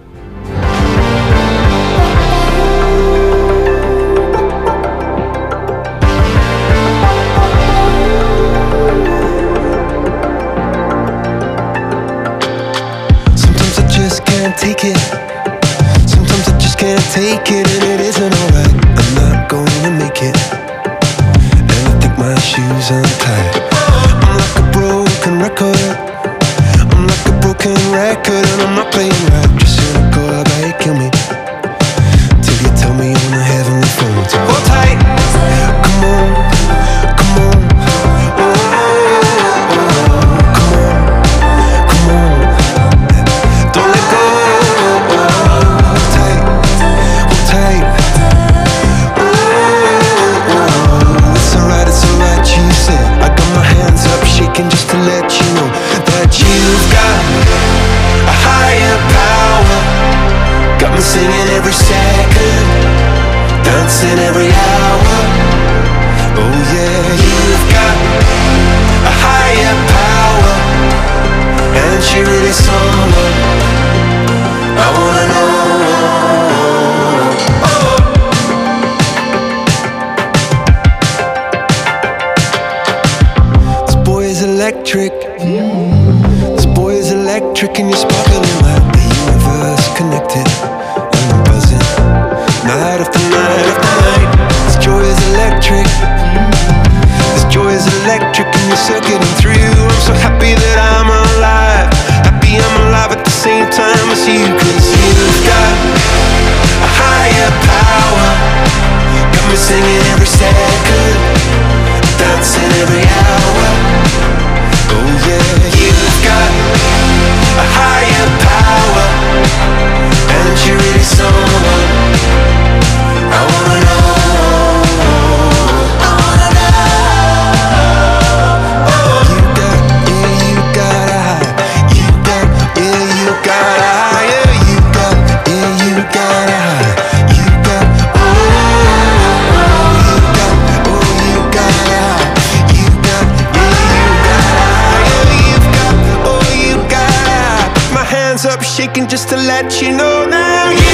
Just 149.04 149.28
to 149.28 149.36
let 149.36 149.82
you 149.82 149.92
know 149.92 150.26
now 150.26 150.85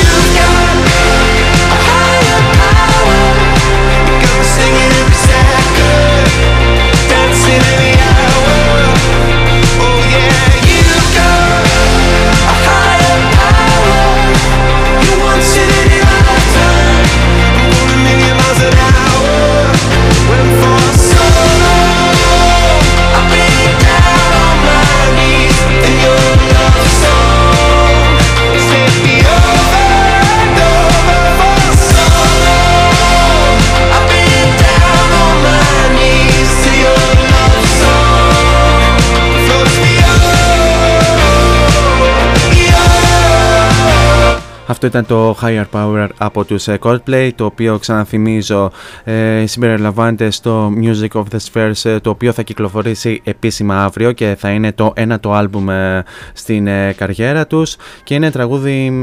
Αυτό 44.83 44.99
ήταν 44.99 45.05
το 45.05 45.37
Higher 45.41 45.65
Power 45.71 46.07
από 46.17 46.45
τους 46.45 46.67
ε, 46.67 46.79
Coldplay, 46.81 47.29
το 47.35 47.45
οποίο 47.45 47.77
ξαναθυμίζω 47.77 48.71
ε, 49.03 49.45
συμπεριλαμβάνεται 49.45 50.29
στο 50.29 50.73
Music 50.81 51.19
of 51.19 51.23
the 51.31 51.37
Spheres, 51.51 51.89
ε, 51.89 51.99
το 51.99 52.09
οποίο 52.09 52.31
θα 52.31 52.41
κυκλοφορήσει 52.41 53.21
επίσημα 53.23 53.83
αύριο 53.83 54.11
και 54.11 54.35
θα 54.39 54.49
είναι 54.49 54.71
το 54.71 54.93
ένα 54.95 55.19
το 55.19 55.33
άλμπουμ 55.33 55.69
ε, 55.69 56.03
στην 56.33 56.67
ε, 56.67 56.93
καριέρα 56.97 57.47
τους. 57.47 57.75
Και 58.03 58.13
είναι 58.13 58.31
τραγούδι 58.31 59.01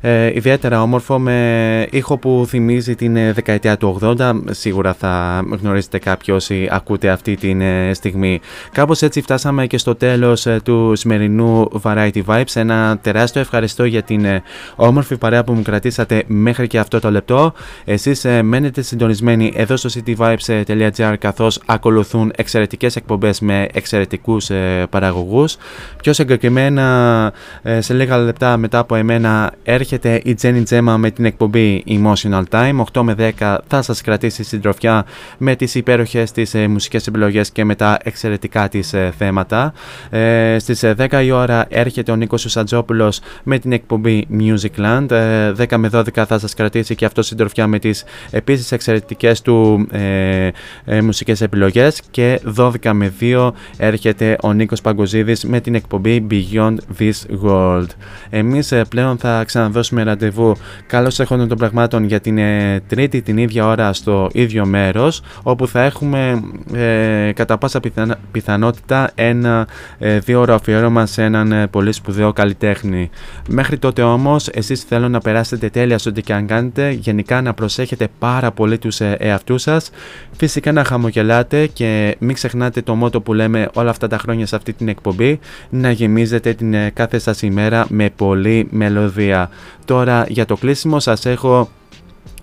ε, 0.00 0.32
ιδιαίτερα 0.34 0.82
όμορφο 0.82 1.18
με 1.18 1.86
ήχο 1.90 2.18
που 2.18 2.44
θυμίζει 2.48 2.94
την 2.94 3.16
ε, 3.16 3.32
δεκαετία 3.32 3.76
του 3.76 3.98
80, 4.18 4.32
σίγουρα 4.50 4.94
θα 4.94 5.42
γνωρίζετε 5.60 5.98
κάποιοι 5.98 6.34
όσοι 6.36 6.68
ακούτε 6.70 7.08
αυτή 7.08 7.34
τη 7.34 7.56
στιγμή. 7.94 8.40
Κάπως 8.72 9.02
έτσι 9.02 9.20
φτάσαμε 9.20 9.66
και 9.66 9.78
στο 9.78 9.94
τέλος 9.94 10.46
ε, 10.46 10.60
του 10.64 10.92
σημερινού 10.96 11.70
Variety 11.82 12.22
Vibes, 12.26 12.54
ένα 12.54 12.98
τεράστιο 13.02 13.40
ευχαριστώ 13.40 13.84
για 13.84 14.02
την 14.02 14.24
ε, 14.24 14.27
όμορφη 14.76 15.16
παρέα 15.16 15.44
που 15.44 15.52
μου 15.52 15.62
κρατήσατε 15.62 16.22
μέχρι 16.26 16.66
και 16.66 16.78
αυτό 16.78 17.00
το 17.00 17.10
λεπτό. 17.10 17.52
Εσείς 17.84 18.24
ε, 18.24 18.42
μένετε 18.42 18.82
συντονισμένοι 18.82 19.52
εδώ 19.54 19.76
στο 19.76 19.88
cityvibes.gr 19.94 21.14
καθώς 21.18 21.60
ακολουθούν 21.66 22.32
εξαιρετικές 22.36 22.96
εκπομπές 22.96 23.40
με 23.40 23.68
εξαιρετικούς 23.72 24.50
ε, 24.50 24.86
παραγωγούς. 24.90 25.56
Πιο 26.02 26.12
συγκεκριμένα 26.12 27.32
ε, 27.62 27.80
σε 27.80 27.94
λίγα 27.94 28.18
λεπτά 28.18 28.56
μετά 28.56 28.78
από 28.78 28.94
εμένα 28.94 29.52
έρχεται 29.62 30.20
η 30.24 30.36
Jenny 30.42 30.62
Gemma 30.70 30.94
με 30.98 31.10
την 31.10 31.24
εκπομπή 31.24 31.84
Emotional 31.86 32.42
Time. 32.50 32.84
8 32.92 33.02
με 33.02 33.32
10 33.38 33.56
θα 33.66 33.82
σας 33.82 34.00
κρατήσει 34.00 34.42
συντροφιά 34.42 35.04
με 35.38 35.56
τις 35.56 35.74
υπέροχες 35.74 36.32
της 36.32 36.54
ε, 36.54 36.68
μουσικές 36.68 37.06
επιλογές 37.06 37.50
και 37.50 37.64
με 37.64 37.74
τα 37.74 37.98
εξαιρετικά 38.02 38.68
της 38.68 38.92
ε, 38.92 39.12
θέματα. 39.18 39.72
Ε, 40.10 40.56
στις 40.58 40.82
ε, 40.82 40.94
10 40.98 41.22
η 41.24 41.30
ώρα 41.30 41.66
έρχεται 41.68 42.12
ο 42.12 42.16
Νίκος 42.16 42.40
Σουσαντζόπουλος 42.40 43.20
με 43.42 43.58
την 43.58 43.72
εκπομπή 43.72 44.17
Musicland. 44.38 45.10
Ε, 45.10 45.52
10 45.68 45.76
με 45.76 45.88
12 45.92 46.24
θα 46.26 46.38
σας 46.38 46.54
κρατήσει 46.54 46.94
και 46.94 47.04
αυτό 47.04 47.22
συντροφιά 47.22 47.66
με 47.66 47.78
τις 47.78 48.04
επίσης 48.30 48.72
εξαιρετικές 48.72 49.42
του 49.42 49.86
ε, 49.90 50.48
ε, 50.84 51.02
μουσικές 51.02 51.40
επιλογές 51.40 52.00
και 52.10 52.40
12 52.56 52.70
με 52.92 53.12
2 53.20 53.50
έρχεται 53.76 54.36
ο 54.42 54.52
Νίκος 54.52 54.80
Παγκοζίδης 54.80 55.44
με 55.44 55.60
την 55.60 55.74
εκπομπή 55.74 56.26
Beyond 56.30 56.74
This 56.98 57.44
World. 57.44 57.86
Εμείς 58.30 58.72
ε, 58.72 58.84
πλέον 58.88 59.18
θα 59.18 59.44
ξαναδώσουμε 59.44 60.02
ραντεβού 60.02 60.56
καλώς 60.86 61.20
έχοντας 61.20 61.46
των 61.48 61.56
πραγμάτων 61.58 62.04
για 62.04 62.20
την 62.20 62.38
ε, 62.38 62.80
τρίτη 62.88 63.22
την 63.22 63.38
ίδια 63.38 63.66
ώρα 63.66 63.92
στο 63.92 64.28
ίδιο 64.32 64.66
μέρος 64.66 65.22
όπου 65.42 65.66
θα 65.68 65.82
έχουμε 65.82 66.42
ε, 66.74 67.32
κατά 67.34 67.58
πάσα 67.58 67.80
πιθανα- 67.80 68.18
πιθανότητα 68.32 69.10
ένα 69.14 69.66
ε, 69.98 70.18
δύο 70.18 70.40
ώρα 70.40 70.54
αφιέρωμα 70.54 71.06
σε 71.06 71.22
έναν 71.22 71.52
ε, 71.52 71.66
πολύ 71.66 71.92
σπουδαίο 71.92 72.32
καλλιτέχνη. 72.32 73.10
Μέχρι 73.48 73.78
τότε 73.78 74.02
όμως 74.12 74.48
εσείς 74.48 74.82
θέλω 74.82 75.08
να 75.08 75.20
περάσετε 75.20 75.68
τέλεια 75.68 75.98
στο 75.98 76.12
τι 76.12 76.22
και 76.22 76.32
αν 76.32 76.46
κάνετε, 76.46 76.90
γενικά 76.90 77.42
να 77.42 77.54
προσέχετε 77.54 78.08
πάρα 78.18 78.50
πολύ 78.50 78.78
τους 78.78 79.00
ε, 79.00 79.16
εαυτούς 79.18 79.62
σας, 79.62 79.90
φυσικά 80.36 80.72
να 80.72 80.84
χαμογελάτε 80.84 81.66
και 81.66 82.16
μην 82.18 82.34
ξεχνάτε 82.34 82.82
το 82.82 82.94
μότο 82.94 83.20
που 83.20 83.34
λέμε 83.34 83.68
όλα 83.74 83.90
αυτά 83.90 84.06
τα 84.06 84.18
χρόνια 84.18 84.46
σε 84.46 84.56
αυτή 84.56 84.72
την 84.72 84.88
εκπομπή, 84.88 85.38
να 85.70 85.90
γεμίζετε 85.90 86.54
την 86.54 86.74
ε, 86.74 86.90
κάθε 86.90 87.18
σας 87.18 87.42
ημέρα 87.42 87.86
με 87.88 88.10
πολλή 88.16 88.68
μελωδία. 88.70 89.50
Τώρα 89.84 90.26
για 90.28 90.44
το 90.44 90.56
κλείσιμο 90.56 91.00
σας 91.00 91.26
έχω 91.26 91.68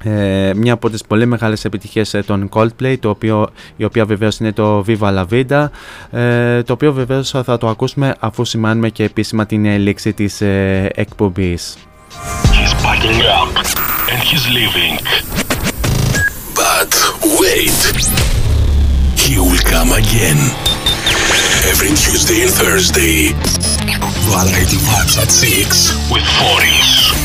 ε, 0.05 0.53
μια 0.55 0.73
από 0.73 0.89
τις 0.89 1.03
πολύ 1.03 1.25
μεγάλες 1.25 1.65
επιτυχίες 1.65 2.13
ε, 2.13 2.23
των 2.23 2.49
Coldplay, 2.53 2.95
το 2.99 3.09
οποίο, 3.09 3.49
η 3.77 3.83
οποία 3.83 4.05
βεβαίως 4.05 4.37
είναι 4.37 4.51
το 4.51 4.85
Viva 4.87 5.13
La 5.17 5.25
Vida, 5.31 5.67
ε, 6.11 6.63
το 6.63 6.73
οποίο 6.73 6.93
βεβαίως 6.93 7.29
θα 7.29 7.57
το 7.57 7.67
ακούσουμε 7.67 8.15
αφού 8.19 8.45
σημάνουμε 8.45 8.89
και 8.89 9.03
επίσημα 9.03 9.45
την 9.45 9.65
ε, 9.65 9.77
λήξη 9.77 10.13
της 10.13 10.41
ε, 10.41 10.89
εκπομπής. 10.95 11.77
He's 12.57 12.73
packing 12.85 13.21
up 13.39 13.49
and 14.11 14.21
he's 14.29 14.45
leaving. 14.57 14.93
But 16.61 16.91
wait, 17.39 17.79
he 19.23 19.33
will 19.45 19.63
come 19.73 19.91
again. 20.03 20.39
Every 21.71 21.91
Tuesday 22.03 22.39
and 22.45 22.53
Thursday. 22.61 23.33
Variety 24.29 24.77
Vibes 24.87 25.17
at 25.23 25.29
6 25.29 26.11
with 26.11 26.25
Foris. 26.37 27.24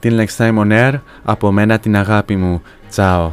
Till 0.00 0.16
next 0.16 0.36
time 0.36 0.58
on 0.58 0.72
air, 0.72 1.00
από 1.24 1.52
μένα 1.52 1.78
την 1.78 1.96
αγάπη 1.96 2.36
μου. 2.36 2.62
Ciao. 2.94 3.30